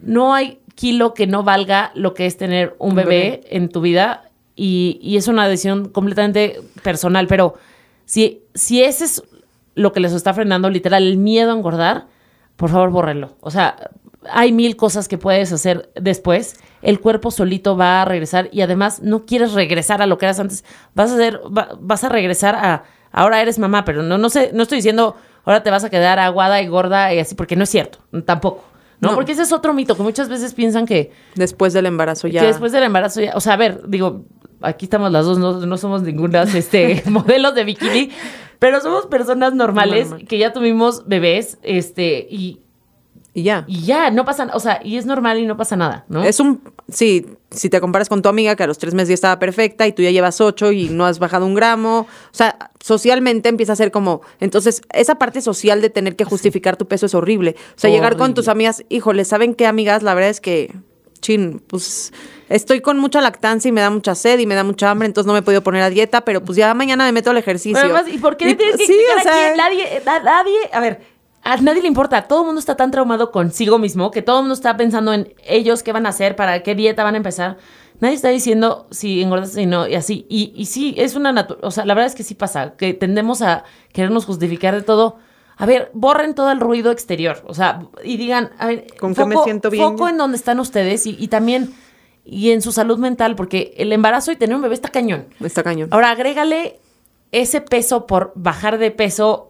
no 0.00 0.34
hay 0.34 0.60
kilo 0.74 1.14
que 1.14 1.26
no 1.26 1.42
valga 1.42 1.92
lo 1.94 2.14
que 2.14 2.26
es 2.26 2.36
tener 2.36 2.74
un, 2.78 2.94
bebé, 2.94 3.42
en 3.50 3.68
tu 3.68 3.80
vida. 3.80 4.30
Y, 4.56 4.98
y, 5.02 5.16
es 5.16 5.28
una 5.28 5.48
decisión 5.48 5.88
completamente 5.88 6.60
personal. 6.82 7.26
Pero 7.26 7.54
si, 8.04 8.42
si 8.54 8.82
ese 8.82 9.04
es 9.04 9.22
lo 9.74 9.92
que 9.92 10.00
les 10.00 10.12
está 10.12 10.34
frenando, 10.34 10.70
literal, 10.70 11.06
el 11.06 11.16
miedo 11.16 11.50
a 11.50 11.54
engordar, 11.54 12.06
por 12.56 12.70
favor, 12.70 12.90
bórrenlo. 12.90 13.36
O 13.40 13.50
sea, 13.50 13.90
hay 14.28 14.52
mil 14.52 14.76
cosas 14.76 15.08
que 15.08 15.18
puedes 15.18 15.52
hacer 15.52 15.90
después. 15.94 16.58
El 16.82 17.00
cuerpo 17.00 17.30
solito 17.30 17.76
va 17.76 18.02
a 18.02 18.04
regresar 18.04 18.48
y 18.52 18.60
además 18.60 19.00
no 19.02 19.24
quieres 19.24 19.52
regresar 19.52 20.02
a 20.02 20.06
lo 20.06 20.18
que 20.18 20.26
eras 20.26 20.40
antes. 20.40 20.64
Vas 20.94 21.10
a 21.10 21.14
hacer, 21.14 21.40
vas 21.80 22.04
a 22.04 22.08
regresar 22.08 22.54
a 22.54 22.84
ahora 23.12 23.42
eres 23.42 23.58
mamá, 23.58 23.84
pero 23.84 24.02
no, 24.02 24.18
no 24.18 24.30
sé, 24.30 24.50
no 24.52 24.62
estoy 24.62 24.76
diciendo 24.76 25.16
ahora 25.44 25.62
te 25.62 25.70
vas 25.70 25.84
a 25.84 25.90
quedar 25.90 26.18
aguada 26.18 26.60
y 26.62 26.68
gorda 26.68 27.12
y 27.14 27.18
así, 27.18 27.34
porque 27.34 27.56
no 27.56 27.64
es 27.64 27.70
cierto, 27.70 27.98
tampoco. 28.24 28.64
¿no? 29.00 29.14
Porque 29.14 29.32
ese 29.32 29.42
es 29.42 29.52
otro 29.52 29.72
mito 29.72 29.96
que 29.96 30.02
muchas 30.02 30.28
veces 30.28 30.52
piensan 30.52 30.84
que. 30.86 31.10
Después 31.34 31.72
del 31.72 31.86
embarazo 31.86 32.28
ya. 32.28 32.42
Que 32.42 32.48
después 32.48 32.70
del 32.72 32.82
embarazo 32.82 33.22
ya. 33.22 33.32
O 33.34 33.40
sea, 33.40 33.54
a 33.54 33.56
ver, 33.56 33.88
digo, 33.88 34.26
aquí 34.60 34.84
estamos 34.84 35.10
las 35.10 35.24
dos, 35.24 35.38
no, 35.38 35.76
somos 35.78 36.02
ninguna 36.02 36.42
este, 36.54 37.02
modelos 37.06 37.54
de 37.54 37.64
bikini, 37.64 38.10
pero 38.58 38.80
somos 38.80 39.06
personas 39.06 39.54
normales 39.54 40.10
que 40.28 40.38
ya 40.38 40.52
tuvimos 40.52 41.06
bebés, 41.06 41.58
este, 41.62 42.26
y 42.30 42.60
y 43.32 43.44
ya. 43.44 43.64
Y 43.68 43.82
ya, 43.82 44.10
no 44.10 44.24
pasa, 44.24 44.48
o 44.52 44.60
sea, 44.60 44.80
y 44.82 44.96
es 44.96 45.06
normal 45.06 45.38
y 45.38 45.46
no 45.46 45.56
pasa 45.56 45.76
nada, 45.76 46.04
¿no? 46.08 46.24
Es 46.24 46.40
un, 46.40 46.62
sí, 46.88 47.26
si 47.50 47.70
te 47.70 47.80
comparas 47.80 48.08
con 48.08 48.22
tu 48.22 48.28
amiga 48.28 48.56
que 48.56 48.64
a 48.64 48.66
los 48.66 48.78
tres 48.78 48.92
meses 48.92 49.08
ya 49.08 49.14
estaba 49.14 49.38
perfecta 49.38 49.86
y 49.86 49.92
tú 49.92 50.02
ya 50.02 50.10
llevas 50.10 50.40
ocho 50.40 50.72
y 50.72 50.88
no 50.88 51.06
has 51.06 51.20
bajado 51.20 51.46
un 51.46 51.54
gramo, 51.54 52.00
o 52.00 52.34
sea, 52.34 52.70
socialmente 52.80 53.48
empieza 53.48 53.74
a 53.74 53.76
ser 53.76 53.92
como, 53.92 54.22
entonces, 54.40 54.82
esa 54.92 55.16
parte 55.16 55.42
social 55.42 55.80
de 55.80 55.90
tener 55.90 56.16
que 56.16 56.24
justificar 56.24 56.76
tu 56.76 56.86
peso 56.86 57.06
es 57.06 57.14
horrible. 57.14 57.54
O 57.76 57.78
sea, 57.78 57.90
llegar 57.90 58.16
con 58.16 58.34
tus 58.34 58.48
amigas, 58.48 58.84
híjole, 58.88 59.24
¿saben 59.24 59.54
qué, 59.54 59.66
amigas? 59.66 60.02
La 60.02 60.14
verdad 60.14 60.30
es 60.30 60.40
que, 60.40 60.74
chin, 61.20 61.62
pues 61.66 62.12
estoy 62.48 62.80
con 62.80 62.98
mucha 62.98 63.20
lactancia 63.20 63.68
y 63.68 63.72
me 63.72 63.80
da 63.80 63.90
mucha 63.90 64.16
sed 64.16 64.38
y 64.40 64.46
me 64.46 64.56
da 64.56 64.64
mucha 64.64 64.90
hambre, 64.90 65.06
entonces 65.06 65.26
no 65.26 65.34
me 65.34 65.38
he 65.38 65.42
podido 65.42 65.62
poner 65.62 65.82
a 65.82 65.90
dieta, 65.90 66.22
pero 66.22 66.42
pues 66.42 66.56
ya 66.56 66.74
mañana 66.74 67.04
me 67.04 67.12
meto 67.12 67.30
al 67.30 67.36
ejercicio. 67.36 67.80
¿y 68.08 68.18
por 68.18 68.36
qué 68.36 68.56
tienes 68.56 68.76
que 68.76 68.86
sí, 68.86 68.98
o 69.18 69.22
sea, 69.22 69.54
Nadie, 69.56 70.02
nadie, 70.04 70.56
a 70.72 70.80
ver, 70.80 71.00
a 71.42 71.56
nadie 71.56 71.82
le 71.82 71.88
importa. 71.88 72.22
Todo 72.22 72.40
el 72.40 72.46
mundo 72.46 72.58
está 72.58 72.76
tan 72.76 72.90
traumado 72.90 73.30
consigo 73.30 73.78
mismo 73.78 74.10
que 74.10 74.22
todo 74.22 74.38
el 74.38 74.42
mundo 74.42 74.54
está 74.54 74.76
pensando 74.76 75.12
en 75.12 75.32
ellos, 75.44 75.82
qué 75.82 75.92
van 75.92 76.06
a 76.06 76.10
hacer, 76.10 76.36
para 76.36 76.62
qué 76.62 76.74
dieta 76.74 77.04
van 77.04 77.14
a 77.14 77.18
empezar. 77.18 77.58
Nadie 78.00 78.14
está 78.14 78.28
diciendo 78.28 78.86
si 78.90 79.22
engordas 79.22 79.56
y 79.56 79.66
no, 79.66 79.86
y 79.86 79.94
así. 79.94 80.26
Y, 80.28 80.52
y 80.54 80.66
sí, 80.66 80.94
es 80.96 81.14
una 81.16 81.32
naturaleza. 81.32 81.66
O 81.66 81.70
sea, 81.70 81.84
la 81.84 81.94
verdad 81.94 82.06
es 82.06 82.14
que 82.14 82.22
sí 82.22 82.34
pasa, 82.34 82.74
que 82.76 82.94
tendemos 82.94 83.42
a 83.42 83.64
querernos 83.92 84.24
justificar 84.24 84.74
de 84.74 84.82
todo. 84.82 85.18
A 85.56 85.66
ver, 85.66 85.90
borren 85.92 86.34
todo 86.34 86.50
el 86.50 86.60
ruido 86.60 86.90
exterior. 86.90 87.42
O 87.46 87.52
sea, 87.52 87.82
y 88.02 88.16
digan, 88.16 88.50
a 88.58 88.66
ver, 88.66 88.86
¿con 88.98 89.14
foco, 89.14 89.28
me 89.28 89.36
siento 89.44 89.68
bien? 89.68 89.84
Foco 89.84 90.08
en 90.08 90.16
donde 90.16 90.36
están 90.36 90.60
ustedes 90.60 91.06
y, 91.06 91.16
y 91.18 91.28
también. 91.28 91.74
Y 92.24 92.50
en 92.50 92.62
su 92.62 92.72
salud 92.72 92.98
mental, 92.98 93.34
porque 93.34 93.74
el 93.76 93.92
embarazo 93.92 94.32
y 94.32 94.36
tener 94.36 94.56
un 94.56 94.62
bebé 94.62 94.74
está 94.74 94.88
cañón. 94.88 95.26
Está 95.40 95.62
cañón. 95.62 95.88
Ahora, 95.90 96.10
agrégale 96.10 96.80
ese 97.32 97.60
peso 97.60 98.06
por 98.06 98.32
bajar 98.34 98.78
de 98.78 98.90
peso 98.90 99.49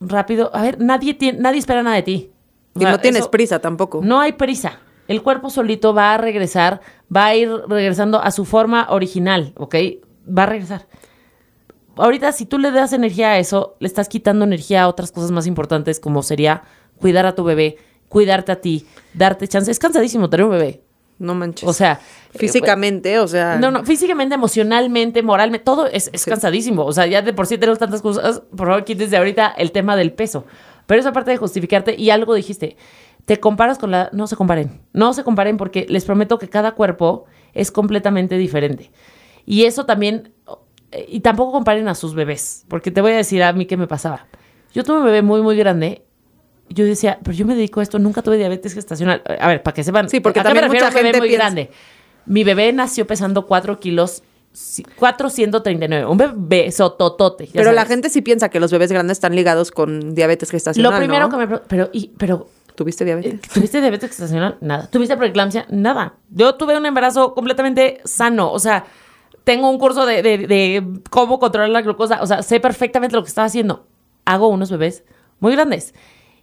rápido. 0.00 0.50
A 0.54 0.62
ver, 0.62 0.80
nadie, 0.80 1.14
tiene, 1.14 1.38
nadie 1.38 1.58
espera 1.58 1.82
nada 1.82 1.96
de 1.96 2.02
ti. 2.02 2.32
y 2.74 2.84
no 2.84 2.98
tienes 2.98 3.28
prisa 3.28 3.60
tampoco. 3.60 4.00
No 4.02 4.20
hay 4.20 4.32
prisa. 4.32 4.80
El 5.06 5.22
cuerpo 5.22 5.50
solito 5.50 5.92
va 5.92 6.14
a 6.14 6.18
regresar, 6.18 6.80
va 7.14 7.26
a 7.26 7.34
ir 7.34 7.50
regresando 7.68 8.20
a 8.22 8.30
su 8.30 8.44
forma 8.44 8.86
original, 8.90 9.52
¿ok? 9.56 9.74
Va 10.26 10.44
a 10.44 10.46
regresar. 10.46 10.86
Ahorita, 11.96 12.30
si 12.32 12.46
tú 12.46 12.58
le 12.58 12.70
das 12.70 12.92
energía 12.92 13.32
a 13.32 13.38
eso, 13.38 13.76
le 13.80 13.88
estás 13.88 14.08
quitando 14.08 14.44
energía 14.44 14.84
a 14.84 14.88
otras 14.88 15.10
cosas 15.10 15.32
más 15.32 15.46
importantes, 15.46 15.98
como 15.98 16.22
sería 16.22 16.62
cuidar 16.96 17.26
a 17.26 17.34
tu 17.34 17.42
bebé, 17.42 17.76
cuidarte 18.08 18.52
a 18.52 18.60
ti, 18.60 18.86
darte 19.12 19.48
chance. 19.48 19.70
Es 19.70 19.78
cansadísimo 19.78 20.30
tener 20.30 20.46
un 20.46 20.52
bebé. 20.52 20.84
No 21.20 21.34
manches. 21.34 21.68
O 21.68 21.72
sea. 21.74 22.00
Físicamente, 22.34 23.18
o 23.18 23.28
sea. 23.28 23.56
No, 23.58 23.70
no, 23.70 23.84
físicamente, 23.84 24.34
emocionalmente, 24.34 25.22
moralmente, 25.22 25.62
todo 25.62 25.86
es, 25.86 26.10
cansadísimo. 26.24 26.84
O 26.84 26.92
sea, 26.92 27.06
ya 27.06 27.20
de 27.20 27.34
por 27.34 27.46
sí 27.46 27.58
tenemos 27.58 27.78
tantas 27.78 28.00
cosas. 28.00 28.40
Por 28.56 28.68
favor, 28.68 28.84
desde 28.84 29.16
ahorita 29.18 29.48
el 29.58 29.70
tema 29.70 29.96
del 29.96 30.12
peso. 30.12 30.46
Pero 30.86 30.98
esa 30.98 31.12
parte 31.12 31.30
de 31.30 31.36
justificarte, 31.36 31.94
y 31.94 32.08
algo 32.08 32.34
dijiste, 32.34 32.78
te 33.26 33.38
comparas 33.38 33.78
con 33.78 33.90
la. 33.90 34.08
No 34.12 34.26
se 34.26 34.34
comparen. 34.34 34.80
No 34.94 35.12
se 35.12 35.22
comparen 35.22 35.58
porque 35.58 35.84
les 35.90 36.06
prometo 36.06 36.38
que 36.38 36.48
cada 36.48 36.72
cuerpo 36.72 37.26
es 37.52 37.70
completamente 37.70 38.38
diferente. 38.38 38.90
Y 39.44 39.64
eso 39.64 39.84
también. 39.84 40.32
Y 41.06 41.20
tampoco 41.20 41.52
comparen 41.52 41.86
a 41.88 41.94
sus 41.94 42.14
bebés. 42.14 42.64
Porque 42.68 42.90
te 42.90 43.02
voy 43.02 43.12
a 43.12 43.16
decir 43.16 43.42
a 43.42 43.52
mí 43.52 43.66
qué 43.66 43.76
me 43.76 43.86
pasaba. 43.86 44.26
Yo 44.72 44.84
tuve 44.84 44.98
un 45.00 45.04
bebé 45.04 45.20
muy, 45.20 45.42
muy 45.42 45.56
grande 45.56 46.06
yo 46.70 46.84
decía, 46.84 47.18
pero 47.22 47.36
yo 47.36 47.44
me 47.44 47.54
dedico 47.54 47.80
a 47.80 47.82
esto, 47.82 47.98
nunca 47.98 48.22
tuve 48.22 48.38
diabetes 48.38 48.74
gestacional. 48.74 49.22
A 49.40 49.48
ver, 49.48 49.62
para 49.62 49.74
que 49.74 49.84
sepan. 49.84 50.08
Sí, 50.08 50.20
porque 50.20 50.40
también 50.40 50.64
me 50.66 50.74
mucha 50.74 50.90
gente 50.90 51.18
muy 51.18 51.30
grande. 51.30 51.70
Mi 52.26 52.44
bebé 52.44 52.72
nació 52.72 53.06
pesando 53.06 53.46
4 53.46 53.80
kilos 53.80 54.22
439, 54.96 56.06
un 56.06 56.18
bebé 56.18 56.72
sototote. 56.72 57.48
Pero 57.52 57.72
la 57.72 57.86
gente 57.86 58.08
sí 58.08 58.20
piensa 58.20 58.48
que 58.48 58.58
los 58.58 58.72
bebés 58.72 58.90
grandes 58.90 59.18
están 59.18 59.34
ligados 59.36 59.70
con 59.70 60.14
diabetes 60.14 60.50
gestacional. 60.50 60.92
Lo 60.92 60.98
primero 60.98 61.28
que 61.28 61.36
me. 61.36 61.58
Pero, 61.58 61.90
y, 61.92 62.08
pero. 62.16 62.48
¿Tuviste 62.74 63.04
diabetes? 63.04 63.34
Eh, 63.34 63.40
¿Tuviste 63.52 63.80
diabetes 63.80 64.08
gestacional? 64.08 64.56
Nada. 64.60 64.88
¿Tuviste 64.90 65.16
preeclampsia? 65.16 65.66
Nada. 65.70 66.14
Yo 66.30 66.54
tuve 66.54 66.76
un 66.76 66.86
embarazo 66.86 67.34
completamente 67.34 68.00
sano. 68.04 68.50
O 68.50 68.58
sea, 68.58 68.86
tengo 69.44 69.68
un 69.68 69.78
curso 69.78 70.06
de, 70.06 70.22
de, 70.22 70.38
de 70.46 71.00
cómo 71.10 71.38
controlar 71.38 71.68
la 71.70 71.82
glucosa. 71.82 72.22
O 72.22 72.26
sea, 72.26 72.42
sé 72.42 72.58
perfectamente 72.58 73.14
lo 73.16 73.22
que 73.22 73.28
estaba 73.28 73.46
haciendo. 73.46 73.86
Hago 74.24 74.48
unos 74.48 74.70
bebés 74.70 75.04
muy 75.40 75.52
grandes. 75.52 75.94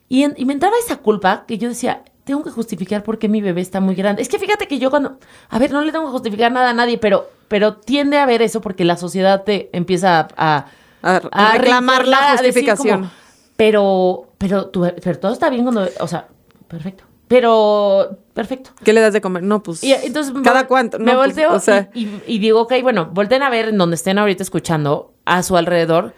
Y, 0.10 0.28
me 0.46 0.54
entraba 0.54 0.76
esa 0.84 0.98
culpa 0.98 1.46
que 1.48 1.58
yo 1.58 1.70
decía, 1.70 2.04
tengo 2.24 2.44
que 2.44 2.50
justificar 2.50 3.04
por 3.04 3.20
qué 3.20 3.28
mi 3.28 3.42
bebé 3.42 3.62
está 3.62 3.80
muy 3.80 3.96
grande. 3.96 4.22
Es 4.22 4.30
que 4.30 4.40
fíjate 4.40 4.68
que 4.68 4.80
yo 4.80 4.90
cuando, 4.90 5.18
a 5.50 5.60
ver, 5.60 5.72
no 5.72 5.82
le 5.82 5.92
tengo 5.92 6.06
que 6.06 6.12
justificar 6.12 6.52
nada 6.52 6.70
a 6.70 6.74
nadie, 6.74 6.98
pero, 6.98 7.30
pero 7.48 7.76
tiende 7.76 8.18
a 8.18 8.26
ver 8.26 8.42
eso 8.42 8.62
porque 8.62 8.86
la 8.86 8.98
sociedad 8.98 9.44
te 9.44 9.70
empieza 9.74 10.28
a, 10.38 10.68
a, 11.02 11.58
reclamar 11.58 12.08
la 12.08 12.32
justificación. 12.32 13.12
pero, 13.58 14.28
pero, 14.38 14.72
pero 14.72 15.20
todo 15.20 15.34
está 15.34 15.50
bien 15.50 15.64
cuando, 15.64 15.88
o 16.00 16.08
sea, 16.08 16.28
perfecto. 16.68 17.04
Pero, 17.28 18.20
perfecto. 18.34 18.70
¿Qué 18.86 18.94
le 18.94 19.02
das 19.02 19.12
de 19.12 19.20
comer? 19.20 19.44
No, 19.44 19.62
pues. 19.62 19.84
entonces, 19.84 20.34
¿Cada 20.46 20.66
cuánto? 20.68 20.98
me 20.98 21.14
pues, 21.14 21.36
volteo 21.36 21.90
y, 21.94 22.08
y, 22.26 22.40
digo, 22.40 22.62
ok, 22.62 22.76
bueno, 22.82 23.10
volten 23.12 23.44
a 23.44 23.50
ver 23.50 23.68
en 23.68 23.78
donde 23.78 23.96
estén 23.98 24.18
ahorita 24.18 24.44
escuchando 24.44 25.12
a 25.26 25.44
su 25.44 25.58
alrededor 25.58 26.14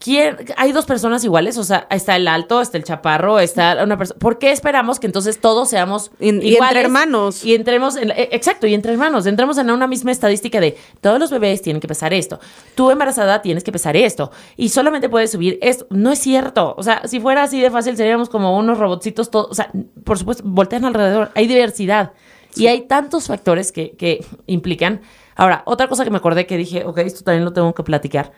¿quién- 0.00 0.36
hay 0.56 0.72
dos 0.72 0.86
personas 0.86 1.22
iguales, 1.22 1.56
o 1.58 1.62
sea, 1.62 1.86
está 1.90 2.16
el 2.16 2.26
alto, 2.26 2.60
está 2.60 2.76
el 2.78 2.82
chaparro, 2.84 3.38
está 3.38 3.84
una 3.84 3.96
persona. 3.96 4.18
¿Por 4.18 4.38
qué 4.38 4.50
esperamos 4.50 4.98
que 4.98 5.06
entonces 5.06 5.40
todos 5.40 5.68
seamos 5.70 6.10
y 6.18 6.30
entre 6.30 6.48
iguales? 6.48 6.84
hermanos. 6.84 7.44
Y 7.44 7.54
entremos 7.54 7.94
en, 7.96 8.10
eh, 8.10 8.30
exacto, 8.32 8.66
y 8.66 8.74
entre 8.74 8.92
hermanos, 8.92 9.26
entremos 9.26 9.56
en 9.58 9.70
una 9.70 9.86
misma 9.86 10.10
estadística 10.10 10.58
de 10.58 10.76
todos 11.00 11.20
los 11.20 11.30
bebés 11.30 11.62
tienen 11.62 11.80
que 11.80 11.86
pesar 11.86 12.12
esto, 12.12 12.40
tú 12.74 12.90
embarazada 12.90 13.42
tienes 13.42 13.62
que 13.62 13.70
pesar 13.70 13.96
esto, 13.96 14.32
y 14.56 14.70
solamente 14.70 15.08
puedes 15.08 15.30
subir 15.30 15.58
esto. 15.62 15.86
No 15.90 16.10
es 16.10 16.18
cierto, 16.18 16.74
o 16.76 16.82
sea, 16.82 17.06
si 17.06 17.20
fuera 17.20 17.42
así 17.44 17.60
de 17.60 17.70
fácil 17.70 17.96
seríamos 17.96 18.28
como 18.28 18.56
unos 18.58 18.78
robotcitos 18.78 19.30
todos, 19.30 19.50
o 19.50 19.54
sea, 19.54 19.70
por 20.04 20.18
supuesto, 20.18 20.42
voltean 20.46 20.84
alrededor, 20.86 21.30
hay 21.36 21.46
diversidad. 21.46 22.12
Y 22.56 22.66
hay 22.66 22.80
tantos 22.88 23.28
factores 23.28 23.70
que, 23.70 23.92
que 23.92 24.24
implican. 24.48 25.02
Ahora, 25.36 25.62
otra 25.66 25.86
cosa 25.86 26.02
que 26.02 26.10
me 26.10 26.16
acordé 26.16 26.46
que 26.46 26.56
dije, 26.56 26.84
ok, 26.84 26.98
esto 26.98 27.22
también 27.22 27.44
lo 27.44 27.52
tengo 27.52 27.72
que 27.74 27.84
platicar. 27.84 28.32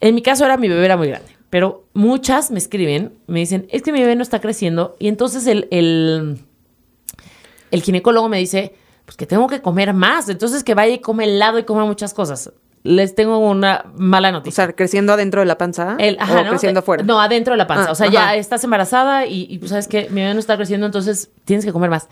En 0.00 0.14
mi 0.14 0.22
caso 0.22 0.44
era 0.44 0.56
mi 0.56 0.68
bebé 0.68 0.84
era 0.84 0.96
muy 0.96 1.08
grande, 1.08 1.28
pero 1.50 1.84
muchas 1.94 2.50
me 2.50 2.58
escriben, 2.58 3.12
me 3.26 3.40
dicen, 3.40 3.66
es 3.70 3.82
que 3.82 3.92
mi 3.92 4.00
bebé 4.00 4.14
no 4.16 4.22
está 4.22 4.40
creciendo 4.40 4.96
y 4.98 5.08
entonces 5.08 5.46
el, 5.46 5.66
el, 5.70 6.38
el 7.70 7.82
ginecólogo 7.82 8.28
me 8.28 8.38
dice, 8.38 8.74
pues 9.04 9.16
que 9.16 9.26
tengo 9.26 9.46
que 9.48 9.60
comer 9.60 9.94
más, 9.94 10.28
entonces 10.28 10.64
que 10.64 10.74
vaya 10.74 10.94
y 10.94 10.98
come 11.00 11.24
helado 11.24 11.58
y 11.58 11.64
coma 11.64 11.84
muchas 11.84 12.14
cosas. 12.14 12.52
Les 12.84 13.14
tengo 13.16 13.38
una 13.38 13.86
mala 13.96 14.28
O 14.28 14.32
noticia. 14.32 14.66
sea, 14.66 14.72
creciendo 14.74 15.12
adentro 15.12 15.40
de 15.40 15.46
la 15.46 15.58
panza 15.58 15.96
El- 15.98 16.16
ajá, 16.20 16.40
o 16.40 16.44
¿no? 16.44 16.50
creciendo 16.50 16.78
afuera. 16.80 17.02
No, 17.02 17.20
adentro 17.20 17.52
de 17.54 17.58
la 17.58 17.66
panza. 17.66 17.88
Ah, 17.88 17.92
o 17.92 17.94
sea, 17.96 18.06
ya 18.08 18.36
estás 18.36 18.62
embarazada 18.62 19.26
y, 19.26 19.46
y, 19.50 19.58
pues, 19.58 19.70
sabes 19.70 19.88
que 19.88 20.08
mi 20.10 20.20
bebé 20.20 20.32
no 20.32 20.40
está 20.40 20.56
creciendo, 20.56 20.86
entonces 20.86 21.30
tienes 21.44 21.64
que 21.64 21.72
comer 21.72 21.90
más. 21.90 22.08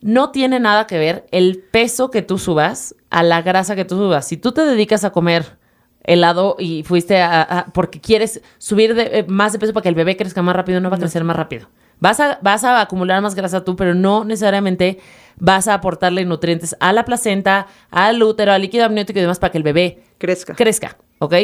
No 0.00 0.30
tiene 0.30 0.60
nada 0.60 0.86
que 0.86 0.96
ver 0.98 1.26
el 1.30 1.58
peso 1.70 2.10
que 2.10 2.22
tú 2.22 2.38
subas 2.38 2.94
a 3.10 3.22
la 3.22 3.42
grasa 3.42 3.76
que 3.76 3.84
tú 3.84 3.96
subas. 3.96 4.26
Si 4.26 4.38
tú 4.38 4.52
te 4.52 4.62
dedicas 4.62 5.04
a 5.04 5.10
comer 5.10 5.57
helado 6.04 6.56
y 6.58 6.82
fuiste 6.84 7.20
a, 7.20 7.42
a- 7.42 7.66
porque 7.66 8.00
quieres 8.00 8.40
subir 8.58 8.94
de- 8.94 9.18
eh, 9.20 9.24
más 9.28 9.52
de 9.52 9.58
peso 9.58 9.72
para 9.72 9.82
que 9.82 9.88
el 9.88 9.94
bebé 9.94 10.16
crezca 10.16 10.42
más 10.42 10.56
rápido, 10.56 10.80
no 10.80 10.90
va 10.90 10.96
a 10.96 11.00
crecer 11.00 11.24
más 11.24 11.36
rápido. 11.36 11.68
Vas 12.00 12.20
a, 12.20 12.38
vas 12.42 12.62
a 12.64 12.80
acumular 12.80 13.20
más 13.22 13.34
grasa 13.34 13.64
tú, 13.64 13.74
pero 13.74 13.92
no 13.94 14.24
necesariamente 14.24 15.00
vas 15.36 15.66
a 15.66 15.74
aportarle 15.74 16.24
nutrientes 16.24 16.76
a 16.80 16.92
la 16.92 17.04
placenta, 17.04 17.66
al 17.90 18.22
útero, 18.22 18.52
al 18.52 18.62
líquido 18.62 18.84
amniótico 18.84 19.18
y 19.18 19.22
demás 19.22 19.38
para 19.40 19.50
que 19.50 19.58
el 19.58 19.64
bebé 19.64 20.02
Crezca. 20.18 20.54
crezca, 20.54 20.96
¿ok? 21.18 21.34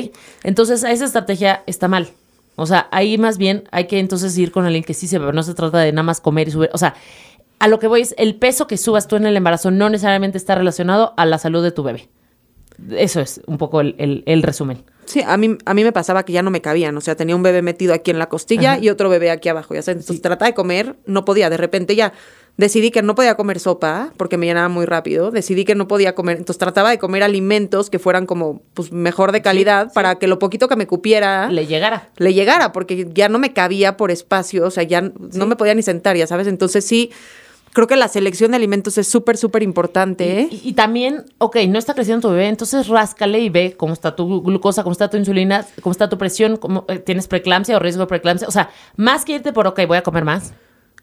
Entonces, 0.45 0.85
esa 0.85 1.05
estrategia 1.05 1.63
está 1.67 1.89
mal. 1.89 2.09
O 2.57 2.67
sea, 2.67 2.87
ahí 2.93 3.19
más 3.19 3.37
bien 3.37 3.65
hay 3.73 3.87
que 3.89 3.99
entonces 3.99 4.39
ir 4.39 4.53
con 4.53 4.65
alguien 4.65 4.85
que 4.85 4.95
sí 4.95 5.09
se 5.09 5.19
ve, 5.19 5.33
no 5.33 5.43
se 5.43 5.55
trata 5.55 5.79
de 5.79 5.91
nada 5.91 6.05
más 6.05 6.21
comer 6.21 6.47
y 6.47 6.51
subir. 6.53 6.71
O 6.73 6.79
sea, 6.79 6.95
a 7.59 7.67
lo 7.67 7.81
que 7.81 7.89
voy 7.89 8.03
es, 8.03 8.15
el 8.17 8.37
peso 8.37 8.69
que 8.69 8.77
subas 8.77 9.09
tú 9.09 9.17
en 9.17 9.27
el 9.27 9.37
embarazo 9.37 9.73
no 9.73 9.89
necesariamente 9.91 10.39
está 10.39 10.55
relacionado 10.55 11.15
a 11.17 11.27
la 11.27 11.39
salud 11.39 11.65
de 11.65 11.73
tu 11.73 11.83
bebé. 11.83 12.09
Eso 12.91 13.21
es 13.21 13.41
un 13.47 13.59
poco 13.59 13.81
el, 13.81 13.95
el- 13.99 14.23
el 14.27 14.43
resumen. 14.43 14.83
Sí, 15.07 15.21
a 15.25 15.37
mí, 15.37 15.59
a 15.67 15.75
mí 15.75 15.85
me 15.85 15.93
pasaba 15.93 16.25
que 16.25 16.33
ya 16.33 16.43
no 16.43 16.51
me 16.51 16.61
cabían. 16.63 16.97
O 16.97 17.01
sea, 17.03 17.15
tenía 17.15 17.37
un 17.37 17.43
bebé 17.43 17.61
metido 17.61 17.93
aquí 17.93 18.11
en 18.11 18.19
la 18.19 18.29
costilla 18.31 18.79
y 18.79 18.89
otro 18.89 19.09
bebé 19.11 19.31
aquí 19.31 19.49
abajo. 19.51 19.75
Ya 19.75 19.83
sabes, 19.83 20.01
entonces 20.03 20.23
trataba 20.23 20.47
de 20.49 20.55
comer, 20.55 20.97
no 21.07 21.25
podía. 21.27 21.51
De 21.51 21.59
repente 21.59 21.95
ya 21.95 22.15
decidí 22.57 22.91
que 22.91 23.03
no 23.03 23.15
podía 23.15 23.35
comer 23.37 23.61
sopa 23.61 24.13
porque 24.17 24.39
me 24.39 24.47
llenaba 24.47 24.69
muy 24.71 24.87
rápido. 24.87 25.31
Decidí 25.31 25.67
que 25.67 25.75
no 25.75 25.87
podía 25.89 26.15
comer. 26.15 26.39
Entonces 26.39 26.59
trataba 26.59 26.89
de 26.89 26.99
comer 26.99 27.23
alimentos 27.23 27.91
que 27.91 27.99
fueran 27.99 28.25
como 28.25 28.63
pues 28.73 28.93
mejor 28.93 29.33
de 29.33 29.43
calidad 29.43 29.93
para 29.93 30.15
que 30.15 30.27
lo 30.27 30.39
poquito 30.39 30.69
que 30.69 30.77
me 30.77 30.87
cupiera 30.87 31.51
Le 31.51 31.67
llegara. 31.67 32.09
le 32.17 32.33
llegara, 32.33 32.73
porque 32.73 33.07
ya 33.13 33.29
no 33.29 33.39
me 33.39 33.53
cabía 33.53 33.99
por 33.99 34.11
espacio, 34.11 34.65
o 34.67 34.71
sea, 34.71 34.85
ya 34.85 35.03
no 35.03 35.47
me 35.47 35.57
podía 35.57 35.75
ni 35.75 35.83
sentar, 35.83 36.17
ya 36.17 36.27
sabes. 36.27 36.47
Entonces 36.47 36.83
sí, 36.87 37.11
creo 37.75 37.87
que 37.87 37.97
la 37.97 38.09
selección 38.09 38.53
de 38.53 38.57
alimentos 38.57 38.97
es 38.97 39.07
súper, 39.07 39.37
súper 39.37 39.63
importante. 39.63 40.41
¿eh? 40.41 40.49
Y, 40.51 40.71
y 40.71 40.73
también, 40.73 41.27
ok, 41.37 41.57
no 41.69 41.79
está 41.79 41.93
creciendo 41.93 42.29
tu 42.29 42.33
bebé, 42.33 42.49
entonces 42.49 42.89
ráscale 42.89 43.41
y 43.41 43.51
ve 43.51 43.75
cómo 43.77 43.93
está 43.93 44.17
tu 44.17 44.41
glucosa, 44.43 44.83
cómo 44.83 44.93
está 44.93 45.11
tu 45.11 45.19
insulina, 45.19 45.67
cómo 45.83 45.91
está 45.93 46.09
tu 46.09 46.17
presión, 46.17 46.57
cómo 46.57 46.87
eh, 46.89 46.99
tienes 47.01 47.29
preeclampsia 47.29 47.77
o 47.77 47.81
riesgo 47.81 48.01
de 48.05 48.07
preeclampsia. 48.07 48.49
O 48.49 48.51
sea, 48.53 48.71
más 48.97 49.27
que 49.27 49.33
irte 49.35 49.53
por, 49.53 49.67
ok, 49.67 49.81
voy 49.87 49.99
a 49.99 50.03
comer 50.03 50.25
más. 50.25 50.55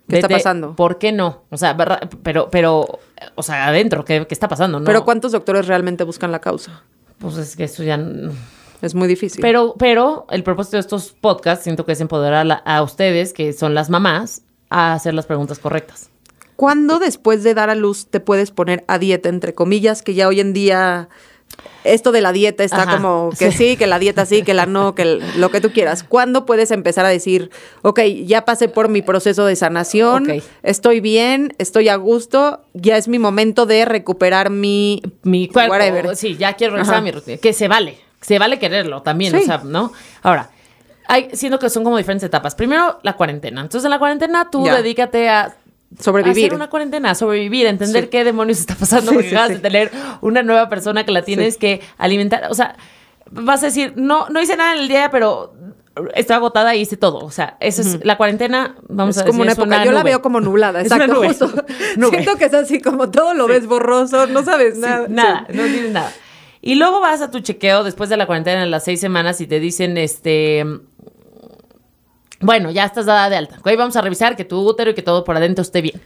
¿Qué 0.07 0.15
está 0.17 0.27
pasando? 0.27 0.75
¿Por 0.75 0.97
qué 0.97 1.11
no? 1.11 1.43
O 1.51 1.57
sea, 1.57 1.77
pero, 2.23 2.49
pero, 2.49 2.99
o 3.35 3.43
sea, 3.43 3.67
adentro, 3.67 4.03
¿qué, 4.03 4.25
qué 4.27 4.33
está 4.33 4.47
pasando? 4.49 4.79
No, 4.79 4.85
Pero 4.85 5.05
¿cuántos 5.05 5.31
doctores 5.31 5.67
realmente 5.67 6.03
buscan 6.03 6.31
la 6.31 6.39
causa? 6.39 6.83
Pues 7.19 7.37
es 7.37 7.55
que 7.55 7.65
eso 7.65 7.83
ya... 7.83 7.97
no- 7.97 8.31
Es 8.81 8.95
muy 8.95 9.07
difícil. 9.07 9.41
Pero, 9.41 9.75
pero 9.77 10.25
el 10.31 10.43
propósito 10.43 10.77
de 10.77 10.81
estos 10.81 11.11
podcasts 11.19 11.63
siento 11.63 11.85
que 11.85 11.91
es 11.93 12.01
empoderar 12.01 12.39
a, 12.39 12.43
la- 12.43 12.55
a 12.65 12.81
ustedes, 12.81 13.31
que 13.31 13.53
son 13.53 13.73
las 13.75 13.89
mamás, 13.89 14.41
a 14.69 14.93
hacer 14.93 15.13
las 15.13 15.25
preguntas 15.27 15.59
correctas. 15.59 16.09
¿Cuándo 16.61 16.99
después 16.99 17.41
de 17.43 17.55
dar 17.55 17.71
a 17.71 17.75
luz 17.75 18.05
te 18.05 18.19
puedes 18.19 18.51
poner 18.51 18.83
a 18.87 18.99
dieta, 18.99 19.29
entre 19.29 19.55
comillas, 19.55 20.03
que 20.03 20.13
ya 20.13 20.27
hoy 20.27 20.39
en 20.41 20.53
día 20.53 21.09
esto 21.83 22.11
de 22.11 22.21
la 22.21 22.31
dieta 22.33 22.63
está 22.63 22.83
Ajá, 22.83 22.97
como 22.97 23.31
que 23.31 23.51
sí. 23.51 23.69
sí. 23.71 23.77
que 23.77 23.87
la 23.87 23.97
dieta 23.97 24.27
sí, 24.27 24.43
que 24.43 24.53
la 24.53 24.67
no, 24.67 24.93
que 24.93 25.01
el- 25.01 25.23
lo 25.37 25.49
que 25.49 25.59
tú 25.59 25.71
quieras? 25.73 26.03
¿Cuándo 26.03 26.45
puedes 26.45 26.69
empezar 26.69 27.03
a 27.03 27.09
decir, 27.09 27.49
ok, 27.81 28.01
ya 28.25 28.45
pasé 28.45 28.69
por 28.69 28.89
mi 28.89 29.01
proceso 29.01 29.43
de 29.47 29.55
sanación, 29.55 30.27
estoy 30.61 30.99
bien, 30.99 31.55
estoy 31.57 31.89
a 31.89 31.95
gusto, 31.95 32.61
ya 32.75 32.95
es 32.95 33.07
mi 33.07 33.17
momento 33.17 33.65
de 33.65 33.83
recuperar 33.85 34.51
mi... 34.51 35.01
mi 35.23 35.47
cuerpo, 35.47 35.71
Whatever. 35.73 36.15
sí, 36.15 36.37
ya 36.37 36.53
quiero 36.53 36.73
regresar 36.73 36.93
Ajá. 36.93 36.99
a 37.01 37.03
mi 37.03 37.09
rutina, 37.11 37.37
que 37.39 37.53
se 37.53 37.67
vale, 37.69 37.97
se 38.21 38.37
vale 38.37 38.59
quererlo 38.59 39.01
también, 39.01 39.31
Sí. 39.35 39.39
o 39.41 39.45
sea, 39.47 39.61
¿no? 39.65 39.91
Ahora, 40.21 40.51
hay, 41.07 41.29
siento 41.33 41.57
que 41.57 41.69
son 41.71 41.83
como 41.83 41.97
diferentes 41.97 42.25
etapas. 42.27 42.53
Primero, 42.55 42.99
la 43.03 43.13
cuarentena. 43.17 43.59
Entonces, 43.61 43.83
en 43.83 43.89
la 43.89 43.99
cuarentena 43.99 44.49
tú 44.49 44.63
Ya. 44.63 44.77
dedícate 44.77 45.27
a 45.27 45.55
Sobrevivir. 45.99 46.45
hacer 46.45 46.55
una 46.55 46.69
cuarentena, 46.69 47.13
sobrevivir, 47.15 47.65
entender 47.67 48.03
Sí. 48.05 48.09
qué 48.09 48.23
demonios 48.23 48.59
está 48.59 48.75
pasando, 48.75 49.11
Sí, 49.11 49.15
porque 49.15 49.29
sí, 49.29 49.35
acabas 49.35 49.49
de 49.49 49.59
tener 49.59 49.91
una 50.21 50.41
nueva 50.43 50.69
persona 50.69 51.05
que 51.05 51.11
la 51.11 51.21
tienes 51.23 51.57
que 51.57 51.81
alimentar, 51.97 52.47
o 52.49 52.53
sea, 52.53 52.75
vas 53.29 53.61
a 53.63 53.67
decir, 53.67 53.93
no, 53.95 54.27
no 54.29 54.41
hice 54.41 54.55
nada 54.55 54.75
en 54.75 54.81
el 54.81 54.87
día, 54.87 55.09
pero 55.11 55.53
estoy 56.15 56.37
agotada 56.37 56.73
y 56.75 56.81
hice 56.81 56.95
todo, 56.95 57.17
o 57.19 57.31
sea, 57.31 57.57
eso 57.59 57.81
es 57.81 58.05
la 58.05 58.15
cuarentena, 58.15 58.75
vamos 58.87 59.17
es 59.17 59.21
a 59.23 59.25
como 59.25 59.43
decir, 59.43 59.43
una 59.43 59.51
es 59.51 59.57
época, 59.57 59.85
yo 59.85 59.91
la 59.91 60.03
veo 60.03 60.21
como 60.21 60.39
nublada, 60.41 60.81
exacto. 60.81 61.13
nube. 61.13 61.27
justo. 61.27 61.47
Nube. 61.97 62.11
Siento 62.11 62.37
que 62.37 62.45
es 62.45 62.53
así 62.53 62.81
como 62.81 63.11
todo 63.11 63.33
lo 63.33 63.47
ves 63.47 63.67
borroso, 63.67 64.27
no 64.27 64.43
sabes 64.43 64.77
nada. 64.77 65.07
nada, 65.09 65.45
no 65.53 65.63
tienes 65.63 65.91
nada. 65.91 66.11
Y 66.63 66.75
luego 66.75 66.99
vas 67.01 67.21
a 67.21 67.31
tu 67.31 67.39
chequeo 67.39 67.83
después 67.83 68.07
de 68.09 68.17
la 68.17 68.27
cuarentena 68.27 68.63
en 68.63 68.69
las 68.69 68.83
seis 68.83 69.01
semanas 69.01 69.41
y 69.41 69.47
te 69.47 69.59
dicen, 69.59 69.97
este, 69.97 70.63
bueno, 72.41 72.71
ya 72.71 72.85
estás 72.85 73.05
dada 73.05 73.29
de 73.29 73.37
alta. 73.37 73.57
Ok, 73.59 73.69
vamos 73.77 73.95
a 73.95 74.01
revisar 74.01 74.35
que 74.35 74.45
tu 74.45 74.59
útero 74.59 74.91
y 74.91 74.93
que 74.93 75.01
todo 75.01 75.23
por 75.23 75.37
adentro 75.37 75.61
esté 75.61 75.81
bien. 75.81 76.01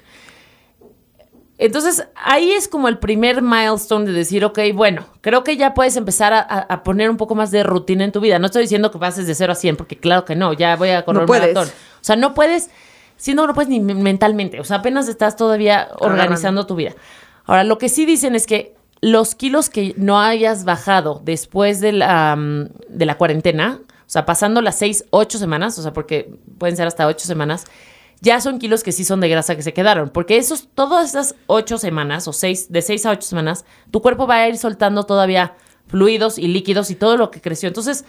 Entonces, 1.58 2.06
ahí 2.16 2.52
es 2.52 2.68
como 2.68 2.90
el 2.90 2.98
primer 2.98 3.42
milestone 3.42 4.06
de 4.06 4.12
decir, 4.12 4.44
ok, 4.44 4.60
bueno, 4.74 5.06
creo 5.22 5.46
que 5.46 5.56
ya 5.56 5.74
puedes 5.74 5.96
empezar 5.96 6.34
a, 6.34 6.84
poner 6.84 7.10
un 7.10 7.16
poco 7.16 7.34
más 7.34 7.50
de 7.50 7.64
rutina 7.64 8.04
en 8.04 8.12
tu 8.12 8.20
vida. 8.20 8.40
No 8.40 8.48
estoy 8.48 8.64
diciendo 8.64 8.92
que 8.92 9.00
pases 9.00 9.26
de 9.26 9.36
0 9.36 9.54
a 9.54 9.56
100, 9.56 9.78
porque 9.78 9.98
claro 9.98 10.26
que 10.26 10.36
no, 10.36 10.52
ya 10.52 10.76
voy 10.76 10.90
a 10.90 11.06
correr 11.06 11.26
No 11.26 11.34
un 11.34 11.40
maratón. 11.40 11.68
O 11.70 12.04
sea, 12.04 12.18
no 12.18 12.34
puedes, 12.34 12.70
siendo 13.16 13.48
no 13.48 13.54
puedes 13.54 13.70
ni 13.70 13.80
mentalmente, 13.80 14.60
o 14.60 14.66
sea, 14.66 14.78
apenas 14.78 15.08
estás 15.08 15.38
todavía 15.38 15.88
organizando 16.00 16.68
tu 16.68 16.76
vida. 16.76 16.94
Ahora, 17.46 17.64
lo 17.64 17.78
que 17.78 17.88
sí 17.88 18.06
dicen 18.06 18.36
es 18.36 18.48
que 18.48 18.76
los 19.00 19.34
kilos 19.36 19.70
que 19.70 19.94
no 19.98 20.20
hayas 20.20 20.66
bajado 20.66 21.22
después 21.24 21.80
de 21.80 21.94
la, 21.94 22.36
mm, 22.36 22.70
de 22.90 23.06
la 23.06 23.18
cuarentena, 23.18 23.80
o 24.06 24.10
sea, 24.10 24.26
pasando 24.26 24.62
las 24.62 24.78
6, 24.78 25.06
8 25.10 25.38
semanas, 25.38 25.78
o 25.80 25.82
sea, 25.82 25.94
porque 25.94 26.32
pueden 26.58 26.78
ser 26.78 26.88
hasta 26.88 27.08
8 27.08 27.26
semanas, 27.26 27.66
ya 28.22 28.40
son 28.40 28.60
kilos 28.60 28.82
que 28.84 28.92
sí 28.92 29.04
son 29.04 29.20
de 29.20 29.30
grasa 29.30 29.56
que 29.56 29.62
se 29.62 29.74
quedaron. 29.74 30.10
Porque 30.10 30.38
esos, 30.38 30.68
todas 30.74 31.10
esas 31.10 31.36
8 31.48 31.78
semanas, 31.78 32.28
o 32.28 32.34
seis, 32.34 32.72
de 32.72 32.82
6 32.82 33.06
a 33.06 33.12
8 33.12 33.22
semanas, 33.28 33.66
tu 33.92 34.02
cuerpo 34.02 34.26
va 34.26 34.36
a 34.38 34.48
ir 34.48 34.58
soltando 34.58 35.04
todavía 35.04 35.54
fluidos 35.88 36.38
y 36.40 36.48
líquidos 36.48 36.90
y 36.92 36.96
todo 36.96 37.18
lo 37.18 37.30
que 37.30 37.42
creció. 37.42 37.68
Entonces, 37.68 38.06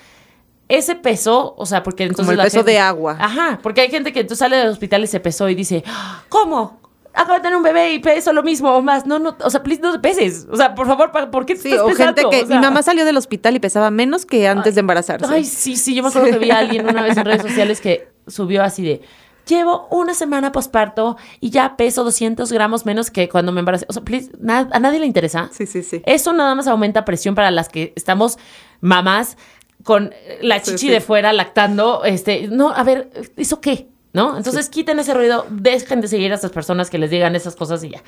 ese 0.68 0.94
peso, 0.96 1.54
o 1.58 1.66
sea, 1.66 1.82
porque 1.82 2.04
entonces. 2.04 2.22
Como 2.24 2.32
el 2.32 2.38
la 2.38 2.44
peso 2.44 2.58
gente- 2.58 2.72
de 2.72 2.78
agua. 2.78 3.16
Ajá, 3.20 3.58
porque 3.62 3.80
hay 3.82 3.90
gente 3.90 4.12
que 4.12 4.20
entonces 4.20 4.38
sale 4.40 4.56
del 4.56 4.68
hospital 4.68 5.04
y 5.04 5.06
se 5.06 5.20
pesó 5.20 5.48
y 5.48 5.54
dice, 5.54 5.82
"Ah, 5.86 6.22
¿cómo? 6.28 6.80
Acabo 7.16 7.34
de 7.34 7.40
tener 7.40 7.56
un 7.56 7.62
bebé 7.62 7.94
y 7.94 7.98
peso 7.98 8.32
lo 8.32 8.42
mismo 8.42 8.70
o 8.76 8.82
más. 8.82 9.06
No, 9.06 9.18
no, 9.18 9.36
o 9.42 9.50
sea, 9.50 9.62
please 9.62 9.80
no 9.82 9.92
te 9.92 9.98
peses. 9.98 10.46
O 10.50 10.56
sea, 10.56 10.74
por 10.74 10.86
favor, 10.86 11.10
¿pa- 11.12 11.30
¿por 11.30 11.46
qué 11.46 11.54
te 11.54 11.62
Sí, 11.62 11.68
estás 11.70 11.82
o 11.82 11.90
gente 11.94 12.22
que 12.30 12.42
O 12.42 12.46
sea, 12.46 12.56
mi 12.60 12.62
mamá 12.64 12.82
salió 12.82 13.04
del 13.04 13.16
hospital 13.16 13.56
y 13.56 13.58
pesaba 13.60 13.90
menos 13.90 14.26
que 14.26 14.46
antes 14.46 14.74
de 14.74 14.80
embarazarse. 14.80 15.26
Ay, 15.28 15.44
sí, 15.44 15.76
sí, 15.76 15.94
yo 15.94 16.02
me 16.02 16.10
acuerdo 16.10 16.30
que 16.30 16.38
vi 16.38 16.50
a 16.50 16.58
alguien 16.58 16.86
una 16.88 17.02
vez 17.02 17.16
en 17.16 17.24
redes 17.24 17.42
sociales 17.42 17.80
que 17.80 18.08
subió 18.26 18.62
así 18.62 18.82
de, 18.84 19.00
llevo 19.46 19.86
una 19.90 20.12
semana 20.12 20.50
posparto 20.52 21.16
y 21.40 21.50
ya 21.50 21.76
peso 21.76 22.02
200 22.04 22.50
gramos 22.52 22.84
menos 22.84 23.10
que 23.10 23.28
cuando 23.28 23.50
me 23.52 23.60
embaracé. 23.60 23.86
O 23.88 23.92
sea, 23.92 24.02
please, 24.02 24.30
na- 24.38 24.68
a 24.72 24.78
nadie 24.80 24.98
le 24.98 25.06
interesa. 25.06 25.48
Sí, 25.52 25.66
sí, 25.66 25.82
sí. 25.82 26.02
Eso 26.04 26.32
nada 26.32 26.54
más 26.54 26.66
aumenta 26.66 27.04
presión 27.04 27.34
para 27.34 27.50
las 27.50 27.68
que 27.68 27.92
estamos 27.96 28.38
mamás 28.80 29.36
con 29.84 30.12
la 30.42 30.58
Sí, 30.58 30.72
chichi 30.72 30.78
sí. 30.86 30.88
de 30.90 31.00
fuera 31.00 31.32
lactando. 31.32 32.04
Este, 32.04 32.48
no, 32.48 32.70
a 32.70 32.82
ver, 32.82 33.08
¿eso 33.36 33.60
qué? 33.60 33.88
¿No? 34.16 34.34
Entonces 34.38 34.70
quiten 34.70 34.98
ese 34.98 35.12
ruido, 35.12 35.44
dejen 35.50 36.00
de 36.00 36.08
seguir 36.08 36.32
a 36.32 36.36
esas 36.36 36.50
personas 36.50 36.88
que 36.88 36.96
les 36.96 37.10
digan 37.10 37.36
esas 37.36 37.54
cosas 37.54 37.84
y 37.84 37.90
ya. 37.90 38.02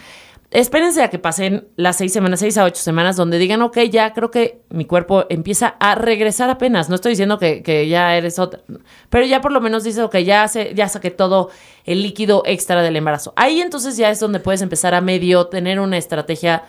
Espérense 0.51 1.03
a 1.03 1.11
que 1.11 1.19
pasen 1.19 1.69
las 1.77 1.97
seis 1.97 2.15
semanas, 2.15 2.41
seis 2.41 2.57
a 2.57 2.65
ocho 2.65 2.81
semanas, 2.81 3.17
donde 3.17 3.37
digan, 3.37 3.61
ok, 3.61 3.77
ya 3.91 4.15
creo 4.15 4.31
que 4.31 4.63
mi 4.71 4.87
cuerpo 4.87 5.27
empieza 5.29 5.77
a 5.79 5.97
regresar 5.97 6.49
apenas. 6.49 6.89
No 6.89 6.95
estoy 6.95 7.11
diciendo 7.11 7.39
que, 7.39 7.63
que 7.63 7.89
ya 7.89 8.17
eres 8.17 8.39
otra, 8.39 8.63
pero 9.11 9.27
ya 9.27 9.43
por 9.43 9.53
lo 9.53 9.61
menos 9.61 9.85
dice, 9.85 10.03
ok, 10.03 10.17
ya, 10.21 10.49
se, 10.49 10.75
ya 10.75 10.89
saqué 10.89 11.11
todo 11.11 11.51
el 11.85 12.03
líquido 12.03 12.43
extra 12.47 12.81
del 12.81 12.97
embarazo. 12.97 13.35
Ahí 13.37 13.61
entonces 13.61 13.99
ya 13.99 14.09
es 14.09 14.19
donde 14.19 14.41
puedes 14.41 14.63
empezar 14.63 14.95
a 14.95 15.03
medio 15.03 15.49
tener 15.49 15.79
una 15.79 15.99
estrategia 15.99 16.63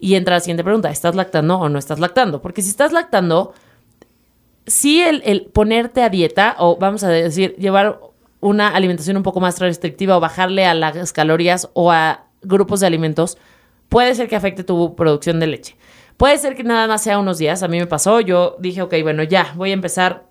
y 0.00 0.14
entra 0.14 0.36
la 0.36 0.40
siguiente 0.40 0.64
pregunta, 0.64 0.88
¿estás 0.90 1.14
lactando 1.14 1.58
o 1.58 1.68
no 1.68 1.78
estás 1.78 2.00
lactando? 2.00 2.40
Porque 2.40 2.62
si 2.62 2.70
estás 2.70 2.92
lactando, 2.92 3.52
sí 4.66 5.02
el, 5.02 5.20
el 5.26 5.44
ponerte 5.52 6.02
a 6.02 6.08
dieta, 6.08 6.56
o 6.58 6.78
vamos 6.78 7.04
a 7.04 7.10
decir, 7.10 7.54
llevar 7.56 8.00
una 8.44 8.68
alimentación 8.68 9.16
un 9.16 9.22
poco 9.22 9.40
más 9.40 9.58
restrictiva 9.58 10.18
o 10.18 10.20
bajarle 10.20 10.66
a 10.66 10.74
las 10.74 11.14
calorías 11.14 11.70
o 11.72 11.90
a 11.90 12.26
grupos 12.42 12.80
de 12.80 12.86
alimentos, 12.86 13.38
puede 13.88 14.14
ser 14.14 14.28
que 14.28 14.36
afecte 14.36 14.64
tu 14.64 14.94
producción 14.94 15.40
de 15.40 15.46
leche. 15.46 15.76
Puede 16.18 16.36
ser 16.36 16.54
que 16.54 16.62
nada 16.62 16.86
más 16.86 17.02
sea 17.02 17.18
unos 17.18 17.38
días. 17.38 17.62
A 17.62 17.68
mí 17.68 17.78
me 17.78 17.86
pasó. 17.86 18.20
Yo 18.20 18.56
dije, 18.60 18.82
ok, 18.82 18.94
bueno, 19.02 19.22
ya 19.22 19.54
voy 19.56 19.70
a 19.70 19.72
empezar 19.72 20.26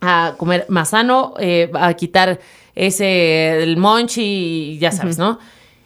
a 0.00 0.36
comer 0.38 0.66
más 0.68 0.90
sano, 0.90 1.34
eh, 1.40 1.68
a 1.74 1.92
quitar 1.94 2.38
ese 2.76 3.64
el 3.64 3.76
y 4.16 4.78
ya 4.78 4.92
sabes, 4.92 5.18
¿no? 5.18 5.40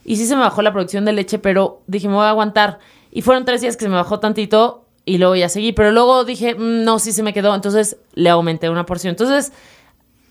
Y 0.05 0.17
sí 0.17 0.27
se 0.27 0.37
me 0.37 0.43
bajó 0.43 0.61
la 0.61 0.73
producción 0.75 1.07
de 1.07 1.15
leche, 1.15 1.39
pero 1.39 1.81
dije, 1.87 2.07
me 2.07 2.17
voy 2.17 2.25
a 2.27 2.31
aguantar. 2.31 2.81
Y 3.11 3.23
fueron 3.23 3.47
tres 3.47 3.63
días 3.63 3.79
que 3.79 3.87
se 3.87 3.89
me 3.89 3.97
bajó 3.97 4.21
tantito 4.21 4.85
y 5.07 5.17
luego 5.17 5.35
ya 5.37 5.49
seguí. 5.49 5.73
Pero 5.73 5.91
luego 5.91 6.25
dije, 6.27 6.55
"Mm, 6.55 6.85
no, 6.85 6.99
sí 6.99 7.13
se 7.13 7.23
me 7.23 7.33
quedó. 7.33 7.55
Entonces 7.55 7.97
le 8.13 8.29
aumenté 8.29 8.69
una 8.69 8.85
porción. 8.85 9.13
Entonces, 9.13 9.53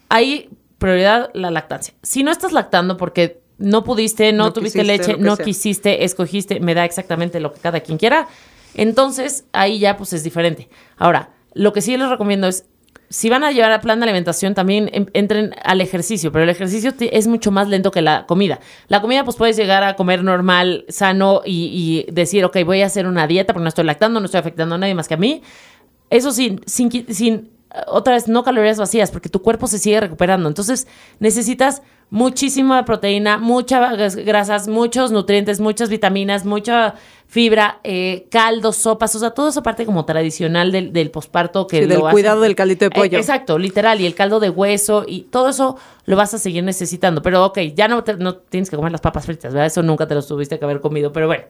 ahí 0.10 0.50
prioridad 0.86 1.32
la 1.34 1.50
lactancia. 1.52 1.94
Si 2.04 2.22
no 2.24 2.32
estás 2.32 2.52
lactando 2.54 2.96
porque 2.98 3.42
no 3.58 3.84
pudiste, 3.84 4.32
no, 4.34 4.46
No 4.46 4.54
tuviste 4.54 4.82
quisiste, 4.82 5.08
leche, 5.14 5.18
no 5.22 5.36
sea. 5.36 5.46
quisiste, 5.46 6.04
escogiste, 6.04 6.60
me 6.60 6.74
da 6.76 6.86
exactamente 6.86 7.40
lo 7.40 7.52
que 7.54 7.60
cada 7.60 7.80
quien 7.80 7.98
quiera, 7.98 8.28
entonces 8.76 9.46
ahí 9.54 9.80
ya 9.80 9.98
pues 9.98 10.14
es 10.14 10.24
diferente. 10.24 10.70
Ahora, 10.98 11.30
lo 11.54 11.74
que 11.74 11.82
sí 11.82 11.96
les 11.98 12.10
recomiendo 12.10 12.48
es, 12.48 12.66
si 13.10 13.30
van 13.30 13.44
a 13.44 13.52
llevar 13.52 13.72
a 13.72 13.82
plan 13.82 14.00
de 14.00 14.04
alimentación, 14.06 14.54
también 14.56 14.90
em- 14.92 15.06
entren 15.14 15.56
al 15.64 15.80
ejercicio, 15.80 16.32
pero 16.32 16.44
el 16.44 16.50
ejercicio 16.50 16.94
es 17.00 17.28
mucho 17.28 17.52
más 17.52 17.68
lento 17.70 17.92
que 17.92 18.02
la 18.02 18.26
comida. 18.26 18.60
La 18.88 19.00
comida 19.02 19.24
pues 19.24 19.38
puedes 19.38 19.56
llegar 19.56 19.84
a 19.84 19.96
comer 19.96 20.24
normal, 20.24 20.86
sano 20.90 21.42
y, 21.46 22.06
y 22.08 22.12
decir, 22.12 22.44
ok, 22.46 22.58
voy 22.66 22.82
a 22.82 22.88
hacer 22.88 23.08
una 23.08 23.26
dieta 23.28 23.54
porque 23.54 23.64
no 23.64 23.70
estoy 23.70 23.86
lactando, 23.86 24.20
no 24.20 24.26
estoy 24.26 24.40
afectando 24.40 24.76
a 24.76 24.78
nadie 24.78 24.96
más 24.96 25.08
que 25.08 25.14
a 25.14 25.18
mí. 25.18 25.42
Eso 26.10 26.32
sin, 26.32 26.62
sin, 26.66 27.50
otra 27.88 28.14
vez, 28.14 28.28
no 28.28 28.44
calorías 28.44 28.78
vacías, 28.78 29.12
porque 29.12 29.30
tu 29.30 29.42
cuerpo 29.42 29.68
se 29.68 29.80
sigue 29.80 30.00
recuperando. 30.00 30.48
Entonces, 30.48 30.88
necesitas 31.20 31.82
muchísima 32.10 32.86
proteína, 32.86 33.38
muchas 33.40 34.16
grasas, 34.16 34.68
muchos 34.68 35.12
nutrientes, 35.12 35.60
muchas 35.60 35.90
vitaminas, 35.90 36.46
mucha 36.46 36.94
fibra, 37.28 37.80
eh, 37.84 38.28
caldos, 38.30 38.76
sopas, 38.78 39.16
o 39.16 39.20
sea, 39.20 39.32
todo 39.32 39.50
eso 39.50 39.64
parte 39.64 39.86
como 39.88 40.06
tradicional 40.06 40.72
del, 40.72 40.94
del 40.94 41.10
posparto 41.10 41.66
que 41.66 41.80
Sí, 41.80 41.86
del 41.88 42.00
cuidado 42.02 42.42
del 42.42 42.56
caldito 42.56 42.86
de 42.86 42.92
pollo. 42.92 43.18
Eh, 43.18 43.20
exacto, 43.22 43.58
literal, 43.58 44.00
y 44.00 44.06
el 44.06 44.14
caldo 44.14 44.40
de 44.40 44.52
hueso 44.52 45.04
y 45.08 45.22
todo 45.24 45.50
eso 45.50 45.78
lo 46.06 46.16
vas 46.16 46.34
a 46.36 46.38
seguir 46.38 46.64
necesitando. 46.64 47.24
Pero 47.24 47.44
ok, 47.46 47.58
ya 47.76 47.88
no, 47.88 48.04
te- 48.04 48.18
no 48.18 48.36
tienes 48.36 48.70
que 48.70 48.76
comer 48.76 48.92
las 48.92 49.02
papas 49.02 49.26
fritas, 49.26 49.52
¿verdad? 49.54 49.66
Eso 49.66 49.82
nunca 49.82 50.08
te 50.08 50.14
los 50.14 50.28
tuviste 50.28 50.60
que 50.60 50.66
haber 50.66 50.82
comido, 50.82 51.12
pero 51.12 51.26
bueno. 51.28 51.46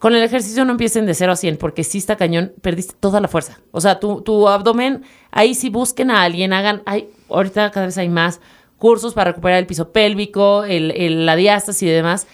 Con 0.00 0.14
el 0.16 0.22
ejercicio 0.24 0.64
no 0.64 0.72
empiecen 0.72 1.06
de 1.06 1.14
0 1.14 1.30
a 1.32 1.36
100 1.36 1.56
porque 1.58 1.84
si 1.84 1.98
está 1.98 2.16
cañón, 2.16 2.52
perdiste 2.62 2.94
toda 2.98 3.20
la 3.20 3.28
fuerza. 3.28 3.60
O 3.70 3.80
sea, 3.80 4.00
tu, 4.00 4.22
tu 4.22 4.48
abdomen, 4.48 5.04
ahí 5.30 5.54
sí 5.54 5.68
busquen 5.70 6.10
a 6.10 6.22
alguien, 6.22 6.52
hagan, 6.52 6.82
hay, 6.86 7.10
ahorita 7.28 7.70
cada 7.70 7.86
vez 7.86 7.96
hay 7.98 8.08
más 8.08 8.40
cursos 8.78 9.14
para 9.14 9.30
recuperar 9.30 9.58
el 9.58 9.66
piso 9.66 9.92
pélvico, 9.92 10.64
el, 10.64 10.90
el- 10.92 11.26
la 11.26 11.36
diástasis 11.36 11.82
y 11.82 11.86
demás. 11.86 12.26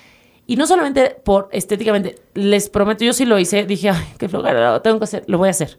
Y 0.47 0.55
no 0.57 0.67
solamente 0.69 1.17
por 1.25 1.49
estéticamente, 1.51 2.15
les 2.35 2.71
prometo, 2.71 3.05
yo 3.05 3.13
sí 3.13 3.25
lo 3.25 3.37
hice, 3.37 3.67
dije, 3.67 3.91
ay, 3.91 4.07
qué 4.17 4.29
flojera, 4.29 4.73
lo 4.75 4.81
tengo 4.81 4.99
que 4.99 5.05
hacer, 5.05 5.25
lo 5.27 5.37
voy 5.39 5.49
a 5.49 5.51
hacer. 5.51 5.77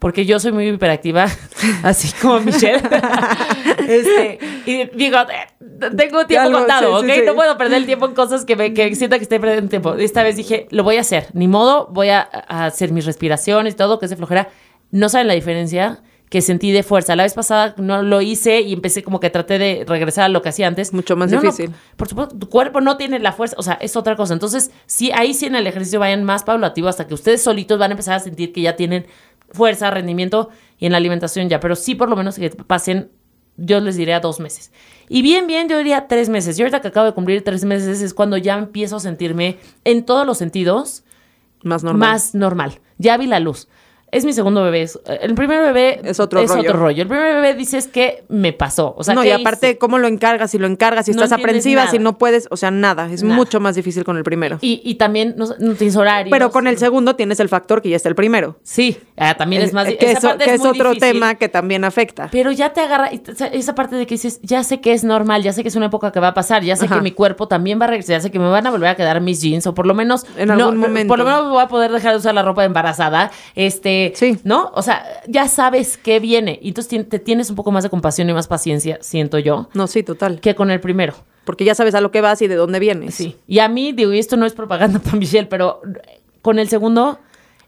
Porque 0.00 0.26
yo 0.26 0.40
soy 0.40 0.50
muy 0.50 0.66
hiperactiva, 0.68 1.26
así 1.84 2.10
como 2.20 2.40
Michelle. 2.40 2.80
este, 3.86 4.38
y 4.66 4.84
digo, 4.96 5.18
eh, 5.18 5.90
tengo 5.96 6.26
tiempo 6.26 6.50
contado, 6.50 7.00
sí, 7.00 7.04
¿ok? 7.06 7.12
sí, 7.14 7.20
sí. 7.20 7.26
No 7.26 7.34
puedo 7.34 7.56
perder 7.56 7.78
el 7.78 7.86
tiempo 7.86 8.06
en 8.06 8.14
cosas 8.14 8.44
que, 8.44 8.56
me, 8.56 8.72
que 8.74 8.94
sienta 8.94 9.18
que 9.18 9.24
estoy 9.24 9.38
perdiendo 9.38 9.68
tiempo. 9.68 9.94
Esta 9.94 10.22
vez 10.22 10.36
dije, 10.36 10.66
lo 10.70 10.84
voy 10.84 10.96
a 10.96 11.02
hacer, 11.02 11.28
ni 11.34 11.48
modo, 11.48 11.86
voy 11.92 12.08
a, 12.08 12.28
a 12.48 12.66
hacer 12.66 12.92
mis 12.92 13.04
respiraciones 13.06 13.74
y 13.74 13.76
todo, 13.76 13.98
que 13.98 14.06
es 14.06 14.10
de 14.10 14.16
flojera. 14.16 14.48
No 14.90 15.08
saben 15.08 15.28
la 15.28 15.34
diferencia 15.34 16.02
que 16.30 16.42
sentí 16.42 16.70
de 16.70 16.84
fuerza. 16.84 17.16
La 17.16 17.24
vez 17.24 17.34
pasada 17.34 17.74
no 17.76 18.04
lo 18.04 18.20
hice 18.20 18.60
y 18.60 18.72
empecé 18.72 19.02
como 19.02 19.18
que 19.18 19.30
traté 19.30 19.58
de 19.58 19.84
regresar 19.86 20.24
a 20.24 20.28
lo 20.28 20.42
que 20.42 20.48
hacía 20.50 20.68
antes. 20.68 20.92
Mucho 20.92 21.16
más 21.16 21.28
No, 21.30 21.38
no, 21.38 21.42
difícil. 21.42 21.72
por 21.96 22.06
supuesto, 22.08 22.38
tu 22.38 22.48
cuerpo 22.48 22.80
no 22.80 22.96
tiene 22.96 23.18
la 23.18 23.32
fuerza, 23.32 23.56
o 23.58 23.62
sea, 23.64 23.74
es 23.80 23.96
otra 23.96 24.14
cosa. 24.14 24.32
Entonces, 24.32 24.70
sí, 24.86 25.10
ahí 25.12 25.34
sí 25.34 25.46
en 25.46 25.56
el 25.56 25.66
ejercicio 25.66 25.98
vayan 25.98 26.22
más 26.22 26.44
paulativo 26.44 26.86
hasta 26.86 27.08
que 27.08 27.14
ustedes 27.14 27.42
solitos 27.42 27.80
van 27.80 27.90
a 27.90 27.94
empezar 27.94 28.14
a 28.14 28.20
sentir 28.20 28.52
que 28.52 28.60
ya 28.60 28.76
tienen 28.76 29.06
fuerza, 29.52 29.90
rendimiento 29.90 30.50
y 30.78 30.86
en 30.86 30.92
la 30.92 30.98
alimentación 30.98 31.48
ya. 31.48 31.60
Pero 31.60 31.76
sí, 31.76 31.94
por 31.94 32.08
lo 32.08 32.16
menos 32.16 32.36
que 32.36 32.50
pasen, 32.50 33.10
yo 33.56 33.80
les 33.80 33.96
diría 33.96 34.20
dos 34.20 34.40
meses. 34.40 34.72
Y 35.08 35.22
bien, 35.22 35.46
bien, 35.46 35.68
yo 35.68 35.76
diría 35.78 36.06
tres 36.08 36.28
meses. 36.28 36.58
Y 36.58 36.62
ahorita 36.62 36.80
que 36.80 36.88
acabo 36.88 37.06
de 37.06 37.12
cumplir 37.12 37.42
tres 37.44 37.64
meses 37.64 38.00
es 38.00 38.14
cuando 38.14 38.36
ya 38.36 38.56
empiezo 38.56 38.96
a 38.96 39.00
sentirme 39.00 39.58
en 39.84 40.04
todos 40.04 40.26
los 40.26 40.38
sentidos 40.38 41.04
Más 41.62 41.82
normal. 41.84 42.08
más 42.10 42.34
normal. 42.34 42.80
Ya 42.98 43.16
vi 43.16 43.26
la 43.26 43.40
luz. 43.40 43.68
Es 44.12 44.24
mi 44.24 44.32
segundo 44.32 44.62
bebé. 44.64 44.82
Es- 44.82 44.98
El 45.20 45.34
primer 45.34 45.60
bebé 45.62 46.00
Es 46.04 46.18
otro 46.20 46.40
rollo. 46.44 46.60
otro 46.60 46.72
rollo. 46.80 47.02
El 47.02 47.08
primer 47.08 47.34
bebé 47.34 47.54
dices 47.54 47.86
que 47.86 48.24
me 48.28 48.52
pasó. 48.52 48.94
O 48.96 49.04
sea, 49.04 49.14
no, 49.14 49.22
¿qué 49.22 49.28
y 49.28 49.30
aparte, 49.32 49.68
hice? 49.70 49.78
¿cómo 49.78 49.98
lo 49.98 50.08
encargas? 50.08 50.50
Si 50.50 50.58
lo 50.58 50.66
encargas, 50.66 51.06
si 51.06 51.12
No 51.12 51.22
estás 51.22 51.38
aprensiva, 51.38 51.86
si 51.88 51.98
no 51.98 52.18
puedes, 52.18 52.48
o 52.50 52.56
sea, 52.56 52.70
nada. 52.70 53.08
Es 53.10 53.22
Nada. 53.22 53.36
mucho 53.36 53.60
más 53.60 53.76
difícil 53.76 54.02
con 54.04 54.16
el 54.16 54.24
primero. 54.24 54.58
Y, 54.60 54.80
y 54.84 54.96
también 54.96 55.34
no, 55.36 55.46
no 55.58 55.74
tienes 55.74 55.96
horario. 55.96 56.30
Pero 56.30 56.50
con 56.50 56.66
el 56.66 56.76
segundo 56.78 57.14
tienes 57.16 57.38
el 57.40 57.48
factor 57.48 57.82
que 57.82 57.88
ya 57.88 57.96
está 57.96 58.08
el 58.08 58.14
primero. 58.14 58.56
Sí, 58.62 58.98
ah, 59.16 59.34
también 59.36 59.62
es 59.62 59.72
más. 59.72 59.86
Eh, 59.88 59.96
que 59.96 60.12
eso- 60.12 60.36
que 60.38 60.54
es, 60.54 60.60
otro 60.64 60.90
difícil. 60.90 61.12
tema 61.14 61.34
que 61.36 61.48
también 61.48 61.84
afecta. 61.84 62.28
Pero 62.32 62.50
ya 62.50 62.72
te 62.72 62.80
agarra, 62.80 63.10
esa 63.52 63.74
parte 63.74 63.94
de 63.96 64.06
que 64.06 64.14
dices, 64.14 64.40
ya 64.42 64.64
sé 64.64 64.80
que 64.80 64.92
es 64.92 65.04
normal, 65.04 65.42
ya 65.42 65.52
sé 65.52 65.62
que 65.62 65.68
es 65.68 65.76
una 65.76 65.86
época 65.86 66.10
que 66.10 66.18
va 66.20 66.28
a 66.28 66.34
pasar, 66.34 66.62
ya 66.64 66.74
sé 66.76 66.86
Ajá. 66.86 66.96
que 66.96 67.00
mi 67.02 67.12
cuerpo 67.12 67.46
también 67.48 67.80
va 67.80 67.84
a 67.84 67.88
regresar, 67.88 68.16
ya 68.16 68.20
sé 68.20 68.30
que 68.30 68.38
me 68.38 68.48
van 68.48 68.66
a 68.66 68.70
volver 68.70 68.88
a 68.88 68.96
quedar 68.96 69.20
mis 69.20 69.40
jeans, 69.40 69.66
o 69.68 69.74
por 69.74 69.86
lo 69.86 69.94
menos. 69.94 70.26
En 70.36 70.48
no, 70.48 70.54
algún 70.54 70.78
momento. 70.78 71.08
Por 71.08 71.18
lo 71.20 71.24
menos 71.24 71.48
voy 71.48 71.62
a 71.62 71.68
poder 71.68 71.92
dejar 71.92 72.12
de 72.12 72.18
usar 72.18 72.34
la 72.34 72.42
ropa 72.42 72.62
de 72.62 72.66
embarazada. 72.66 73.30
Este. 73.54 73.99
Sí. 74.14 74.38
¿No? 74.44 74.70
O 74.74 74.82
sea, 74.82 75.04
ya 75.28 75.48
sabes 75.48 75.96
qué 75.98 76.20
viene. 76.20 76.58
Y 76.62 76.68
entonces 76.68 77.08
te 77.08 77.18
tienes 77.18 77.50
un 77.50 77.56
poco 77.56 77.70
más 77.70 77.82
de 77.84 77.90
compasión 77.90 78.28
y 78.28 78.32
más 78.32 78.48
paciencia, 78.48 78.98
siento 79.00 79.38
yo, 79.38 79.68
No, 79.74 79.86
sí, 79.86 80.02
total. 80.02 80.40
que 80.40 80.54
con 80.54 80.70
el 80.70 80.80
primero. 80.80 81.14
Porque 81.44 81.64
ya 81.64 81.74
sabes 81.74 81.94
a 81.94 82.00
lo 82.00 82.10
que 82.10 82.20
vas 82.20 82.42
y 82.42 82.48
de 82.48 82.54
dónde 82.54 82.78
vienes. 82.78 83.14
Sí. 83.14 83.36
Y 83.46 83.58
a 83.60 83.68
mí, 83.68 83.92
digo, 83.92 84.12
y 84.12 84.18
esto 84.18 84.36
no 84.36 84.46
es 84.46 84.52
propaganda 84.52 84.98
para 85.04 85.16
Michelle, 85.16 85.46
pero 85.46 85.80
con 86.42 86.58
el 86.58 86.68
segundo, 86.68 87.18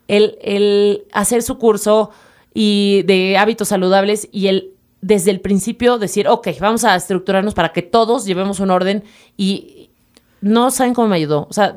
el, 0.09 0.37
el 0.43 1.05
hacer 1.13 1.43
su 1.43 1.59
curso 1.59 2.11
y 2.55 3.03
de 3.07 3.37
hábitos 3.39 3.69
saludables 3.69 4.29
y 4.31 4.49
el 4.49 4.69
desde 5.01 5.33
el 5.33 5.41
principio 5.41 5.99
decir, 5.99 6.29
ok, 6.29 6.49
vamos 6.61 6.85
a 6.85 6.95
estructurarnos 6.95 7.55
para 7.55 7.73
que 7.73 7.83
todos 7.83 8.25
llevemos 8.25 8.61
un 8.61 8.71
orden 8.71 9.03
y 9.37 9.91
no 10.41 10.71
saben 10.71 10.95
cómo 10.95 11.09
me 11.09 11.17
ayudó. 11.17 11.49
O 11.51 11.53
sea, 11.53 11.77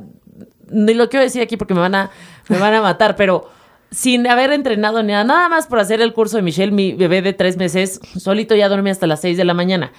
ni 0.70 0.94
lo 0.94 1.10
quiero 1.10 1.24
decir 1.24 1.42
aquí 1.42 1.58
porque 1.58 1.74
me 1.74 1.80
van 1.80 1.96
a, 1.96 2.12
me 2.50 2.60
van 2.60 2.76
a 2.76 2.82
matar, 2.84 3.16
pero 3.16 3.50
sin 3.96 4.28
haber 4.28 4.52
entrenado 4.52 5.02
ni 5.04 5.14
nada, 5.14 5.24
nada 5.24 5.48
más 5.48 5.68
por 5.68 5.80
hacer 5.80 6.02
el 6.02 6.12
curso 6.12 6.36
de 6.36 6.44
Michelle, 6.44 6.74
mi 6.74 6.92
bebé 6.92 7.22
de 7.22 7.32
tres 7.32 7.56
meses, 7.56 8.02
solito 8.18 8.54
ya 8.54 8.68
dormía 8.68 8.92
hasta 8.92 9.08
las 9.08 9.22
seis 9.22 9.38
de 9.38 9.46
la 9.46 9.54
mañana. 9.54 9.94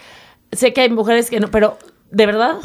Sé 0.52 0.74
que 0.74 0.82
hay 0.82 0.90
mujeres 0.90 1.30
que 1.30 1.40
no, 1.40 1.50
pero 1.50 1.78
de 2.10 2.26
verdad, 2.26 2.56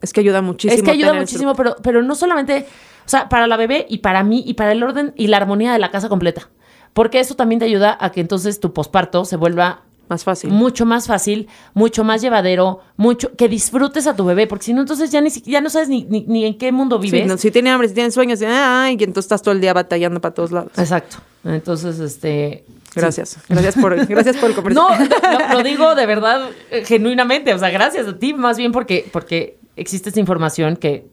Es 0.00 0.12
que 0.12 0.18
ayuda 0.18 0.42
muchísimo. 0.42 0.76
es 0.76 0.82
que 0.82 0.90
ayuda 0.90 1.14
muchísimo, 1.14 1.54
pero, 1.54 1.76
pero 1.84 2.02
no 2.02 2.16
solamente, 2.16 2.66
o 3.06 3.08
sea, 3.08 3.28
para 3.28 3.46
la 3.46 3.56
bebé 3.56 3.86
y 3.88 3.98
para 3.98 4.24
mí 4.24 4.42
y 4.44 4.54
para 4.54 4.72
el 4.72 4.82
orden 4.82 5.14
y 5.16 5.28
la 5.28 5.36
armonía 5.36 5.72
de 5.72 5.78
la 5.78 5.92
casa 5.92 6.08
completa. 6.08 6.50
Porque 6.94 7.20
eso 7.20 7.36
también 7.36 7.60
te 7.60 7.66
ayuda 7.66 7.96
a 8.00 8.10
que 8.10 8.20
entonces 8.20 8.58
tu 8.58 8.72
posparto 8.72 9.24
se 9.24 9.36
vuelva 9.36 9.84
Más 10.12 10.24
fácil. 10.24 10.50
mucho 10.50 10.84
más 10.84 11.06
fácil, 11.06 11.48
mucho 11.74 12.04
más 12.04 12.20
llevadero, 12.20 12.80
mucho 12.96 13.34
que 13.34 13.48
disfrutes 13.48 14.06
a 14.06 14.14
tu 14.14 14.24
bebé, 14.26 14.46
porque 14.46 14.64
si 14.66 14.74
no, 14.74 14.82
entonces 14.82 15.10
ya 15.10 15.20
ni 15.22 15.30
ya 15.30 15.60
no 15.62 15.70
sabes 15.70 15.88
ni, 15.88 16.04
ni, 16.04 16.20
ni 16.28 16.44
en 16.44 16.58
qué 16.58 16.70
mundo 16.70 17.00
Sí, 17.00 17.10
vives. 17.10 17.26
no, 17.26 17.38
si 17.38 17.50
tiene 17.50 17.70
hambre, 17.70 17.88
si 17.88 17.94
tiene 17.94 18.10
sueños, 18.10 18.38
si- 18.38 18.44
ay, 18.46 18.96
y 19.00 19.04
entonces 19.04 19.24
estás 19.24 19.40
todo 19.42 19.52
el 19.54 19.60
día 19.60 19.72
batallando 19.72 20.20
para 20.20 20.34
todos 20.34 20.52
lados. 20.52 20.70
Exacto. 20.76 21.16
Entonces, 21.44 21.98
este. 21.98 22.64
Gracias. 22.94 23.38
Gracias 23.48 23.74
por, 23.76 23.96
gracias 24.06 24.36
por 24.36 24.50
el 24.50 24.56
No, 24.74 24.86
comercial. 24.88 25.08
lo, 25.50 25.54
lo 25.58 25.62
digo 25.64 25.94
de 25.94 26.04
verdad, 26.04 26.50
eh, 26.70 26.84
genuinamente. 26.84 27.54
O 27.54 27.58
sea, 27.58 27.70
gracias 27.70 28.06
a 28.06 28.18
ti, 28.18 28.34
más 28.34 28.58
bien 28.58 28.70
porque, 28.70 29.08
porque 29.10 29.56
existe 29.76 30.10
esta 30.10 30.20
información 30.20 30.76
que 30.76 31.06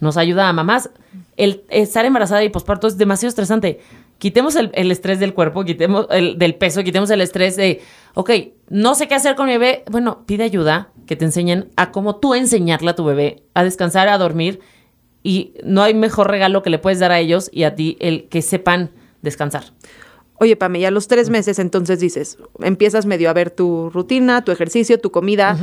nos 0.00 0.16
ayuda 0.16 0.48
a 0.48 0.52
mamás. 0.54 0.88
El 1.36 1.64
estar 1.68 2.06
embarazada 2.06 2.42
y 2.42 2.48
posparto 2.48 2.86
es 2.86 2.96
demasiado 2.96 3.28
estresante. 3.28 3.80
Quitemos 4.18 4.56
el, 4.56 4.70
el 4.74 4.90
estrés 4.90 5.20
del 5.20 5.34
cuerpo, 5.34 5.64
quitemos 5.64 6.06
el 6.10 6.38
del 6.38 6.54
peso, 6.54 6.82
quitemos 6.82 7.10
el 7.10 7.20
estrés 7.20 7.56
de, 7.56 7.82
ok, 8.14 8.30
no 8.70 8.94
sé 8.94 9.08
qué 9.08 9.14
hacer 9.14 9.36
con 9.36 9.46
mi 9.46 9.52
bebé. 9.52 9.84
Bueno, 9.90 10.24
pide 10.26 10.44
ayuda, 10.44 10.90
que 11.06 11.16
te 11.16 11.24
enseñen 11.24 11.70
a 11.76 11.92
cómo 11.92 12.16
tú 12.16 12.34
enseñarle 12.34 12.90
a 12.90 12.94
tu 12.94 13.04
bebé 13.04 13.42
a 13.54 13.64
descansar, 13.64 14.08
a 14.08 14.18
dormir. 14.18 14.60
Y 15.22 15.54
no 15.64 15.82
hay 15.82 15.92
mejor 15.92 16.30
regalo 16.30 16.62
que 16.62 16.70
le 16.70 16.78
puedes 16.78 16.98
dar 16.98 17.12
a 17.12 17.18
ellos 17.18 17.50
y 17.52 17.64
a 17.64 17.74
ti 17.74 17.96
el 18.00 18.28
que 18.28 18.42
sepan 18.42 18.90
descansar. 19.22 19.64
Oye, 20.38 20.56
Pame, 20.56 20.80
ya 20.80 20.88
a 20.88 20.90
los 20.90 21.08
tres 21.08 21.30
meses 21.30 21.58
entonces 21.58 21.98
dices, 21.98 22.38
empiezas 22.60 23.06
medio 23.06 23.30
a 23.30 23.32
ver 23.32 23.50
tu 23.50 23.90
rutina, 23.90 24.44
tu 24.44 24.52
ejercicio, 24.52 25.00
tu 25.00 25.10
comida. 25.10 25.56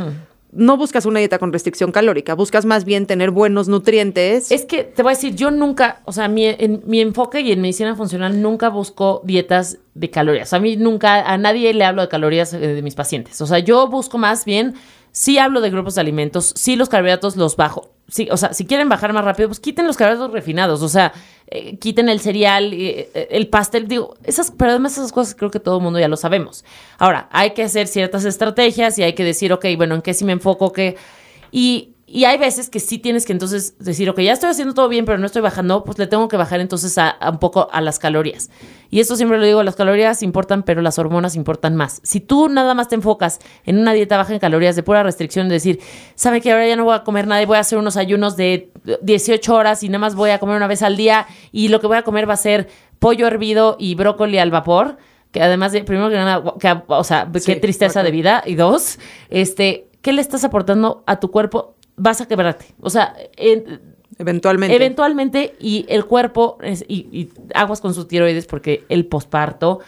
No 0.56 0.78
buscas 0.78 1.06
una 1.06 1.20
dieta 1.20 1.40
con 1.40 1.52
restricción 1.52 1.92
calórica, 1.92 2.36
buscas 2.36 2.66
más 2.66 2.86
bien 2.86 3.08
tener 3.08 3.32
buenos 3.32 3.68
nutrientes. 3.68 4.52
Es 4.52 4.66
que 4.66 4.84
te 4.84 5.02
voy 5.02 5.14
a 5.14 5.16
decir, 5.16 5.36
yo 5.36 5.52
nunca, 5.52 6.02
o 6.06 6.12
sea, 6.12 6.28
mi, 6.28 6.46
en, 6.46 6.84
mi 6.86 7.02
enfoque 7.02 7.42
y 7.42 7.52
en 7.52 7.62
medicina 7.62 7.96
funcional 7.96 8.42
nunca 8.42 8.70
busco 8.70 9.22
dietas 9.24 9.80
de 9.94 10.10
calorías. 10.10 10.54
A 10.54 10.60
mí 10.60 10.78
nunca, 10.78 11.22
a 11.22 11.38
nadie 11.38 11.74
le 11.74 11.86
hablo 11.86 12.02
de 12.02 12.10
calorías 12.10 12.54
eh, 12.54 12.60
de 12.60 12.82
mis 12.82 12.96
pacientes. 12.96 13.42
O 13.42 13.48
sea, 13.48 13.60
yo 13.60 13.88
busco 13.88 14.18
más 14.18 14.46
bien, 14.46 14.76
sí 15.12 15.38
hablo 15.38 15.62
de 15.62 15.70
grupos 15.70 15.96
de 15.96 16.02
alimentos, 16.02 16.54
sí 16.56 16.76
los 16.76 16.90
carbohidratos 16.90 17.36
los 17.36 17.56
bajo. 17.56 17.93
Sí, 18.08 18.28
o 18.32 18.38
sea, 18.38 18.54
si 18.54 18.66
quieren 18.66 18.90
bajar 18.90 19.14
más 19.14 19.26
rápido, 19.26 19.50
pues 19.50 19.60
quiten 19.60 19.88
los 19.88 19.98
carbohidratos 19.98 20.32
refinados, 20.32 20.82
o 20.82 20.90
sea, 20.90 21.14
eh, 21.48 21.78
quiten 21.78 22.10
el 22.10 22.20
cereal, 22.20 22.74
eh, 22.74 23.10
eh, 23.14 23.28
el 23.32 23.48
pastel, 23.48 23.88
digo, 23.88 24.16
esas, 24.24 24.52
pero 24.52 24.72
además 24.72 24.94
esas 24.94 25.12
cosas 25.12 25.36
creo 25.36 25.52
que 25.52 25.60
todo 25.60 25.78
el 25.78 25.84
mundo 25.84 26.00
ya 26.00 26.08
lo 26.08 26.18
sabemos. 26.18 26.66
Ahora, 26.98 27.28
hay 27.32 27.52
que 27.52 27.64
hacer 27.64 27.88
ciertas 27.88 28.26
estrategias 28.26 28.98
y 28.98 29.04
hay 29.04 29.14
que 29.14 29.24
decir, 29.24 29.54
ok, 29.54 29.66
bueno, 29.78 29.96
¿en 29.96 30.02
qué 30.02 30.14
sí 30.14 30.26
me 30.26 30.34
enfoco? 30.34 30.72
¿Qué? 30.72 30.96
Y, 31.52 31.93
y 32.14 32.26
hay 32.26 32.38
veces 32.38 32.70
que 32.70 32.80
sí 32.80 33.00
tienes 33.00 33.26
que 33.26 33.34
entonces 33.34 33.76
decir, 33.80 34.08
ok, 34.08 34.20
ya 34.20 34.34
estoy 34.34 34.52
haciendo 34.52 34.76
todo 34.76 34.88
bien, 34.88 35.04
pero 35.04 35.18
no 35.18 35.26
estoy 35.26 35.42
bajando, 35.42 35.84
pues 35.84 35.98
le 35.98 36.06
tengo 36.06 36.28
que 36.28 36.38
bajar 36.38 36.60
entonces 36.60 36.96
a, 37.00 37.10
a 37.10 37.32
un 37.32 37.40
poco 37.40 37.70
a 37.72 37.82
las 37.82 37.98
calorías. 37.98 38.52
Y 38.92 39.00
esto 39.00 39.16
siempre 39.16 39.40
lo 39.40 39.46
digo, 39.46 39.64
las 39.64 39.76
calorías 39.76 40.22
importan, 40.22 40.62
pero 40.62 40.84
las 40.84 41.00
hormonas 41.00 41.36
importan 41.36 41.76
más. 41.76 42.02
Si 42.04 42.20
tú 42.20 42.50
nada 42.50 42.76
más 42.76 42.88
te 42.88 42.94
enfocas 42.94 43.40
en 43.66 43.80
una 43.80 43.94
dieta 43.94 44.16
baja 44.16 44.32
en 44.32 44.38
calorías, 44.38 44.76
de 44.76 44.84
pura 44.84 45.02
restricción, 45.02 45.50
de 45.50 45.56
decir, 45.56 45.80
sabe 46.14 46.40
que 46.40 46.52
ahora 46.52 46.68
ya 46.68 46.76
no 46.76 46.84
voy 46.84 46.94
a 46.94 47.04
comer 47.04 47.26
nada 47.26 47.42
y 47.42 47.48
voy 47.48 47.58
a 47.58 47.62
hacer 47.62 47.80
unos 47.80 47.98
ayunos 47.98 48.38
de 48.38 48.70
18 49.02 49.52
horas 49.52 49.82
y 49.82 49.90
nada 49.90 49.98
más 49.98 50.14
voy 50.14 50.30
a 50.30 50.38
comer 50.38 50.58
una 50.58 50.68
vez 50.68 50.84
al 50.84 50.96
día 50.96 51.26
y 51.52 51.70
lo 51.70 51.82
que 51.82 51.88
voy 51.88 51.98
a 51.98 52.04
comer 52.04 52.30
va 52.30 52.36
a 52.36 52.38
ser 52.38 52.70
pollo 53.00 53.26
hervido 53.26 53.76
y 53.80 53.96
brócoli 53.96 54.38
al 54.38 54.52
vapor, 54.52 54.98
que 55.32 55.42
además 55.42 55.72
de, 55.72 55.84
primero 55.84 56.12
que 56.12 56.16
nada, 56.18 56.44
que, 56.60 56.80
o 56.86 57.04
sea, 57.04 57.28
Sí, 57.34 57.54
qué 57.54 57.60
tristeza 57.60 58.04
de 58.04 58.12
vida, 58.12 58.44
y 58.46 58.54
dos, 58.54 59.00
este, 59.32 59.88
¿qué 60.04 60.14
le 60.14 60.22
estás 60.22 60.44
aportando 60.44 61.04
a 61.08 61.20
tu 61.20 61.32
cuerpo? 61.32 61.74
Vas 61.96 62.22
a 62.22 62.28
quebrarte. 62.28 62.66
O 62.82 62.90
sea, 62.90 63.16
en- 63.38 63.94
Eventualmente. 64.20 64.76
Eventualmente, 64.76 65.56
y 65.60 65.86
el 65.90 66.06
cuerpo, 66.06 66.58
es- 66.62 66.86
y, 66.88 67.08
y 67.12 67.30
aguas 67.56 67.82
con 67.82 67.94
sus 67.96 68.08
tiroides, 68.08 68.46
porque 68.46 68.84
el 68.90 69.06
posparto, 69.08 69.80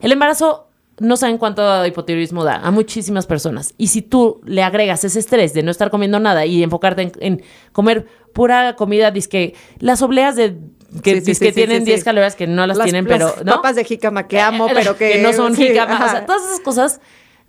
el 0.00 0.12
embarazo, 0.12 0.68
no 1.00 1.16
saben 1.16 1.36
cuánto 1.38 1.84
hipotiroidismo 1.84 2.44
da 2.44 2.56
a 2.56 2.70
muchísimas 2.70 3.26
personas. 3.26 3.74
Y 3.78 3.88
si 3.88 4.02
tú 4.02 4.40
le 4.44 4.62
agregas 4.62 5.02
ese 5.04 5.18
estrés 5.18 5.52
de 5.52 5.62
no 5.64 5.70
estar 5.72 5.90
comiendo 5.90 6.20
nada 6.20 6.46
y 6.46 6.62
enfocarte 6.62 7.02
en, 7.02 7.12
en 7.20 7.42
comer 7.72 8.06
pura 8.32 8.76
comida, 8.76 9.10
disque 9.10 9.54
las 9.80 10.00
obleas 10.02 10.36
de 10.36 10.58
que, 11.02 11.14
Sí, 11.14 11.20
sí, 11.20 11.26
dizque 11.32 11.46
sí, 11.46 11.50
sí, 11.50 11.54
tienen 11.54 11.78
sí, 11.80 11.86
10 11.86 12.00
sí. 12.00 12.04
calorías 12.04 12.36
que 12.36 12.46
no 12.46 12.66
las, 12.66 12.76
Las- 12.76 12.84
tienen, 12.84 13.08
las 13.08 13.18
pero 13.32 13.44
¿no? 13.44 13.56
papas 13.56 13.74
de 13.74 13.84
jícama 13.84 14.28
que 14.28 14.38
amo, 14.40 14.68
Eh, 14.68 14.72
pero 14.74 14.96
que- 14.96 15.20
no 15.22 15.32
son 15.32 15.56
sí, 15.56 15.66
jícamas. 15.68 16.02
O 16.02 16.10
sea, 16.10 16.26
todas 16.26 16.42
esas 16.44 16.60
cosas, 16.60 17.00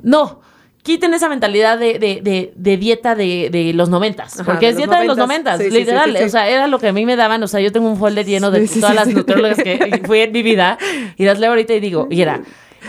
no. 0.02 0.42
Quiten 0.84 1.14
esa 1.14 1.30
mentalidad 1.30 1.80
de, 1.80 1.98
de, 1.98 2.20
de, 2.22 2.52
de 2.56 2.78
dieta 2.78 3.16
de, 3.16 3.50
de 3.50 3.72
los 3.74 3.88
noventas. 3.90 4.40
Ajá, 4.40 4.44
Porque 4.52 4.68
es 4.70 4.76
dieta 4.78 5.00
de 5.00 5.06
los 5.08 5.18
noventas. 5.18 5.60
Sí, 5.62 5.70
literal. 5.70 6.12
sí, 6.12 6.18
sí. 6.18 6.24
O 6.26 6.30
sea, 6.30 6.50
era 6.50 6.68
lo 6.68 6.78
que 6.78 6.90
a 6.90 6.94
mí 6.94 7.06
me 7.06 7.16
daban. 7.16 7.42
O 7.42 7.48
sea, 7.48 7.62
yo 7.62 7.72
tengo 7.72 7.90
un 7.90 7.98
folder 7.98 8.26
lleno 8.26 8.52
de 8.52 8.68
todas 8.68 8.94
las 8.94 9.08
sí. 9.08 9.14
nutriólogas 9.14 9.58
que 9.64 10.02
fui 10.06 10.20
en 10.20 10.32
mi 10.34 10.44
vida. 10.44 10.78
Y 11.18 11.24
las 11.26 11.40
leo 11.40 11.52
ahorita 11.52 11.74
y 11.74 11.80
digo, 11.80 12.08
y 12.12 12.22
era. 12.22 12.42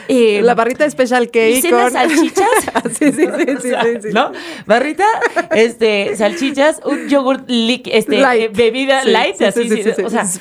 eh, 0.08 0.40
La 0.42 0.56
barrita 0.56 0.82
de 0.82 0.90
Special 0.90 1.30
K 1.30 1.46
y 1.50 1.62
cenas 1.62 1.92
salchichas. 1.92 2.48
sí, 2.98 3.12
sí, 3.12 3.26
sí, 3.26 3.26
sí, 3.46 3.52
O 3.56 3.60
sea, 3.60 3.82
sí, 3.84 3.90
sí. 4.02 4.08
¿No? 4.12 4.32
Barrita, 4.66 5.06
este, 5.52 6.16
salchichas, 6.16 6.80
un 6.84 7.08
yogurt 7.08 7.48
lic- 7.48 7.88
este, 7.92 8.18
Light. 8.18 8.42
eh, 8.42 8.48
bebida 8.52 9.02
Sí, 9.04 9.10
light, 9.12 9.40
así, 9.40 9.70
o 10.04 10.10
sea, 10.10 10.22
Es- 10.22 10.40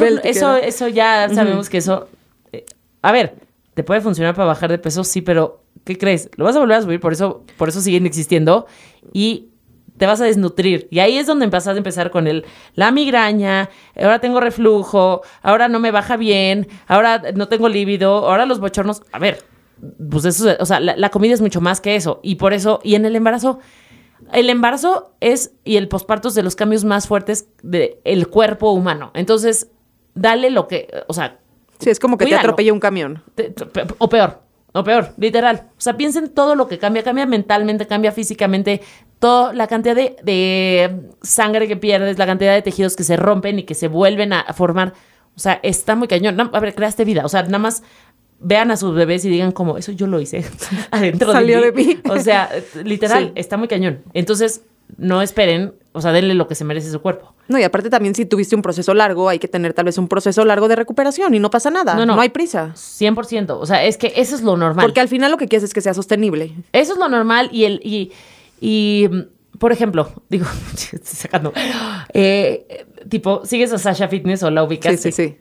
eso, 0.00 0.04
eso, 0.22 0.56
eso 0.56 0.86
ya 0.88 1.28
sabemos 1.34 1.68
que 1.68 1.78
eso, 1.78 2.08
eh, 2.52 2.64
a 3.02 3.10
ver, 3.10 3.34
te 3.74 3.84
puede 3.84 4.00
funcionar 4.00 4.34
para 4.34 4.46
bajar 4.46 4.70
de 4.70 4.78
peso, 4.78 5.04
sí, 5.04 5.22
pero 5.22 5.62
¿qué 5.84 5.96
crees? 5.96 6.30
Lo 6.36 6.44
vas 6.44 6.56
a 6.56 6.60
volver 6.60 6.76
a 6.76 6.82
subir, 6.82 7.00
por 7.00 7.12
eso, 7.12 7.44
por 7.56 7.68
eso 7.68 7.80
siguen 7.80 8.06
existiendo 8.06 8.66
y 9.12 9.48
te 9.96 10.06
vas 10.06 10.20
a 10.20 10.24
desnutrir. 10.24 10.88
Y 10.90 10.98
ahí 10.98 11.16
es 11.16 11.26
donde 11.26 11.44
empezás 11.44 11.74
a 11.74 11.78
empezar 11.78 12.10
con 12.10 12.26
el, 12.26 12.44
la 12.74 12.90
migraña, 12.90 13.70
ahora 13.96 14.18
tengo 14.18 14.40
reflujo, 14.40 15.22
ahora 15.42 15.68
no 15.68 15.78
me 15.78 15.90
baja 15.90 16.16
bien, 16.16 16.68
ahora 16.86 17.22
no 17.34 17.48
tengo 17.48 17.68
líbido, 17.68 18.28
ahora 18.28 18.46
los 18.46 18.60
bochornos. 18.60 19.02
A 19.12 19.18
ver, 19.18 19.44
pues 20.10 20.24
eso, 20.24 20.50
o 20.58 20.66
sea, 20.66 20.80
la, 20.80 21.08
comida 21.10 21.34
es 21.34 21.40
mucho 21.40 21.60
más 21.60 21.80
que 21.80 21.96
eso. 21.96 22.20
Y 22.22 22.36
por 22.36 22.52
eso, 22.52 22.80
y 22.82 22.94
en 22.94 23.04
el 23.04 23.16
embarazo, 23.16 23.58
el 24.32 24.50
embarazo 24.50 25.14
es, 25.20 25.54
y 25.64 25.76
el 25.76 25.88
posparto 25.88 26.28
es 26.28 26.34
de 26.34 26.42
los 26.42 26.56
cambios 26.56 26.84
más 26.84 27.06
fuertes 27.06 27.48
del 27.62 28.28
cuerpo 28.28 28.72
humano. 28.72 29.10
Entonces, 29.14 29.70
dale 30.14 30.50
lo 30.50 30.68
que, 30.68 30.88
o 31.06 31.14
sea, 31.14 31.41
Sí, 31.82 31.90
es 31.90 31.98
como 32.00 32.16
que 32.18 32.26
te 32.26 32.34
atropella 32.34 32.72
un 32.72 32.80
camión. 32.80 33.22
te- 33.34 33.52
o 33.98 34.08
peor, 34.08 34.40
o 34.72 34.84
peor, 34.84 35.12
literal. 35.18 35.68
O 35.76 35.80
sea, 35.80 35.96
piensen 35.96 36.28
todo 36.30 36.54
lo 36.54 36.68
que 36.68 36.78
cambia, 36.78 37.02
cambia 37.02 37.26
mentalmente, 37.26 37.86
cambia 37.86 38.12
físicamente, 38.12 38.80
toda 39.18 39.52
la 39.52 39.66
cantidad 39.66 39.94
de, 39.94 40.16
de 40.22 41.00
sangre 41.22 41.68
que 41.68 41.76
pierdes, 41.76 42.18
la 42.18 42.26
cantidad 42.26 42.54
de 42.54 42.62
tejidos 42.62 42.96
que 42.96 43.04
se 43.04 43.16
rompen 43.16 43.58
y 43.58 43.62
que 43.64 43.74
se 43.74 43.88
vuelven 43.88 44.32
a 44.32 44.44
formar. 44.54 44.94
O 45.36 45.38
sea, 45.40 45.60
está 45.62 45.94
muy 45.96 46.08
cañón. 46.08 46.36
No, 46.36 46.50
a 46.52 46.60
ver, 46.60 46.74
creaste 46.74 47.04
vida. 47.04 47.24
O 47.24 47.28
sea, 47.28 47.42
nada 47.42 47.58
más 47.58 47.82
vean 48.44 48.70
a 48.72 48.76
sus 48.76 48.94
bebés 48.94 49.24
y 49.24 49.28
digan 49.30 49.52
como, 49.52 49.78
eso 49.78 49.92
yo 49.92 50.06
lo 50.06 50.20
hice 50.20 50.44
adentro 50.90 51.32
Salió 51.32 51.60
de 51.60 51.70
de 51.70 51.72
mí. 51.72 51.84
mí. 51.86 52.00
O 52.10 52.18
sea, 52.18 52.50
literal, 52.84 53.26
Sí. 53.26 53.32
está 53.36 53.56
muy 53.56 53.68
cañón. 53.68 54.02
Entonces, 54.14 54.62
no 54.96 55.22
esperen, 55.22 55.74
o 55.92 56.00
sea, 56.00 56.12
denle 56.12 56.34
lo 56.34 56.48
que 56.48 56.54
se 56.54 56.64
merece 56.64 56.90
su 56.90 57.00
cuerpo. 57.00 57.34
No, 57.48 57.58
y 57.58 57.64
aparte 57.64 57.90
también 57.90 58.14
si 58.14 58.24
tuviste 58.24 58.54
un 58.56 58.62
proceso 58.62 58.94
largo, 58.94 59.28
hay 59.28 59.38
que 59.38 59.48
tener 59.48 59.74
tal 59.74 59.84
vez 59.84 59.98
un 59.98 60.08
proceso 60.08 60.44
largo 60.44 60.68
de 60.68 60.76
recuperación 60.76 61.34
y 61.34 61.38
no 61.38 61.50
pasa 61.50 61.70
nada. 61.70 61.94
No, 61.94 62.06
No, 62.06 62.14
no. 62.16 62.20
hay 62.20 62.28
prisa. 62.30 62.72
100%. 62.74 63.50
O 63.60 63.66
sea, 63.66 63.84
es 63.84 63.96
que 63.98 64.12
eso 64.16 64.34
es 64.34 64.42
lo 64.42 64.56
normal. 64.56 64.84
Porque 64.86 65.00
al 65.00 65.08
final 65.08 65.30
lo 65.30 65.36
que 65.36 65.48
quieres 65.48 65.64
es 65.64 65.74
que 65.74 65.80
sea 65.80 65.92
sostenible. 65.92 66.54
Eso 66.72 66.92
es 66.94 66.98
lo 66.98 67.08
normal 67.08 67.50
y 67.52 67.64
el 67.64 67.80
y, 67.84 68.12
y 68.60 69.08
mm, 69.10 69.58
por 69.58 69.72
ejemplo, 69.72 70.10
digo, 70.30 70.46
estoy 70.74 71.00
sacando, 71.02 71.52
eh, 72.14 72.86
tipo, 73.08 73.44
sigues 73.44 73.72
a 73.72 73.78
Sasha 73.78 74.08
Fitness 74.08 74.42
o 74.44 74.50
la 74.50 74.62
ubicas. 74.64 74.98
Sí, 75.00 75.12
sí, 75.12 75.28
sí. 75.28 75.36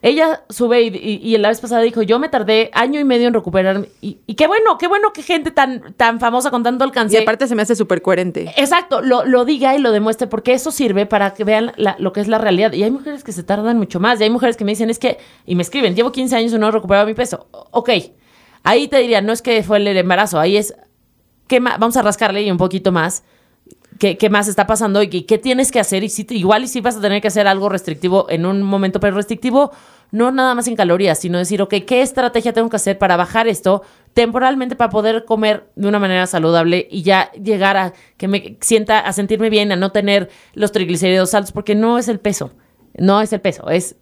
Ella 0.00 0.44
sube 0.48 0.82
y, 0.82 0.88
y- 0.96 1.34
y 1.34 1.38
la 1.38 1.48
vez 1.48 1.60
pasada 1.60 1.82
dijo, 1.82 2.02
yo 2.02 2.20
me 2.20 2.28
tardé 2.28 2.70
año 2.72 3.00
y 3.00 3.04
medio 3.04 3.26
en 3.26 3.34
recuperarme. 3.34 3.88
Y, 4.00 4.18
y 4.26 4.34
qué 4.34 4.46
bueno, 4.46 4.78
qué 4.78 4.86
bueno 4.86 5.12
que 5.12 5.22
gente 5.24 5.50
tan, 5.50 5.92
tan 5.94 6.20
famosa 6.20 6.50
con 6.52 6.62
tanto 6.62 6.84
alcance. 6.84 7.18
Y 7.18 7.22
aparte 7.22 7.48
se 7.48 7.56
me 7.56 7.62
hace 7.62 7.74
súper 7.74 8.00
coherente. 8.00 8.52
Exacto, 8.56 9.02
lo, 9.02 9.24
lo 9.24 9.44
diga 9.44 9.74
y 9.74 9.80
lo 9.80 9.90
demuestre, 9.90 10.28
porque 10.28 10.52
eso 10.52 10.70
sirve 10.70 11.06
para 11.06 11.34
que 11.34 11.42
vean 11.42 11.72
la- 11.76 11.96
lo 11.98 12.12
que 12.12 12.20
es 12.20 12.28
la 12.28 12.38
realidad. 12.38 12.72
Y 12.74 12.84
hay 12.84 12.92
mujeres 12.92 13.24
que 13.24 13.32
se 13.32 13.42
tardan 13.42 13.76
mucho 13.76 13.98
más, 13.98 14.20
y 14.20 14.22
hay 14.24 14.30
mujeres 14.30 14.56
que 14.56 14.64
me 14.64 14.70
dicen, 14.72 14.88
es 14.88 15.00
que, 15.00 15.18
y 15.46 15.56
me 15.56 15.62
escriben, 15.62 15.96
llevo 15.96 16.12
15 16.12 16.36
años 16.36 16.52
y 16.52 16.58
no 16.58 16.68
he 16.68 16.70
recuperado 16.70 17.04
mi 17.06 17.14
peso. 17.14 17.48
Ok, 17.72 17.90
ahí 18.62 18.86
te 18.86 18.98
diría, 18.98 19.20
no 19.20 19.32
es 19.32 19.42
que 19.42 19.62
fue 19.64 19.78
el 19.78 19.88
embarazo, 19.88 20.38
ahí 20.38 20.56
es, 20.56 20.74
¿qué 21.48 21.58
ma- 21.58 21.76
vamos 21.76 21.96
a 21.96 22.02
rascarle 22.02 22.42
y 22.42 22.50
un 22.52 22.56
poquito 22.58 22.92
más. 22.92 23.24
¿Qué, 23.98 24.30
más 24.30 24.46
está 24.46 24.66
pasando 24.66 25.02
y 25.02 25.08
qué, 25.08 25.38
tienes 25.38 25.72
que 25.72 25.80
hacer? 25.80 26.04
Y 26.04 26.08
si, 26.08 26.26
igual 26.30 26.64
y 26.64 26.68
si 26.68 26.80
vas 26.80 26.96
a 26.96 27.00
tener 27.00 27.20
que 27.20 27.28
hacer 27.28 27.46
algo 27.46 27.68
restrictivo 27.68 28.26
en 28.30 28.46
un 28.46 28.62
momento, 28.62 29.00
pero 29.00 29.16
restrictivo 29.16 29.72
no 30.10 30.30
nada 30.30 30.54
más 30.54 30.68
en 30.68 30.76
calorías, 30.76 31.18
sino 31.18 31.38
decir, 31.38 31.60
ok, 31.60 31.74
¿qué 31.86 32.00
estrategia 32.00 32.52
tengo 32.52 32.70
que 32.70 32.76
hacer 32.76 32.96
para 32.96 33.16
bajar 33.16 33.48
esto 33.48 33.82
temporalmente 34.14 34.76
para 34.76 34.90
poder 34.90 35.24
comer 35.24 35.68
de 35.74 35.88
una 35.88 35.98
manera 35.98 36.26
saludable 36.26 36.86
y 36.90 37.02
ya 37.02 37.30
llegar 37.32 37.76
a 37.76 37.92
que 38.16 38.28
me 38.28 38.56
sienta, 38.60 39.00
a 39.00 39.12
sentirme 39.12 39.50
bien, 39.50 39.72
a 39.72 39.76
no 39.76 39.92
tener 39.92 40.30
los 40.54 40.72
triglicéridos 40.72 41.34
altos? 41.34 41.52
Porque 41.52 41.74
no 41.74 41.98
es 41.98 42.08
el 42.08 42.20
peso, 42.20 42.52
no 42.96 43.20
es 43.20 43.32
el 43.32 43.40
peso, 43.40 43.68
es 43.68 43.96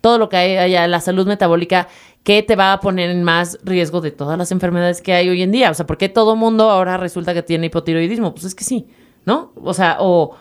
todo 0.00 0.18
lo 0.18 0.28
que 0.28 0.36
hay 0.36 0.56
allá, 0.58 0.86
la 0.86 1.00
salud 1.00 1.26
metabólica 1.26 1.88
que 2.22 2.42
te 2.42 2.56
va 2.56 2.72
a 2.72 2.80
poner 2.80 3.10
en 3.10 3.24
más 3.24 3.58
riesgo 3.64 4.00
de 4.00 4.10
todas 4.10 4.38
las 4.38 4.52
enfermedades 4.52 5.00
que 5.00 5.12
hay 5.14 5.28
hoy 5.28 5.42
en 5.42 5.50
día. 5.50 5.70
O 5.70 5.74
sea, 5.74 5.86
¿por 5.86 5.96
qué 5.96 6.08
todo 6.08 6.36
mundo 6.36 6.70
ahora 6.70 6.96
resulta 6.98 7.34
que 7.34 7.42
tiene 7.42 7.66
hipotiroidismo? 7.66 8.32
Pues 8.34 8.44
es 8.44 8.54
que 8.54 8.64
sí, 8.64 8.86
¿no? 9.24 9.52
O 9.62 9.74
sea, 9.74 9.96
o 10.00 10.34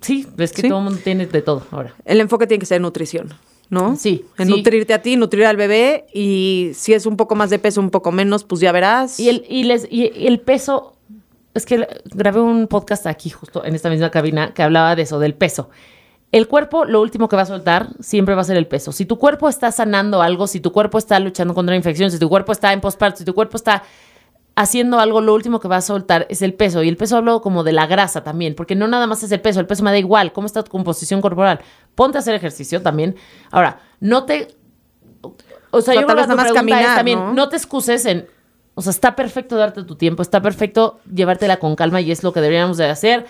sí, 0.00 0.26
es 0.38 0.52
que 0.52 0.62
Sí. 0.62 0.68
todo 0.68 0.78
el 0.78 0.84
mundo 0.84 1.00
tiene 1.02 1.26
de 1.26 1.42
todo 1.42 1.62
ahora. 1.70 1.94
El 2.04 2.20
enfoque 2.20 2.46
tiene 2.46 2.60
que 2.60 2.66
ser 2.66 2.80
nutrición, 2.80 3.32
¿no? 3.70 3.96
Sí, 3.96 4.24
En 4.38 4.46
sí. 4.48 4.52
nutrirte 4.56 4.94
a 4.94 5.02
ti, 5.02 5.16
nutrir 5.16 5.46
al 5.46 5.56
bebé 5.56 6.06
y 6.12 6.72
si 6.74 6.92
es 6.92 7.06
un 7.06 7.16
poco 7.16 7.34
más 7.34 7.50
de 7.50 7.58
peso, 7.58 7.80
un 7.80 7.90
poco 7.90 8.12
menos, 8.12 8.44
pues 8.44 8.60
ya 8.60 8.72
verás. 8.72 9.18
Y 9.20 9.28
el, 9.28 9.44
y 9.48 9.64
les, 9.64 9.86
y 9.90 10.26
el 10.26 10.40
peso, 10.40 10.96
es 11.54 11.66
que 11.66 11.86
grabé 12.14 12.40
un 12.40 12.66
podcast 12.66 13.06
aquí, 13.06 13.30
justo 13.30 13.64
en 13.64 13.74
esta 13.74 13.88
misma 13.88 14.10
cabina, 14.10 14.52
que 14.54 14.62
hablaba 14.62 14.96
de 14.96 15.02
eso, 15.02 15.18
del 15.18 15.34
peso. 15.34 15.70
El 16.32 16.48
cuerpo, 16.48 16.84
lo 16.84 17.00
último 17.00 17.28
que 17.28 17.36
va 17.36 17.42
a 17.42 17.46
soltar 17.46 17.90
siempre 18.00 18.34
va 18.34 18.40
a 18.40 18.44
ser 18.44 18.56
el 18.56 18.66
peso. 18.66 18.90
Si 18.90 19.06
tu 19.06 19.20
cuerpo 19.20 19.48
está 19.48 19.70
sanando 19.70 20.20
algo, 20.20 20.48
si 20.48 20.58
tu 20.58 20.72
cuerpo 20.72 20.98
está 20.98 21.20
luchando 21.20 21.54
contra 21.54 21.76
infecciones, 21.76 22.12
si 22.12 22.18
tu 22.18 22.28
cuerpo 22.28 22.50
está 22.50 22.72
en 22.72 22.80
postparto, 22.80 23.18
si 23.18 23.24
tu 23.24 23.34
cuerpo 23.36 23.56
está 23.56 23.84
haciendo 24.56 25.00
algo, 25.00 25.20
lo 25.20 25.34
último 25.34 25.60
que 25.60 25.68
va 25.68 25.76
a 25.76 25.80
soltar 25.80 26.26
es 26.30 26.42
el 26.42 26.54
peso. 26.54 26.82
Y 26.82 26.88
el 26.88 26.96
peso 26.96 27.16
hablo 27.16 27.40
como 27.40 27.64
de 27.64 27.72
la 27.72 27.86
grasa 27.86 28.22
también, 28.22 28.54
porque 28.54 28.74
no 28.74 28.86
nada 28.88 29.06
más 29.06 29.22
es 29.22 29.32
el 29.32 29.40
peso, 29.40 29.60
el 29.60 29.66
peso 29.66 29.82
me 29.82 29.90
da 29.90 29.98
igual, 29.98 30.32
cómo 30.32 30.46
está 30.46 30.62
tu 30.62 30.70
composición 30.70 31.20
corporal. 31.20 31.60
Ponte 31.94 32.18
a 32.18 32.20
hacer 32.20 32.34
ejercicio 32.34 32.82
también. 32.82 33.16
Ahora, 33.50 33.80
no 34.00 34.24
te... 34.24 34.54
O 35.70 35.80
sea, 35.80 35.94
yo 35.94 36.06
creo 36.06 36.26
que 36.26 36.42
es 36.42 36.52
caminar, 36.52 36.96
también, 36.96 37.18
¿no? 37.18 37.32
no 37.32 37.48
te 37.48 37.56
excuses 37.56 38.06
en... 38.06 38.28
O 38.76 38.82
sea, 38.82 38.90
está 38.90 39.14
perfecto 39.14 39.56
darte 39.56 39.84
tu 39.84 39.94
tiempo, 39.94 40.22
está 40.22 40.42
perfecto 40.42 40.98
llevártela 41.12 41.58
con 41.58 41.76
calma 41.76 42.00
y 42.00 42.10
es 42.10 42.24
lo 42.24 42.32
que 42.32 42.40
deberíamos 42.40 42.76
de 42.76 42.86
hacer 42.86 43.26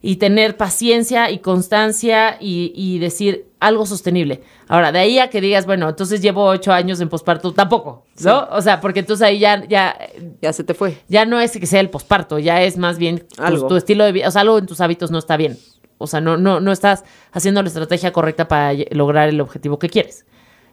y 0.00 0.16
tener 0.16 0.56
paciencia 0.56 1.30
y 1.30 1.38
constancia 1.40 2.36
y, 2.40 2.72
y 2.74 2.98
decir 2.98 3.46
algo 3.60 3.84
sostenible. 3.86 4.42
Ahora, 4.68 4.92
de 4.92 5.00
ahí 5.00 5.18
a 5.18 5.28
que 5.30 5.40
digas, 5.40 5.66
bueno, 5.66 5.88
entonces 5.88 6.20
llevo 6.22 6.44
ocho 6.44 6.72
años 6.72 7.00
en 7.00 7.08
posparto, 7.08 7.52
tampoco, 7.52 8.04
¿no? 8.22 8.46
O 8.52 8.62
sea, 8.62 8.80
porque 8.80 9.00
entonces 9.00 9.26
ahí 9.26 9.38
ya, 9.40 9.64
ya, 9.66 9.98
Ya 10.40 10.52
se 10.52 10.62
te 10.62 10.74
fue. 10.74 10.98
ya 11.08 11.24
no 11.24 11.40
es 11.40 11.52
que 11.58 11.66
sea 11.66 11.80
el 11.80 11.90
posparto, 11.90 12.38
ya 12.38 12.62
es 12.62 12.76
más 12.78 12.98
bien 12.98 13.26
tu- 13.26 13.42
Algo. 13.42 13.66
Tu, 13.66 13.76
estilo 13.76 14.04
de 14.04 14.12
vida, 14.12 14.28
o 14.28 14.30
sea, 14.30 14.42
algo 14.42 14.58
en 14.58 14.66
tus 14.66 14.80
hábitos 14.80 15.10
no 15.10 15.18
está 15.18 15.36
bien. 15.36 15.58
O 16.00 16.06
sea, 16.06 16.20
no, 16.20 16.36
no, 16.36 16.60
no 16.60 16.70
estás 16.70 17.02
haciendo 17.32 17.60
la 17.60 17.68
estrategia 17.68 18.12
correcta 18.12 18.46
para 18.46 18.72
lograr 18.92 19.28
el 19.28 19.40
objetivo 19.40 19.80
que 19.80 19.88
quieres. 19.88 20.26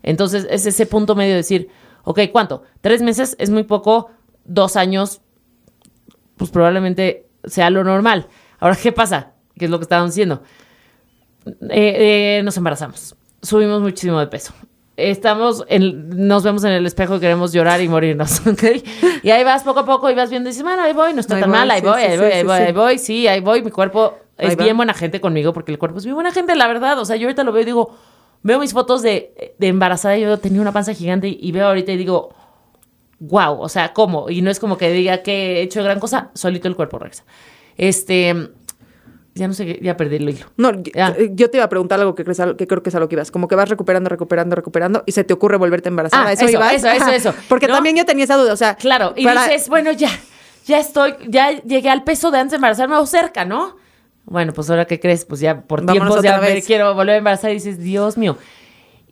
Entonces, 0.03 0.45
es 0.51 0.67
ese 0.67 0.85
punto 0.85 1.15
medio 1.15 1.31
de 1.31 1.37
decir, 1.37 1.69
ok, 2.03 2.19
¿cuánto? 2.31 2.61
Tres 2.81 3.01
meses 3.01 3.35
es 3.39 3.49
muy 3.49 3.63
poco, 3.63 4.11
dos 4.43 4.75
años, 4.75 5.21
pues 6.37 6.51
probablemente 6.51 7.25
sea 7.45 7.71
lo 7.71 7.83
normal. 7.83 8.27
Ahora, 8.65 8.77
¿qué 8.81 8.91
pasa? 8.91 9.33
que 9.55 9.65
es 9.65 9.71
lo 9.71 9.77
que 9.77 9.83
estábamos 9.83 10.09
diciendo. 10.15 10.41
Eh, 11.45 12.39
eh, 12.39 12.41
nos 12.43 12.57
embarazamos. 12.57 13.15
Subimos 13.43 13.79
muchísimo 13.79 14.19
de 14.19 14.25
peso. 14.25 14.55
Estamos, 14.97 15.63
en, 15.67 16.27
nos 16.27 16.41
vemos 16.43 16.63
en 16.63 16.71
el 16.71 16.83
espejo 16.87 17.17
y 17.17 17.19
queremos 17.19 17.53
llorar 17.53 17.79
y 17.81 17.87
morirnos, 17.87 18.39
¿ok? 18.47 18.63
Y 19.21 19.29
ahí 19.29 19.43
vas 19.43 19.61
poco 19.61 19.81
a 19.81 19.85
poco 19.85 20.09
y 20.09 20.15
vas 20.15 20.31
viendo 20.31 20.49
y 20.49 20.51
dices, 20.51 20.63
bueno, 20.63 20.81
ahí 20.81 20.93
voy, 20.93 21.13
no 21.13 21.19
está 21.19 21.35
Ahí 21.35 21.41
tan 21.41 21.51
voy, 21.51 21.59
mal, 21.59 21.69
ahí 21.69 21.81
sí, 21.81 21.85
voy, 21.85 22.01
sí, 22.01 22.07
ahí 22.07 22.11
sí, 22.11 22.17
voy, 22.17 22.31
ahí 22.31 22.43
voy, 22.43 22.57
sí. 22.57 22.63
ahí 22.63 22.71
voy, 22.73 22.97
sí, 22.97 23.27
ahí 23.27 23.39
voy, 23.41 23.61
mi 23.61 23.69
cuerpo 23.69 24.17
Ahí 24.35 24.47
es 24.47 24.57
va. 24.57 24.63
bien 24.63 24.75
buena 24.77 24.95
gente 24.95 25.21
conmigo 25.21 25.53
porque 25.53 25.71
el 25.71 25.77
cuerpo 25.77 25.99
es 25.99 26.05
bien 26.05 26.15
buena 26.15 26.31
gente, 26.31 26.55
la 26.55 26.67
verdad. 26.67 26.97
O 26.97 27.05
sea, 27.05 27.17
yo 27.17 27.27
ahorita 27.27 27.43
lo 27.43 27.51
veo 27.51 27.61
y 27.61 27.65
digo, 27.65 27.95
veo 28.41 28.59
mis 28.59 28.73
fotos 28.73 29.03
de, 29.03 29.55
de 29.59 29.67
embarazada 29.67 30.17
y 30.17 30.21
yo 30.21 30.39
tenía 30.39 30.59
una 30.59 30.71
panza 30.71 30.95
gigante 30.95 31.27
y, 31.27 31.37
y 31.39 31.51
veo 31.51 31.67
ahorita 31.67 31.91
y 31.91 31.97
digo, 31.97 32.33
wow, 33.19 33.61
o 33.61 33.69
sea, 33.69 33.93
¿cómo? 33.93 34.31
Y 34.31 34.41
no 34.41 34.49
es 34.49 34.59
como 34.59 34.75
que 34.77 34.91
diga 34.91 35.21
que 35.21 35.57
he 35.59 35.61
hecho 35.61 35.83
gran 35.83 35.99
cosa, 35.99 36.31
solito 36.33 36.67
el 36.67 36.75
cuerpo 36.75 36.97
regresa. 36.97 37.25
Este, 37.77 38.49
ya 39.37 39.47
no 39.49 39.53
sé, 39.53 39.65
qué- 39.65 39.79
ya 39.83 39.97
perdí 39.97 40.15
el 40.15 40.29
hilo. 40.29 40.45
No, 40.55 40.71
yo- 40.81 41.49
te 41.49 41.57
iba 41.57 41.65
a 41.65 41.69
preguntar 41.69 41.99
algo 41.99 42.15
que, 42.15 42.23
crees, 42.23 42.41
que 42.57 42.67
creo 42.67 42.81
que 42.81 42.89
es 42.89 42.95
a 42.95 42.99
lo 43.01 43.09
que 43.09 43.15
ibas. 43.15 43.31
Como 43.31 43.47
que 43.49 43.55
vas 43.55 43.67
recuperando, 43.69 44.09
recuperando, 44.09 44.55
recuperando 44.55 45.03
y 45.05 45.11
se 45.11 45.23
te 45.25 45.33
ocurre 45.33 45.57
volverte 45.57 45.89
embarazada. 45.89 46.27
Ah, 46.27 46.31
¿Eso, 46.33 46.45
eso, 46.45 46.53
ibas? 46.57 46.73
eso, 46.73 46.87
eso, 46.89 47.09
eso. 47.11 47.33
Porque 47.49 47.67
¿No? 47.67 47.73
también 47.75 47.97
yo 47.97 48.05
tenía 48.05 48.23
esa 48.23 48.37
duda. 48.37 48.53
O 48.53 48.57
sea, 48.57 48.75
Claro, 48.75 49.13
y 49.15 49.25
para- 49.25 49.45
dices, 49.47 49.67
bueno, 49.67 49.91
ya, 49.91 50.09
ya 50.65 50.79
estoy, 50.79 51.13
ya 51.27 51.51
llegué 51.63 51.89
al 51.89 52.03
peso 52.05 52.31
de 52.31 52.39
antes 52.39 52.51
de 52.51 52.55
embarazarme 52.55 52.95
o 52.95 53.05
cerca, 53.05 53.43
¿no? 53.45 53.75
Bueno, 54.23 54.53
pues 54.53 54.69
ahora 54.69 54.85
qué 54.85 54.99
crees, 54.99 55.25
pues 55.25 55.41
ya 55.41 55.61
por 55.61 55.85
Vámonos 55.85 56.21
tiempos 56.21 56.23
ya 56.23 56.39
me 56.39 56.61
quiero 56.63 56.95
volver 56.95 57.15
a 57.15 57.17
embarazar 57.17 57.51
y 57.51 57.55
dices, 57.55 57.77
Dios 57.79 58.17
mío. 58.17 58.37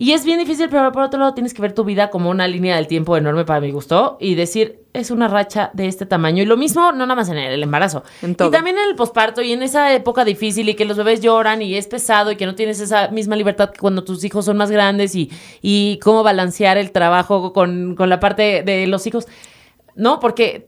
Y 0.04 0.12
es 0.12 0.26
bien 0.26 0.38
difícil, 0.38 0.68
pero 0.68 0.92
por 0.92 1.04
otro 1.04 1.18
lado 1.18 1.34
tienes 1.34 1.54
que 1.54 1.62
ver 1.62 1.72
tu 1.72 1.86
vida 1.86 2.10
como 2.10 2.30
una 2.30 2.46
línea 2.46 2.76
del 2.76 2.88
tiempo 2.88 3.16
enorme 3.16 3.46
para 3.46 3.62
mi 3.62 3.72
gusto 3.72 4.18
y 4.20 4.36
decir, 4.36 4.82
es 4.92 5.12
una 5.12 5.30
racha 5.30 5.72
de 5.74 5.88
este 5.88 6.06
tamaño. 6.06 6.44
Y 6.44 6.46
lo 6.46 6.58
mismo, 6.58 6.92
no 6.92 7.06
nada 7.06 7.16
más 7.16 7.30
en 7.30 7.38
el 7.38 7.64
embarazo. 7.64 8.04
En 8.22 8.36
todo. 8.36 8.50
Y 8.50 8.52
también 8.52 8.78
en 8.78 8.90
el 8.90 8.96
posparto 8.98 9.42
y 9.42 9.54
en 9.54 9.64
esa 9.64 9.94
época 9.94 10.26
difícil 10.26 10.68
y 10.68 10.74
que 10.74 10.84
los 10.84 10.98
bebés 10.98 11.22
lloran 11.22 11.62
y 11.62 11.76
es 11.76 11.88
pesado 11.88 12.34
y 12.34 12.36
que 12.36 12.46
no 12.46 12.54
tienes 12.54 12.82
esa 12.82 13.08
misma 13.12 13.38
libertad 13.38 13.70
que 13.70 13.80
cuando 13.80 14.04
tus 14.04 14.22
hijos 14.26 14.44
son 14.44 14.58
más 14.58 14.70
grandes 14.70 15.16
y, 15.16 15.32
y 15.62 16.00
cómo 16.04 16.22
balancear 16.22 16.78
el 16.78 16.92
trabajo 16.92 17.54
con, 17.54 17.96
con 17.96 18.10
la 18.10 18.20
parte 18.20 18.62
de 18.62 18.86
los 18.88 19.08
hijos. 19.08 19.26
No, 19.96 20.20
porque 20.20 20.68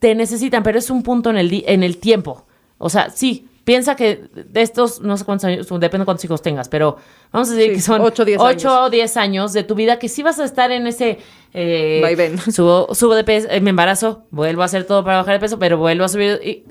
te 0.00 0.16
necesitan, 0.16 0.64
pero 0.64 0.80
es 0.80 0.90
un 0.90 1.04
punto 1.04 1.30
en 1.30 1.36
el, 1.36 1.62
en 1.68 1.84
el 1.84 1.98
tiempo. 1.98 2.46
O 2.78 2.90
sea, 2.90 3.10
sí, 3.10 3.46
piensa 3.64 3.94
que 3.96 4.24
de 4.34 4.62
estos, 4.62 5.00
no 5.00 5.16
sé 5.16 5.24
cuántos 5.24 5.44
años, 5.44 5.66
depende 5.68 5.98
de 6.00 6.04
cuántos 6.04 6.24
hijos 6.24 6.42
tengas, 6.42 6.68
pero 6.68 6.96
vamos 7.32 7.50
a 7.50 7.54
decir 7.54 7.70
Sí, 7.70 7.76
que 7.76 7.82
son 7.82 8.00
ocho, 8.00 8.24
diez 8.24 8.38
8 8.40 8.68
años. 8.68 8.86
o 8.86 8.90
10 8.90 9.16
años 9.16 9.52
de 9.52 9.62
tu 9.64 9.74
vida 9.74 9.98
que 9.98 10.08
sí 10.08 10.22
vas 10.22 10.38
a 10.40 10.44
estar 10.44 10.70
en 10.72 10.86
ese... 10.86 11.18
Eh, 11.54 12.00
Vaivén. 12.02 12.38
Subo, 12.52 12.94
subo 12.94 13.14
de 13.14 13.24
peso, 13.24 13.48
eh, 13.50 13.60
me 13.60 13.70
embarazo, 13.70 14.24
vuelvo 14.30 14.62
a 14.62 14.64
hacer 14.66 14.84
todo 14.84 15.04
para 15.04 15.18
bajar 15.18 15.34
de 15.34 15.40
peso, 15.40 15.58
pero 15.58 15.78
vuelvo 15.78 16.04
a 16.04 16.08
subir... 16.08 16.40
y- 16.44 16.64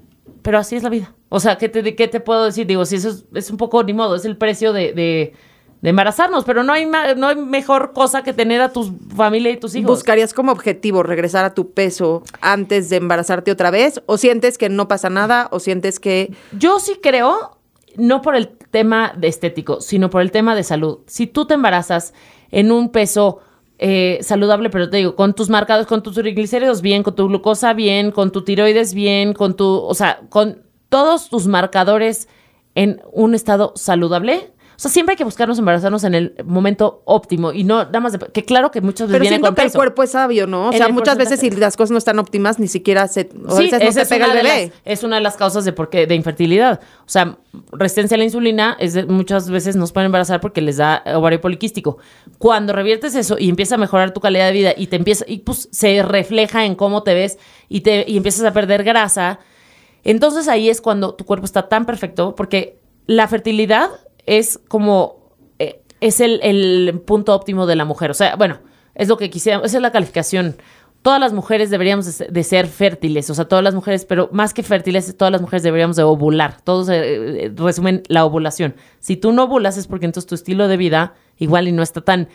pero 0.43 0.57
así 0.57 0.75
es 0.75 0.81
la 0.81 0.89
vida. 0.89 1.13
O 1.29 1.39
sea, 1.39 1.57
¿qué 1.59 1.69
te, 1.69 1.95
qué 1.95 2.07
te 2.07 2.19
puedo 2.19 2.45
decir? 2.45 2.65
Digo, 2.65 2.83
si 2.85 2.95
eso 2.95 3.09
es, 3.09 3.25
es 3.35 3.51
un 3.51 3.57
poco 3.57 3.83
ni 3.83 3.93
modo, 3.93 4.15
es 4.15 4.25
el 4.25 4.37
precio 4.37 4.73
de, 4.73 4.91
de, 4.91 5.33
de 5.81 5.89
embarazarnos, 5.89 6.43
pero 6.43 6.63
no 6.63 6.73
hay, 6.73 6.85
no 6.85 7.27
hay 7.27 7.35
mejor 7.35 7.93
cosa 7.93 8.23
que 8.23 8.33
tener 8.33 8.61
a 8.61 8.71
tu 8.71 8.95
familia 9.15 9.51
y 9.51 9.57
tus 9.57 9.75
hijos. 9.75 9.89
¿Buscarías 9.89 10.33
como 10.33 10.51
objetivo 10.51 11.01
regresar 11.01 11.43
a 11.43 11.53
tu 11.55 11.71
peso 11.71 12.23
antes 12.39 12.89
de 12.89 12.97
embarazarte 12.97 13.51
otra 13.51 13.71
vez? 13.71 14.01
¿O 14.05 14.17
sientes 14.17 14.57
que 14.57 14.69
no 14.69 14.87
pasa 14.87 15.09
nada? 15.09 15.47
¿O 15.51 15.59
sientes 15.59 15.99
que 15.99 16.33
Yo 16.57 16.79
sí 16.79 16.99
creo, 17.01 17.57
no 17.95 18.21
por 18.21 18.35
el 18.35 18.49
tema 18.49 19.13
de 19.17 19.27
estético, 19.27 19.81
sino 19.81 20.11
por 20.11 20.21
el 20.21 20.31
tema 20.31 20.55
de 20.55 20.63
salud. 20.63 20.99
Si 21.07 21.25
tú 21.25 21.45
te 21.45 21.55
embarazas 21.55 22.13
en 22.51 22.71
un 22.71 22.89
peso 22.89 23.39
eh, 23.79 24.19
saludable, 24.21 24.69
pero 24.69 24.91
te 24.91 24.97
digo, 24.97 25.15
con 25.15 25.33
tus 25.33 25.49
marcados, 25.49 25.87
con 25.87 26.03
tus 26.03 26.13
triglicéridos 26.13 26.83
bien, 26.83 27.01
con 27.01 27.15
tu 27.15 27.27
glucosa 27.27 27.73
bien, 27.73 28.11
con 28.11 28.31
tu 28.31 28.43
tiroides 28.43 28.93
bien, 28.93 29.33
con 29.33 29.55
tu, 29.55 29.65
o 29.65 29.95
sea, 29.95 30.21
con 30.29 30.61
todos 30.89 31.29
tus 31.29 31.47
marcadores 31.47 32.27
en 32.75 33.01
un 33.11 33.33
estado 33.33 33.73
saludable. 33.75 34.51
O 34.81 34.83
sea, 34.83 34.89
siempre 34.89 35.13
hay 35.13 35.17
que 35.17 35.23
buscarnos 35.23 35.59
embarazarnos 35.59 36.03
en 36.05 36.15
el 36.15 36.33
momento 36.43 37.03
óptimo 37.05 37.51
y 37.53 37.63
no 37.63 37.83
nada 37.85 37.99
más 37.99 38.13
de, 38.13 38.17
que 38.17 38.43
claro 38.45 38.71
que 38.71 38.81
muchas 38.81 39.09
veces 39.09 39.11
Pero 39.11 39.21
viene 39.21 39.35
siento 39.35 39.47
con 39.49 39.55
que 39.55 39.61
el 39.61 39.71
cuerpo 39.71 40.01
es 40.01 40.09
sabio, 40.09 40.47
¿no? 40.47 40.69
O 40.69 40.71
sea, 40.71 40.87
el 40.87 40.93
muchas 40.93 41.19
veces 41.19 41.39
si 41.39 41.51
las 41.51 41.77
cosas 41.77 41.91
no 41.91 41.99
están 41.99 42.17
óptimas, 42.17 42.57
ni 42.57 42.67
siquiera 42.67 43.07
se, 43.07 43.29
o 43.47 43.51
a 43.53 43.57
Sí, 43.57 43.65
veces 43.69 43.83
no 43.83 43.91
se 43.91 44.05
pega 44.07 44.25
el 44.25 44.31
bebé. 44.31 44.65
las- 44.69 44.71
es 44.83 45.03
una 45.03 45.17
de 45.17 45.21
las 45.21 45.37
causas 45.37 45.65
de 45.65 45.71
por 45.71 45.91
qué, 45.91 46.07
de 46.07 46.15
infertilidad. 46.15 46.79
O 47.01 47.09
sea, 47.09 47.37
resistencia 47.71 48.15
a 48.15 48.17
la 48.17 48.23
insulina 48.23 48.75
es 48.79 48.95
de- 48.95 49.05
muchas 49.05 49.51
veces 49.51 49.75
nos 49.75 49.91
pueden 49.91 50.07
embarazar 50.07 50.41
porque 50.41 50.61
les 50.61 50.77
da 50.77 51.03
ovario 51.13 51.39
poliquístico. 51.39 51.99
Cuando 52.39 52.73
reviertes 52.73 53.13
eso 53.13 53.35
y 53.37 53.49
empieza 53.49 53.75
a 53.75 53.77
mejorar 53.77 54.15
tu 54.15 54.19
calidad 54.19 54.47
de 54.47 54.51
vida 54.53 54.73
y 54.75 54.87
te 54.87 54.95
empieza 54.95 55.25
y 55.27 55.37
pues 55.39 55.69
se 55.71 56.01
refleja 56.01 56.65
en 56.65 56.73
cómo 56.73 57.03
te 57.03 57.13
ves 57.13 57.37
y 57.69 57.81
te 57.81 58.03
y 58.07 58.17
empiezas 58.17 58.45
a 58.45 58.51
perder 58.51 58.83
grasa, 58.83 59.37
entonces 60.03 60.47
ahí 60.47 60.69
es 60.71 60.81
cuando 60.81 61.13
tu 61.13 61.23
cuerpo 61.25 61.45
está 61.45 61.69
tan 61.69 61.85
perfecto 61.85 62.33
porque 62.35 62.79
la 63.05 63.27
fertilidad 63.27 63.89
es 64.25 64.59
como 64.67 65.31
eh, 65.59 65.81
es 65.99 66.19
el, 66.19 66.39
el 66.43 67.01
punto 67.05 67.33
óptimo 67.33 67.65
de 67.65 67.75
la 67.75 67.85
mujer. 67.85 68.11
O 68.11 68.13
sea, 68.13 68.35
bueno, 68.35 68.59
es 68.95 69.07
lo 69.07 69.17
que 69.17 69.29
quisiéramos, 69.29 69.67
esa 69.67 69.77
es 69.77 69.81
la 69.81 69.91
calificación. 69.91 70.55
Todas 71.01 71.19
las 71.19 71.33
mujeres 71.33 71.71
deberíamos 71.71 72.19
de 72.19 72.43
ser, 72.43 72.67
fértiles, 72.67 73.27
o 73.31 73.33
sea, 73.33 73.45
todas 73.45 73.63
las 73.63 73.73
mujeres, 73.73 74.05
pero 74.05 74.29
más 74.31 74.53
que 74.53 74.61
fértiles, 74.61 75.17
todas 75.17 75.31
las 75.31 75.41
mujeres 75.41 75.63
deberíamos 75.63 75.95
de 75.95 76.03
ovular. 76.03 76.61
Todos 76.61 76.89
eh, 76.89 77.45
eh, 77.45 77.51
resumen 77.55 78.03
la 78.07 78.23
ovulación. 78.23 78.75
Si 78.99 79.17
tú 79.17 79.31
no 79.31 79.45
ovulas 79.45 79.77
es 79.77 79.87
porque 79.87 80.05
entonces 80.05 80.27
tu 80.27 80.35
estilo 80.35 80.67
de 80.67 80.77
vida 80.77 81.15
igual 81.37 81.67
y 81.67 81.71
no 81.71 81.81
está 81.81 82.01
tan, 82.01 82.29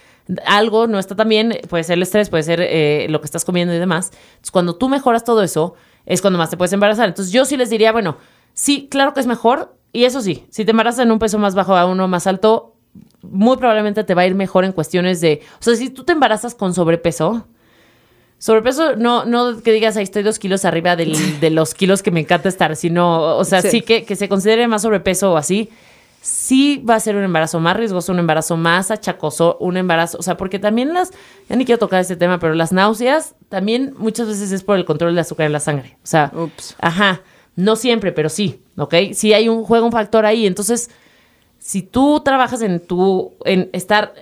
algo 0.47 0.89
no 0.89 0.99
está 0.99 1.15
tan 1.15 1.29
bien, 1.29 1.57
puede 1.69 1.85
ser 1.85 1.95
el 1.95 2.03
estrés, 2.03 2.29
puede 2.29 2.43
ser 2.43 3.09
lo 3.09 3.21
que 3.21 3.27
estás 3.27 3.45
comiendo 3.45 3.73
y 3.73 3.79
demás. 3.79 4.11
Entonces, 4.11 4.51
cuando 4.51 4.75
tú 4.75 4.89
mejoras 4.89 5.23
todo 5.23 5.45
eso, 5.45 5.75
es 6.05 6.21
cuando 6.21 6.39
más 6.39 6.51
te 6.51 6.57
puedes 6.57 6.73
embarazar. 6.73 7.07
Entonces, 7.07 7.33
yo 7.33 7.45
sí 7.45 7.57
les 7.57 7.71
diría, 7.71 7.93
bueno, 7.93 8.17
sí, 8.57 8.89
claro 8.91 9.13
que 9.15 9.21
es 9.21 9.27
mejor, 9.27 9.77
y 9.93 10.05
eso 10.05 10.21
sí, 10.23 10.45
si 10.51 10.65
te 10.65 10.71
embarazas 10.73 11.05
en 11.05 11.13
un 11.13 11.19
peso 11.21 11.39
más 11.39 11.55
bajo 11.55 11.77
a 11.77 11.85
uno 11.87 12.09
más 12.09 12.27
alto, 12.27 12.75
muy 13.23 13.57
probablemente 13.59 14.03
te 14.03 14.15
va 14.15 14.23
a 14.23 14.27
ir 14.27 14.35
mejor 14.35 14.65
en 14.65 14.73
cuestiones 14.73 15.21
de, 15.21 15.43
o 15.61 15.63
sea, 15.63 15.77
si 15.77 15.91
tú 15.91 16.03
te 16.05 16.13
embarazas 16.13 16.55
con 16.55 16.73
sobrepeso, 16.75 17.47
sobrepeso 18.39 18.97
no, 18.97 19.25
no 19.25 19.63
que 19.63 19.73
digas 19.73 19.97
ahí 19.97 20.03
estoy 20.05 20.23
dos 20.23 20.39
kilos 20.39 20.65
arriba 20.65 20.97
del- 20.97 21.15
de 21.41 21.51
los 21.51 21.75
kilos 21.75 22.03
que 22.03 22.11
me 22.11 22.21
encanta 22.21 22.49
estar, 22.49 22.77
sino, 22.77 23.37
o 23.37 23.45
sea, 23.45 23.63
sí, 23.63 23.71
Sí. 23.71 23.83
que, 23.83 24.05
que 24.05 24.17
se 24.17 24.29
considere 24.29 24.67
más 24.69 24.83
sobrepeso 24.83 25.33
o 25.33 25.37
así, 25.37 25.71
sí 26.21 26.83
va 26.89 26.97
a 26.97 27.01
ser 27.01 27.17
un 27.17 27.23
embarazo 27.25 27.61
más 27.61 27.77
riesgoso, 27.77 28.13
un 28.13 28.19
embarazo 28.19 28.57
más 28.57 28.91
achacoso, 28.91 29.57
un 29.61 29.77
embarazo, 29.77 30.19
o 30.19 30.23
sea, 30.23 30.37
porque 30.37 30.59
también 30.59 30.93
las, 30.93 31.13
ya 31.49 31.57
ni 31.57 31.65
quiero 31.65 31.79
tocar 31.79 32.01
este 32.01 32.17
tema, 32.17 32.39
pero 32.39 32.55
las 32.55 32.73
náuseas 32.73 33.35
también 33.49 33.95
muchas 33.99 34.27
veces 34.27 34.51
es 34.53 34.63
por 34.65 34.77
el 34.77 34.85
control 34.85 35.13
del 35.13 35.21
azúcar 35.21 35.47
en 35.47 35.53
la 35.53 35.61
sangre, 35.61 35.97
o 36.03 36.07
sea, 36.07 36.33
Ups. 36.35 36.75
ajá, 36.81 37.21
no 37.57 37.77
siempre, 37.77 38.13
pero 38.13 38.29
sí, 38.29 38.63
¿ok? 38.77 38.95
Sí 39.13 39.33
hay 39.33 39.49
un 39.49 39.65
juego, 39.65 39.87
un 39.87 39.93
factor 39.93 40.27
ahí, 40.27 40.47
entonces, 40.47 40.91
si 41.59 41.83
tú 41.83 42.21
trabajas 42.21 42.63
en 42.63 42.81
tu, 42.81 43.35
en 43.45 43.71
estar 43.73 44.15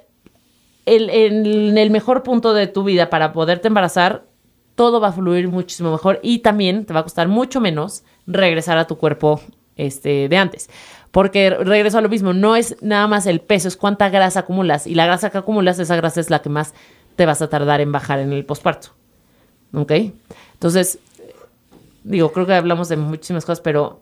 en 0.86 1.78
el 1.78 1.90
mejor 1.90 2.22
punto 2.22 2.52
de 2.54 2.66
tu 2.66 2.84
vida 2.84 3.10
para 3.10 3.32
poderte 3.32 3.68
embarazar, 3.68 4.24
todo 4.74 5.00
va 5.00 5.08
a 5.08 5.12
fluir 5.12 5.48
muchísimo 5.48 5.92
mejor 5.92 6.20
y 6.22 6.40
también 6.40 6.84
te 6.84 6.92
va 6.92 7.00
a 7.00 7.04
costar 7.04 7.28
mucho 7.28 7.60
menos 7.60 8.04
regresar 8.26 8.78
a 8.78 8.86
tu 8.86 8.98
cuerpo 8.98 9.40
este, 9.76 10.28
de 10.28 10.36
antes. 10.36 10.68
Porque 11.10 11.50
regreso 11.50 11.98
a 11.98 12.00
lo 12.00 12.08
mismo, 12.08 12.32
no 12.32 12.56
es 12.56 12.76
nada 12.82 13.06
más 13.06 13.26
el 13.26 13.40
peso, 13.40 13.68
es 13.68 13.76
cuánta 13.76 14.08
grasa 14.08 14.40
acumulas. 14.40 14.86
Y 14.86 14.94
la 14.94 15.06
grasa 15.06 15.30
que 15.30 15.38
acumulas, 15.38 15.78
esa 15.78 15.94
grasa 15.94 16.20
es 16.20 16.28
la 16.28 16.42
que 16.42 16.48
más 16.48 16.74
te 17.14 17.24
vas 17.24 17.40
a 17.40 17.48
tardar 17.48 17.80
en 17.80 17.92
bajar 17.92 18.18
en 18.18 18.32
el 18.32 18.44
posparto. 18.44 18.88
¿Ok? 19.72 19.92
Entonces, 20.54 20.98
digo, 22.04 22.32
creo 22.32 22.46
que 22.46 22.54
hablamos 22.54 22.88
de 22.88 22.96
muchísimas 22.96 23.44
cosas, 23.44 23.60
pero, 23.60 24.00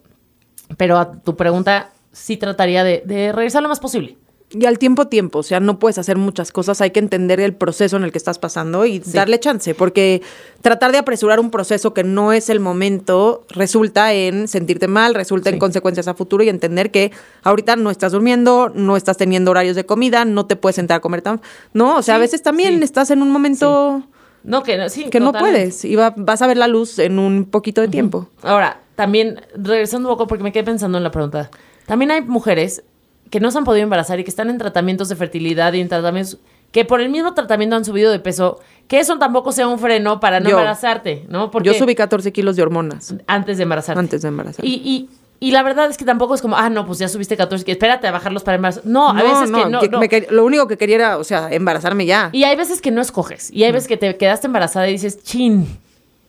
pero 0.76 0.98
a 0.98 1.12
tu 1.12 1.36
pregunta 1.36 1.92
sí 2.12 2.36
trataría 2.36 2.84
de, 2.84 3.02
de 3.06 3.32
regresar 3.32 3.62
lo 3.62 3.68
más 3.68 3.80
posible. 3.80 4.18
Y 4.54 4.66
al 4.66 4.78
tiempo, 4.78 5.06
tiempo. 5.06 5.38
O 5.38 5.42
sea, 5.42 5.60
no 5.60 5.78
puedes 5.78 5.96
hacer 5.96 6.18
muchas 6.18 6.52
cosas. 6.52 6.82
Hay 6.82 6.90
que 6.90 7.00
entender 7.00 7.40
el 7.40 7.54
proceso 7.54 7.96
en 7.96 8.04
el 8.04 8.12
que 8.12 8.18
estás 8.18 8.38
pasando 8.38 8.84
y 8.84 8.98
darle 8.98 9.40
chance. 9.40 9.74
Porque 9.74 10.20
tratar 10.60 10.92
de 10.92 10.98
apresurar 10.98 11.40
un 11.40 11.50
proceso 11.50 11.94
que 11.94 12.04
no 12.04 12.34
es 12.34 12.50
el 12.50 12.60
momento 12.60 13.46
resulta 13.48 14.12
en 14.12 14.48
sentirte 14.48 14.88
mal, 14.88 15.14
resulta 15.14 15.48
en 15.48 15.58
consecuencias 15.58 16.06
a 16.06 16.14
futuro 16.14 16.44
y 16.44 16.50
entender 16.50 16.90
que 16.90 17.12
ahorita 17.44 17.76
no 17.76 17.90
estás 17.90 18.12
durmiendo, 18.12 18.70
no 18.74 18.98
estás 18.98 19.16
teniendo 19.16 19.52
horarios 19.52 19.74
de 19.74 19.86
comida, 19.86 20.26
no 20.26 20.44
te 20.44 20.56
puedes 20.56 20.76
sentar 20.76 20.98
a 20.98 21.00
comer 21.00 21.22
tan. 21.22 21.40
No, 21.72 21.96
o 21.96 22.02
sea, 22.02 22.16
a 22.16 22.18
veces 22.18 22.42
también 22.42 22.82
estás 22.82 23.10
en 23.10 23.22
un 23.22 23.30
momento 23.30 24.02
No, 24.44 24.62
que 24.62 24.76
no, 24.76 24.88
sí, 24.88 25.08
que 25.10 25.20
no 25.20 25.32
puedes 25.32 25.84
y 25.84 25.94
va- 25.96 26.14
vas 26.16 26.42
a 26.42 26.46
ver 26.46 26.56
la 26.56 26.66
luz 26.68 26.98
en 26.98 27.18
un 27.18 27.44
poquito 27.44 27.80
de 27.80 27.88
tiempo. 27.88 28.28
Ahora, 28.42 28.80
también, 28.96 29.40
regresando 29.54 30.08
un 30.08 30.14
poco, 30.14 30.26
porque 30.26 30.44
me 30.44 30.52
quedé 30.52 30.64
pensando 30.64 30.98
en 30.98 31.04
la 31.04 31.10
pregunta. 31.10 31.50
También 31.86 32.10
hay 32.10 32.22
mujeres 32.22 32.82
que 33.30 33.40
no 33.40 33.50
se 33.50 33.58
han 33.58 33.64
podido 33.64 33.84
embarazar 33.84 34.18
y 34.20 34.24
que 34.24 34.30
están 34.30 34.50
en 34.50 34.58
tratamientos 34.58 35.08
de 35.08 35.16
fertilidad 35.16 35.72
y 35.72 35.80
en 35.80 35.88
tratamientos 35.88 36.38
que 36.70 36.84
por 36.84 37.00
el 37.00 37.08
mismo 37.10 37.34
tratamiento 37.34 37.76
han 37.76 37.84
subido 37.84 38.10
de 38.10 38.18
peso, 38.18 38.58
que 38.88 38.98
eso 38.98 39.18
tampoco 39.18 39.52
sea 39.52 39.68
un 39.68 39.78
freno 39.78 40.20
para 40.20 40.40
no 40.40 40.48
Yo- 40.50 40.56
embarazarte, 40.58 41.24
¿no? 41.28 41.50
Porque 41.50 41.68
Yo 41.68 41.74
subí 41.74 41.94
14 41.94 42.32
kilos 42.32 42.56
de 42.56 42.62
hormonas 42.62 43.14
antes 43.26 43.58
de 43.58 43.62
embarazarte. 43.64 43.98
antes 44.00 44.22
de 44.22 44.28
embarazar. 44.28 44.64
Y, 44.64 44.74
y, 44.74 45.10
y 45.44 45.50
la 45.50 45.62
verdad 45.62 45.90
es 45.90 45.96
que 45.96 46.04
tampoco 46.04 46.34
es 46.34 46.40
como, 46.40 46.56
ah, 46.56 46.70
no, 46.70 46.86
pues 46.86 46.98
ya 47.00 47.08
subiste 47.08 47.36
14, 47.36 47.64
que 47.64 47.72
espérate 47.72 48.06
a 48.06 48.12
bajarlos 48.12 48.42
para 48.44 48.56
embarazar. 48.56 48.84
No, 48.86 49.08
a 49.10 49.14
veces 49.14 49.50
que 49.50 49.64
no. 49.68 49.80
que 49.80 49.88
no. 49.88 49.98
me 49.98 50.08
quer- 50.08 50.30
lo 50.30 50.44
único 50.44 50.68
que 50.68 50.78
quería 50.78 50.96
era, 50.96 51.18
o 51.18 51.24
sea, 51.24 51.48
embarazarme 51.50 52.06
ya. 52.06 52.30
Y 52.32 52.44
hay 52.44 52.54
veces 52.56 52.80
que 52.80 52.90
no 52.90 53.00
escoges. 53.00 53.50
Y 53.52 53.64
hay 53.64 53.72
veces 53.72 53.88
que 53.88 53.96
te 53.96 54.16
quedaste 54.16 54.46
embarazada 54.46 54.88
y 54.88 54.92
dices, 54.92 55.22
chin, 55.22 55.66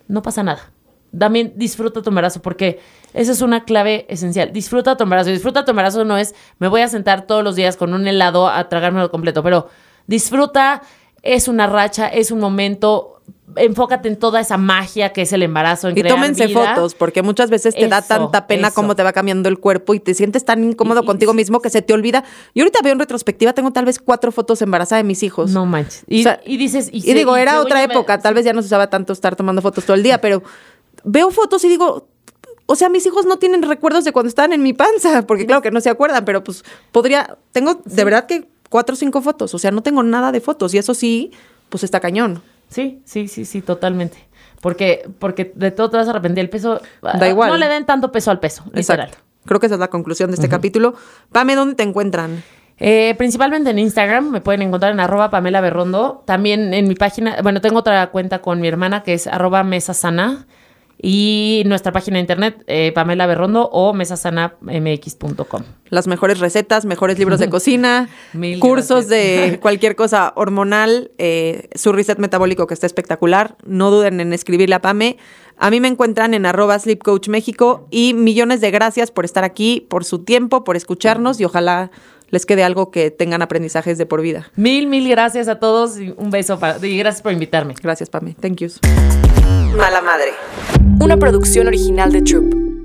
no 0.07 0.21
pasa 0.23 0.41
nada. 0.43 0.71
también 1.17 1.53
disfruta 1.55 2.01
tu 2.01 2.09
embarazo, 2.09 2.41
porque 2.41 2.79
esa 3.13 3.31
es 3.33 3.41
una 3.43 3.65
clave 3.65 4.07
esencial. 4.09 4.51
Disfruta 4.51 4.97
tu 4.97 5.03
embarazo. 5.03 5.29
Disfruta 5.29 5.63
tu 5.63 5.69
embarazo 5.69 6.03
no 6.05 6.17
es 6.17 6.33
me 6.57 6.67
voy 6.67 6.81
a 6.81 6.87
sentar 6.87 7.27
todos 7.27 7.43
los 7.43 7.55
días 7.55 7.77
con 7.77 7.93
un 7.93 8.07
helado 8.07 8.47
a 8.49 8.67
tragármelo 8.67 9.11
completo, 9.11 9.43
pero 9.43 9.69
disfruta, 10.07 10.81
es 11.21 11.47
una 11.47 11.67
racha, 11.67 12.07
es 12.07 12.31
un 12.31 12.39
momento. 12.39 13.12
Enfócate 13.55 14.07
en 14.07 14.17
toda 14.17 14.39
esa 14.39 14.57
magia 14.57 15.13
que 15.13 15.21
es 15.21 15.31
el 15.33 15.43
embarazo. 15.43 15.87
En 15.87 15.95
Y 15.97 16.01
crear 16.01 16.15
tómense 16.15 16.47
vida. 16.47 16.73
fotos, 16.73 16.95
porque 16.95 17.21
muchas 17.21 17.51
veces 17.51 17.75
te 17.75 17.87
da 17.87 18.01
tanta 18.01 18.47
pena 18.47 18.69
eso. 18.69 18.75
cómo 18.75 18.95
te 18.95 19.03
va 19.03 19.13
cambiando 19.13 19.47
el 19.47 19.59
cuerpo 19.59 19.93
y 19.93 19.99
te 19.99 20.15
sientes 20.15 20.43
tan 20.43 20.63
incómodo 20.63 21.01
Y- 21.01 21.03
y- 21.03 21.05
contigo 21.05 21.33
mismo 21.35 21.61
que 21.61 21.69
se 21.69 21.83
te 21.83 21.93
olvida. 21.93 22.23
Yo 22.55 22.63
ahorita 22.63 22.79
veo 22.83 22.93
en 22.93 22.99
retrospectiva, 22.99 23.53
tengo 23.53 23.69
tal 23.71 23.85
vez 23.85 23.99
cuatro 23.99 24.31
fotos 24.31 24.59
embarazada 24.63 24.97
de 24.97 25.03
mis 25.03 25.21
hijos. 25.21 25.51
No 25.51 25.67
manches. 25.67 26.03
Y, 26.07 26.21
O 26.21 26.23
sea, 26.23 26.39
y 26.43 26.57
dices. 26.57 26.89
Y, 26.91 27.01
se- 27.01 27.13
digo, 27.13 27.35
era 27.37 27.61
otra 27.61 27.85
me- 27.85 27.93
época, 27.93 28.19
tal 28.19 28.33
vez 28.33 28.43
ya 28.43 28.53
no 28.53 28.61
se 28.63 28.67
usaba 28.67 28.89
tanto 28.89 29.13
estar 29.13 29.35
tomando 29.35 29.61
fotos 29.61 29.85
todo 29.85 29.95
el 29.95 30.01
día, 30.01 30.19
pero 30.19 30.41
veo 31.03 31.29
fotos 31.29 31.63
y 31.63 31.69
digo, 31.69 32.07
o 32.65 32.75
sea, 32.75 32.89
mis 32.89 33.05
hijos 33.05 33.25
no 33.27 33.37
tienen 33.37 33.61
recuerdos 33.61 34.03
de 34.03 34.13
cuando 34.13 34.29
estaban 34.29 34.53
en 34.53 34.63
mi 34.63 34.73
panza, 34.73 35.21
porque 35.27 35.45
claro 35.45 35.61
que 35.61 35.69
no 35.69 35.79
se 35.79 35.91
acuerdan, 35.91 36.25
pero 36.25 36.43
pues 36.43 36.63
podría, 36.91 37.37
tengo 37.51 37.81
de 37.85 38.03
verdad 38.03 38.25
que 38.25 38.47
cuatro 38.69 38.93
o 38.93 38.97
cinco 38.97 39.21
fotos, 39.21 39.53
o 39.53 39.59
sea, 39.59 39.69
no 39.69 39.83
tengo 39.83 40.01
nada 40.01 40.31
de 40.31 40.41
fotos 40.41 40.73
y 40.73 40.79
eso 40.79 40.95
sí, 40.95 41.31
pues 41.69 41.83
está 41.83 41.99
cañón. 41.99 42.41
Sí, 42.69 43.01
sí, 43.05 43.27
sí, 43.27 43.45
sí, 43.45 43.61
totalmente. 43.61 44.17
Porque, 44.61 45.09
porque 45.19 45.51
de 45.55 45.71
todo 45.71 45.89
te 45.89 45.97
vas 45.97 46.07
a 46.07 46.11
arrepentir. 46.11 46.43
El 46.43 46.49
peso. 46.49 46.81
Da 47.01 47.27
igual. 47.27 47.49
No 47.49 47.57
le 47.57 47.67
den 47.67 47.85
tanto 47.85 48.11
peso 48.11 48.31
al 48.31 48.39
peso. 48.39 48.63
Literal. 48.73 49.07
Exacto. 49.07 49.25
Creo 49.45 49.59
que 49.59 49.65
esa 49.65 49.75
es 49.75 49.79
la 49.79 49.89
conclusión 49.89 50.29
de 50.29 50.35
este 50.35 50.47
capítulo. 50.47 50.95
Pame, 51.31 51.55
¿dónde 51.55 51.75
te 51.75 51.83
encuentran? 51.83 52.43
Eh, 52.79 53.13
principalmente 53.17 53.69
en 53.69 53.79
Instagram, 53.79 54.31
me 54.31 54.41
pueden 54.41 54.61
encontrar 54.61 54.93
en 54.93 54.99
arroba 54.99 55.29
Pamela 55.29 55.61
Berrondo. 55.61 56.23
También 56.25 56.73
en 56.73 56.87
mi 56.87 56.95
página, 56.95 57.37
bueno, 57.43 57.61
tengo 57.61 57.79
otra 57.79 58.07
cuenta 58.07 58.39
con 58.39 58.61
mi 58.61 58.67
hermana 58.67 59.03
que 59.03 59.13
es 59.13 59.27
arroba 59.27 59.63
Mesa 59.63 59.93
Sana. 59.93 60.47
Y 61.05 61.63
nuestra 61.65 61.91
página 61.91 62.15
de 62.15 62.21
internet, 62.21 62.63
eh, 62.65 62.93
Pamela 62.95 63.25
Berrondo 63.25 63.67
o 63.73 63.91
mesasanamx.com. 63.93 65.63
Las 65.89 66.07
mejores 66.07 66.39
recetas, 66.39 66.85
mejores 66.85 67.19
libros 67.19 67.41
de 67.41 67.49
cocina, 67.51 68.07
cursos 68.61 69.09
gracias. 69.09 69.51
de 69.51 69.59
cualquier 69.61 69.97
cosa 69.97 70.31
hormonal, 70.37 71.11
eh, 71.17 71.67
su 71.75 71.91
reset 71.91 72.19
metabólico 72.19 72.67
que 72.67 72.73
está 72.73 72.87
espectacular. 72.87 73.57
No 73.65 73.91
duden 73.91 74.21
en 74.21 74.31
escribirle 74.31 74.75
a 74.75 74.81
Pame. 74.81 75.17
A 75.57 75.69
mí 75.69 75.81
me 75.81 75.89
encuentran 75.89 76.33
en 76.33 76.45
arroba 76.45 76.79
Sleep 76.79 77.03
Coach 77.03 77.27
México 77.27 77.85
y 77.91 78.13
millones 78.13 78.61
de 78.61 78.71
gracias 78.71 79.11
por 79.11 79.25
estar 79.25 79.43
aquí, 79.43 79.85
por 79.89 80.05
su 80.05 80.23
tiempo, 80.23 80.63
por 80.63 80.77
escucharnos 80.77 81.37
y 81.41 81.43
ojalá 81.43 81.91
les 82.33 82.47
quede 82.47 82.63
algo 82.63 82.89
que 82.89 83.11
tengan 83.11 83.43
aprendizajes 83.43 83.99
de 83.99 84.07
por 84.07 84.19
vida. 84.19 84.49
Mil, 84.55 84.87
mil 84.87 85.07
gracias 85.07 85.47
a 85.47 85.59
todos 85.59 85.99
y 85.99 86.15
un 86.17 86.31
beso 86.31 86.57
para, 86.57 86.83
y 86.83 86.97
gracias 86.97 87.21
por 87.21 87.31
invitarme. 87.31 87.75
Gracias, 87.79 88.09
Pame. 88.09 88.35
Thank 88.41 88.55
you. 88.55 88.69
Mala 89.77 90.01
madre. 90.01 90.31
Una 90.99 91.15
producción 91.17 91.67
original 91.67 92.11
de 92.11 92.23
Troop. 92.23 92.82